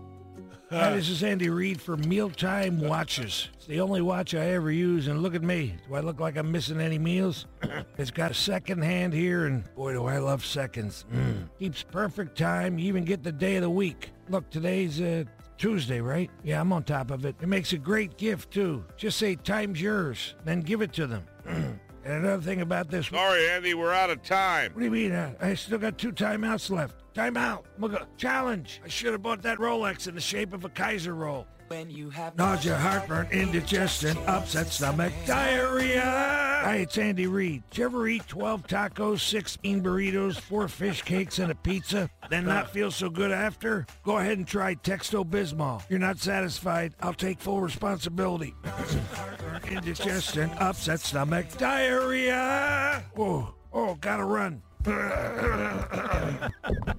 Hi, 0.74 0.90
this 0.90 1.08
is 1.08 1.22
Andy 1.22 1.50
Reid 1.50 1.80
for 1.80 1.96
Mealtime 1.96 2.80
Watches. 2.80 3.48
It's 3.54 3.66
the 3.66 3.80
only 3.80 4.02
watch 4.02 4.34
I 4.34 4.46
ever 4.46 4.72
use, 4.72 5.06
and 5.06 5.22
look 5.22 5.36
at 5.36 5.42
me. 5.44 5.76
Do 5.86 5.94
I 5.94 6.00
look 6.00 6.18
like 6.18 6.36
I'm 6.36 6.50
missing 6.50 6.80
any 6.80 6.98
meals? 6.98 7.46
it's 7.96 8.10
got 8.10 8.32
a 8.32 8.34
second 8.34 8.82
hand 8.82 9.12
here, 9.12 9.46
and 9.46 9.62
boy, 9.76 9.92
do 9.92 10.06
I 10.06 10.18
love 10.18 10.44
seconds. 10.44 11.04
Mm. 11.14 11.48
Keeps 11.60 11.84
perfect 11.84 12.36
time. 12.36 12.76
You 12.76 12.88
even 12.88 13.04
get 13.04 13.22
the 13.22 13.30
day 13.30 13.54
of 13.54 13.62
the 13.62 13.70
week. 13.70 14.10
Look, 14.28 14.50
today's 14.50 15.00
uh, 15.00 15.22
Tuesday, 15.58 16.00
right? 16.00 16.28
Yeah, 16.42 16.60
I'm 16.60 16.72
on 16.72 16.82
top 16.82 17.12
of 17.12 17.24
it. 17.24 17.36
It 17.40 17.46
makes 17.46 17.72
a 17.72 17.78
great 17.78 18.16
gift, 18.18 18.50
too. 18.50 18.84
Just 18.96 19.18
say, 19.18 19.36
time's 19.36 19.80
yours, 19.80 20.34
then 20.44 20.58
give 20.60 20.82
it 20.82 20.92
to 20.94 21.06
them. 21.06 21.22
and 21.46 21.78
another 22.04 22.42
thing 22.42 22.62
about 22.62 22.90
this... 22.90 23.06
Sorry, 23.06 23.48
Andy, 23.48 23.74
we're 23.74 23.92
out 23.92 24.10
of 24.10 24.24
time. 24.24 24.72
What 24.72 24.80
do 24.80 24.86
you 24.86 24.90
mean? 24.90 25.12
Uh, 25.12 25.34
I 25.40 25.54
still 25.54 25.78
got 25.78 25.98
two 25.98 26.10
timeouts 26.10 26.68
left. 26.68 27.03
Timeout. 27.14 27.64
Look, 27.78 27.94
uh, 27.94 28.04
challenge. 28.16 28.80
I 28.84 28.88
should 28.88 29.12
have 29.12 29.22
bought 29.22 29.42
that 29.42 29.58
Rolex 29.58 30.08
in 30.08 30.14
the 30.14 30.20
shape 30.20 30.52
of 30.52 30.64
a 30.64 30.68
Kaiser 30.68 31.14
roll. 31.14 31.46
When 31.68 31.90
you 31.90 32.10
have 32.10 32.36
Nausea, 32.36 32.76
heartburn, 32.76 33.28
indigestion, 33.32 34.18
upset 34.26 34.66
stomach, 34.66 35.12
diarrhea. 35.26 36.02
Hi, 36.02 36.76
it's 36.76 36.98
Andy 36.98 37.26
Reid. 37.26 37.62
Did 37.70 37.78
you 37.78 37.84
ever 37.86 38.08
eat 38.08 38.28
12 38.28 38.66
tacos, 38.66 39.20
16 39.20 39.82
burritos, 39.82 40.38
4 40.38 40.68
fish 40.68 41.02
cakes, 41.02 41.38
and 41.38 41.50
a 41.50 41.54
pizza, 41.54 42.10
then 42.28 42.44
not 42.44 42.70
feel 42.70 42.90
so 42.90 43.08
good 43.08 43.32
after? 43.32 43.86
Go 44.02 44.18
ahead 44.18 44.36
and 44.36 44.46
try 44.46 44.74
Texto 44.74 45.24
Bismol. 45.24 45.82
You're 45.88 45.98
not 45.98 46.18
satisfied, 46.18 46.94
I'll 47.00 47.14
take 47.14 47.40
full 47.40 47.60
responsibility. 47.60 48.54
indigestion, 49.70 50.50
upset 50.58 51.00
stomach, 51.00 51.46
diarrhea. 51.56 53.02
Oh, 53.16 53.54
oh, 53.72 53.94
gotta 54.00 54.24
run. 54.24 54.62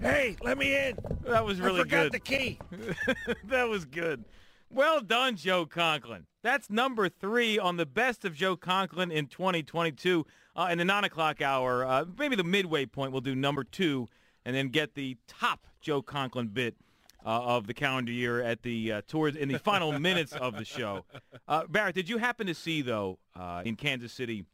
hey, 0.00 0.36
let 0.42 0.58
me 0.58 0.74
in. 0.74 0.96
That 1.24 1.44
was 1.44 1.60
really 1.60 1.80
I 1.80 1.84
forgot 1.84 2.02
good. 2.04 2.12
the 2.12 2.18
key. 2.18 2.58
that 3.44 3.68
was 3.68 3.84
good. 3.84 4.24
Well 4.70 5.00
done, 5.00 5.36
Joe 5.36 5.66
Conklin. 5.66 6.26
That's 6.42 6.68
number 6.68 7.08
three 7.08 7.58
on 7.58 7.76
the 7.76 7.86
best 7.86 8.24
of 8.24 8.34
Joe 8.34 8.56
Conklin 8.56 9.10
in 9.10 9.26
2022. 9.26 10.26
Uh, 10.56 10.68
in 10.70 10.78
the 10.78 10.84
9 10.84 11.04
o'clock 11.04 11.40
hour, 11.42 11.84
uh, 11.84 12.04
maybe 12.18 12.36
the 12.36 12.44
midway 12.44 12.86
point, 12.86 13.12
we'll 13.12 13.20
do 13.20 13.34
number 13.34 13.64
two 13.64 14.08
and 14.44 14.54
then 14.54 14.68
get 14.68 14.94
the 14.94 15.16
top 15.26 15.66
Joe 15.80 16.02
Conklin 16.02 16.48
bit 16.48 16.76
uh, 17.24 17.28
of 17.28 17.66
the 17.66 17.74
calendar 17.74 18.12
year 18.12 18.42
at 18.42 18.62
the 18.62 18.92
uh, 18.92 19.02
towards 19.06 19.36
in 19.36 19.48
the 19.48 19.58
final 19.58 19.92
minutes 19.98 20.32
of 20.32 20.56
the 20.56 20.64
show. 20.64 21.04
Uh, 21.48 21.64
Barrett, 21.68 21.94
did 21.94 22.08
you 22.08 22.18
happen 22.18 22.46
to 22.46 22.54
see, 22.54 22.82
though, 22.82 23.18
uh, 23.34 23.62
in 23.64 23.76
Kansas 23.76 24.12
City, 24.12 24.44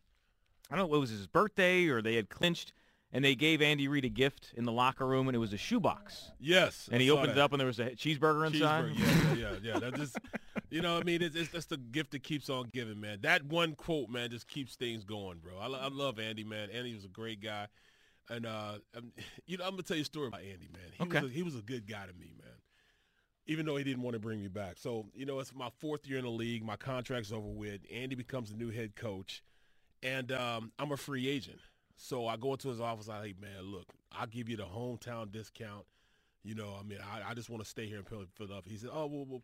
I 0.70 0.76
don't 0.76 0.88
know, 0.88 0.96
it 0.96 1.00
was 1.00 1.10
his 1.10 1.26
birthday 1.26 1.88
or 1.88 2.00
they 2.00 2.14
had 2.14 2.28
clinched, 2.28 2.72
and 3.12 3.24
they 3.24 3.34
gave 3.34 3.60
Andy 3.60 3.88
Reid 3.88 4.04
a 4.04 4.08
gift 4.08 4.52
in 4.56 4.64
the 4.64 4.72
locker 4.72 5.06
room, 5.06 5.28
and 5.28 5.34
it 5.34 5.38
was 5.38 5.52
a 5.52 5.56
shoebox. 5.58 6.30
Yes, 6.38 6.88
And 6.92 7.00
I 7.00 7.04
he 7.04 7.10
opened 7.10 7.32
it 7.32 7.38
up, 7.38 7.52
and 7.52 7.60
there 7.60 7.66
was 7.66 7.78
a 7.80 7.90
cheeseburger 7.90 8.46
inside. 8.46 8.84
Cheeseburger, 8.92 9.36
yeah, 9.38 9.50
yeah, 9.62 9.72
yeah. 9.74 9.78
That 9.80 9.94
just, 9.96 10.16
you 10.70 10.80
know, 10.80 10.94
what 10.94 11.02
I 11.02 11.04
mean, 11.04 11.22
it's, 11.22 11.34
it's 11.34 11.50
that's 11.50 11.66
the 11.66 11.76
gift 11.76 12.12
that 12.12 12.22
keeps 12.22 12.48
on 12.48 12.68
giving, 12.72 13.00
man. 13.00 13.18
That 13.22 13.44
one 13.44 13.74
quote, 13.74 14.08
man, 14.08 14.30
just 14.30 14.46
keeps 14.48 14.76
things 14.76 15.04
going, 15.04 15.38
bro. 15.38 15.58
I, 15.58 15.66
I 15.66 15.88
love 15.88 16.18
Andy, 16.18 16.44
man. 16.44 16.68
Andy 16.70 16.94
was 16.94 17.04
a 17.04 17.08
great 17.08 17.40
guy, 17.40 17.66
and 18.28 18.46
uh, 18.46 18.74
I'm, 18.96 19.12
you 19.46 19.56
know, 19.58 19.64
I'm 19.64 19.70
gonna 19.72 19.82
tell 19.82 19.96
you 19.96 20.02
a 20.02 20.06
story 20.06 20.28
about 20.28 20.40
Andy, 20.42 20.68
man. 20.72 20.90
He 20.92 21.02
Okay. 21.04 21.20
was 21.20 21.30
a, 21.30 21.34
he 21.34 21.42
was 21.42 21.56
a 21.56 21.62
good 21.62 21.86
guy 21.88 22.06
to 22.06 22.12
me, 22.12 22.32
man. 22.40 22.52
Even 23.46 23.66
though 23.66 23.76
he 23.76 23.82
didn't 23.82 24.02
want 24.02 24.14
to 24.14 24.20
bring 24.20 24.40
me 24.40 24.46
back, 24.48 24.76
so 24.78 25.06
you 25.14 25.26
know, 25.26 25.40
it's 25.40 25.52
my 25.52 25.70
fourth 25.80 26.06
year 26.06 26.18
in 26.18 26.24
the 26.24 26.30
league. 26.30 26.64
My 26.64 26.76
contract's 26.76 27.32
over 27.32 27.48
with. 27.48 27.80
Andy 27.92 28.14
becomes 28.14 28.50
the 28.50 28.56
new 28.56 28.70
head 28.70 28.94
coach, 28.94 29.42
and 30.02 30.30
um, 30.30 30.70
I'm 30.78 30.92
a 30.92 30.96
free 30.96 31.26
agent. 31.28 31.58
So 32.02 32.26
I 32.26 32.38
go 32.38 32.52
into 32.52 32.68
his 32.70 32.80
office. 32.80 33.10
I 33.10 33.22
hey, 33.22 33.34
man, 33.38 33.62
look, 33.62 33.84
I'll 34.10 34.26
give 34.26 34.48
you 34.48 34.56
the 34.56 34.64
hometown 34.64 35.30
discount. 35.30 35.84
You 36.42 36.54
know, 36.54 36.74
I 36.80 36.82
mean, 36.82 36.98
I, 36.98 37.30
I 37.30 37.34
just 37.34 37.50
want 37.50 37.62
to 37.62 37.68
stay 37.68 37.86
here 37.86 37.98
in 37.98 38.04
Phil- 38.04 38.24
Philadelphia. 38.34 38.72
He 38.72 38.78
said, 38.78 38.88
oh, 38.90 39.04
well, 39.06 39.26
well, 39.28 39.42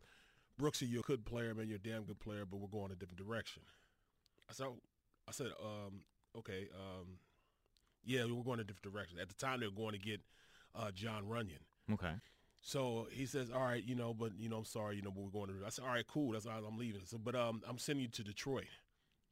Brooksy, 0.58 0.90
you're 0.90 1.00
a 1.00 1.02
good 1.02 1.26
player, 1.26 1.54
man. 1.54 1.68
You're 1.68 1.76
a 1.76 1.78
damn 1.78 2.04
good 2.04 2.18
player, 2.18 2.46
but 2.50 2.56
we're 2.56 2.68
going 2.68 2.90
a 2.90 2.94
different 2.94 3.18
direction. 3.18 3.62
I 4.48 4.54
said, 4.54 4.68
oh, 4.68 4.78
I 5.28 5.32
said, 5.32 5.48
um, 5.62 6.00
okay, 6.38 6.68
um, 6.74 7.18
yeah, 8.06 8.24
we're 8.24 8.42
going 8.42 8.60
a 8.60 8.64
different 8.64 8.90
direction. 8.90 9.18
At 9.20 9.28
the 9.28 9.34
time, 9.34 9.60
they 9.60 9.66
were 9.66 9.72
going 9.72 9.92
to 9.92 9.98
get 9.98 10.22
uh, 10.74 10.90
Jon 10.92 11.24
Runyan. 11.24 11.60
Okay. 11.92 12.14
So 12.62 13.06
he 13.10 13.26
says, 13.26 13.50
all 13.50 13.60
right, 13.60 13.84
you 13.84 13.94
know, 13.94 14.14
but, 14.14 14.32
you 14.38 14.48
know, 14.48 14.56
I'm 14.56 14.64
sorry, 14.64 14.96
you 14.96 15.02
know, 15.02 15.10
but 15.10 15.24
we're 15.24 15.30
going 15.30 15.48
to, 15.48 15.66
I 15.66 15.68
said, 15.68 15.84
all 15.84 15.92
right, 15.92 16.06
cool. 16.08 16.32
That's 16.32 16.46
all 16.46 16.64
I'm 16.66 16.78
leaving. 16.78 17.02
So, 17.04 17.18
but 17.18 17.34
um, 17.34 17.60
I'm 17.68 17.76
sending 17.76 18.04
you 18.04 18.08
to 18.08 18.24
Detroit. 18.24 18.64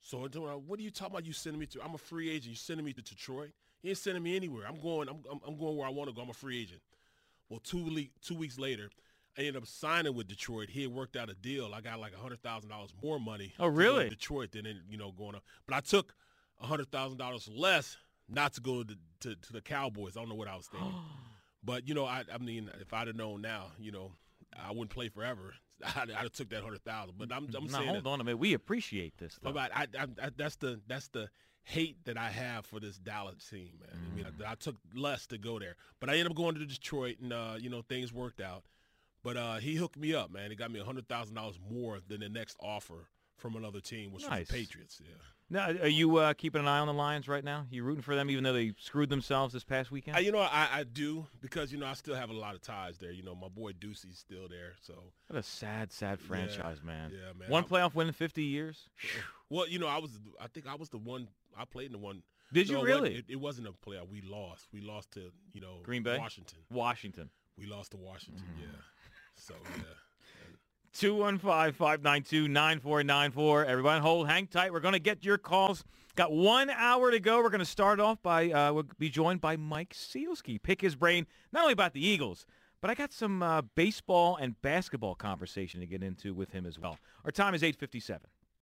So 0.04 0.18
I 0.18 0.28
told 0.28 0.50
him, 0.50 0.66
what 0.66 0.78
are 0.78 0.82
you 0.82 0.90
talking 0.90 1.14
about? 1.14 1.24
You 1.24 1.32
sending 1.32 1.58
me 1.58 1.64
to? 1.66 1.82
I'm 1.82 1.94
a 1.94 1.98
free 1.98 2.28
agent. 2.28 2.50
You 2.50 2.56
sending 2.56 2.84
me 2.84 2.92
to 2.92 3.00
Detroit? 3.00 3.52
He 3.82 3.88
ain't 3.88 3.96
sending 3.96 4.22
me 4.22 4.36
anywhere. 4.36 4.66
I'm 4.68 4.78
going. 4.78 5.08
I'm, 5.08 5.40
I'm, 5.46 5.56
going 5.56 5.78
where 5.78 5.86
I 5.86 5.90
want 5.90 6.10
to 6.10 6.14
go. 6.14 6.20
I'm 6.20 6.28
a 6.28 6.34
free 6.34 6.60
agent. 6.60 6.82
Well, 7.48 7.58
two 7.60 7.82
le- 7.88 8.10
two 8.22 8.34
weeks 8.34 8.58
later, 8.58 8.90
I 9.38 9.40
ended 9.40 9.56
up 9.56 9.66
signing 9.66 10.14
with 10.14 10.28
Detroit. 10.28 10.68
He 10.68 10.82
had 10.82 10.92
worked 10.92 11.16
out 11.16 11.30
a 11.30 11.34
deal. 11.34 11.72
I 11.74 11.80
got 11.80 12.00
like 12.00 12.12
a 12.12 12.20
hundred 12.20 12.42
thousand 12.42 12.68
dollars 12.68 12.92
more 13.02 13.18
money. 13.18 13.54
Oh, 13.58 13.64
to 13.64 13.70
go 13.70 13.70
to 13.70 13.76
really? 13.76 14.08
Detroit 14.10 14.52
than 14.52 14.66
in, 14.66 14.80
you 14.90 14.98
know 14.98 15.10
going 15.10 15.36
up. 15.36 15.42
But 15.66 15.76
I 15.76 15.80
took 15.80 16.14
a 16.60 16.66
hundred 16.66 16.92
thousand 16.92 17.16
dollars 17.16 17.48
less 17.48 17.96
not 18.28 18.52
to 18.54 18.60
go 18.60 18.82
to, 18.82 18.94
to 19.20 19.34
to 19.34 19.52
the 19.54 19.62
Cowboys. 19.62 20.18
I 20.18 20.20
don't 20.20 20.28
know 20.28 20.34
what 20.34 20.48
I 20.48 20.56
was 20.56 20.66
thinking. 20.66 20.92
but 21.64 21.88
you 21.88 21.94
know, 21.94 22.04
I 22.04 22.24
I 22.32 22.36
mean, 22.36 22.70
if 22.78 22.92
I'd 22.92 23.06
have 23.06 23.16
known 23.16 23.40
now, 23.40 23.68
you 23.78 23.90
know, 23.90 24.12
I 24.54 24.70
wouldn't 24.70 24.90
play 24.90 25.08
forever. 25.08 25.54
I'd, 25.96 26.10
I'd 26.10 26.16
have 26.16 26.32
took 26.32 26.50
that 26.50 26.62
hundred 26.62 26.84
thousand. 26.84 27.14
But 27.18 27.32
I'm 27.32 27.48
I'm 27.56 27.66
now, 27.66 27.78
saying 27.78 27.88
hold 27.88 28.04
that, 28.04 28.08
on 28.08 28.20
a 28.20 28.24
minute. 28.24 28.38
We 28.38 28.54
appreciate 28.54 29.16
this. 29.18 29.38
Though. 29.42 29.52
but 29.52 29.70
I, 29.74 29.86
I, 29.98 30.06
I, 30.22 30.30
that's 30.36 30.56
the 30.56 30.80
that's 30.86 31.08
the 31.08 31.28
hate 31.64 32.04
that 32.04 32.16
I 32.16 32.28
have 32.28 32.66
for 32.66 32.78
this 32.78 32.98
Dallas 32.98 33.48
team, 33.48 33.72
man. 33.80 33.90
I 33.90 34.16
mean, 34.16 34.26
I, 34.46 34.52
I 34.52 34.54
took 34.54 34.76
less 34.94 35.26
to 35.28 35.38
go 35.38 35.58
there, 35.58 35.76
but 36.00 36.10
I 36.10 36.12
ended 36.12 36.28
up 36.28 36.36
going 36.36 36.54
to 36.54 36.66
Detroit, 36.66 37.16
and 37.20 37.32
uh, 37.32 37.54
you 37.58 37.70
know 37.70 37.82
things 37.82 38.12
worked 38.12 38.40
out. 38.40 38.64
But 39.22 39.36
uh, 39.38 39.56
he 39.56 39.74
hooked 39.74 39.96
me 39.96 40.14
up, 40.14 40.30
man. 40.30 40.50
He 40.50 40.56
got 40.56 40.70
me 40.70 40.80
hundred 40.80 41.08
thousand 41.08 41.34
dollars 41.34 41.58
more 41.70 41.98
than 42.06 42.20
the 42.20 42.28
next 42.28 42.56
offer 42.60 43.08
from 43.36 43.56
another 43.56 43.80
team, 43.80 44.12
which 44.12 44.24
was 44.28 44.46
the 44.46 44.52
Patriots. 44.52 45.00
Yeah. 45.02 45.14
Now, 45.50 45.68
are 45.68 45.88
you 45.88 46.16
uh, 46.16 46.32
keeping 46.32 46.60
an 46.62 46.68
eye 46.68 46.78
on 46.78 46.86
the 46.86 46.94
Lions 46.94 47.28
right 47.28 47.44
now? 47.44 47.66
You 47.70 47.84
rooting 47.84 48.02
for 48.02 48.14
them, 48.14 48.30
even 48.30 48.44
though 48.44 48.54
they 48.54 48.72
screwed 48.78 49.10
themselves 49.10 49.52
this 49.52 49.62
past 49.62 49.90
weekend? 49.90 50.16
I, 50.16 50.20
you 50.20 50.32
know, 50.32 50.38
I, 50.38 50.68
I 50.72 50.84
do 50.84 51.26
because 51.40 51.70
you 51.70 51.78
know 51.78 51.86
I 51.86 51.92
still 51.92 52.14
have 52.14 52.30
a 52.30 52.34
lot 52.34 52.54
of 52.54 52.62
ties 52.62 52.96
there. 52.98 53.12
You 53.12 53.22
know, 53.22 53.34
my 53.34 53.48
boy 53.48 53.72
Ducey's 53.72 54.18
still 54.18 54.48
there, 54.48 54.72
so 54.80 54.94
what 55.28 55.38
a 55.38 55.42
sad, 55.42 55.92
sad 55.92 56.18
franchise, 56.18 56.78
man. 56.82 57.10
yeah, 57.12 57.32
man. 57.38 57.50
One 57.50 57.64
I'm- 57.64 57.70
playoff 57.70 57.94
win 57.94 58.06
in 58.08 58.12
50 58.14 58.42
years. 58.42 58.88
Well, 59.50 59.68
you 59.68 59.78
know, 59.78 59.86
I 59.86 59.98
was 59.98 60.18
I 60.40 60.48
think 60.48 60.66
I 60.66 60.74
was 60.74 60.88
the 60.88 60.98
one 60.98 61.28
I 61.56 61.64
played 61.66 61.86
in 61.86 61.92
the 61.92 61.98
one. 61.98 62.22
Did 62.52 62.66
you 62.68 62.74
No, 62.76 62.80
wasn't- 62.80 63.02
really? 63.02 63.14
It, 63.16 63.24
it 63.28 63.36
wasn't 63.36 63.68
a 63.68 63.72
playoff. 63.72 64.08
We 64.08 64.22
lost. 64.22 64.66
We 64.72 64.80
lost 64.80 65.12
to 65.12 65.30
you 65.52 65.60
know 65.60 65.80
Green 65.84 66.02
Bay? 66.02 66.18
Washington. 66.18 66.58
Washington. 66.70 67.30
We 67.56 67.66
lost 67.66 67.90
to 67.92 67.98
Washington. 67.98 68.42
Yeah. 68.58 68.66
So 69.36 69.54
yeah. 69.76 69.82
215-592-9494. 70.94 73.66
Everyone 73.66 74.00
hold, 74.00 74.28
hang 74.28 74.46
tight. 74.46 74.72
We're 74.72 74.80
going 74.80 74.94
to 74.94 75.00
get 75.00 75.24
your 75.24 75.38
calls. 75.38 75.84
Got 76.14 76.32
one 76.32 76.70
hour 76.70 77.10
to 77.10 77.18
go. 77.18 77.42
We're 77.42 77.50
going 77.50 77.58
to 77.58 77.64
start 77.64 78.00
off 78.00 78.22
by, 78.22 78.50
uh, 78.50 78.72
we'll 78.72 78.86
be 78.98 79.10
joined 79.10 79.40
by 79.40 79.56
Mike 79.56 79.92
Sielski. 79.92 80.62
Pick 80.62 80.80
his 80.80 80.94
brain, 80.94 81.26
not 81.52 81.62
only 81.62 81.72
about 81.72 81.92
the 81.92 82.06
Eagles, 82.06 82.46
but 82.80 82.90
I 82.90 82.94
got 82.94 83.12
some 83.12 83.42
uh, 83.42 83.62
baseball 83.74 84.36
and 84.36 84.60
basketball 84.62 85.14
conversation 85.14 85.80
to 85.80 85.86
get 85.86 86.02
into 86.02 86.32
with 86.32 86.52
him 86.52 86.66
as 86.66 86.78
well. 86.78 86.98
Our 87.24 87.32
time 87.32 87.54
is 87.54 87.62
857. 87.62 88.20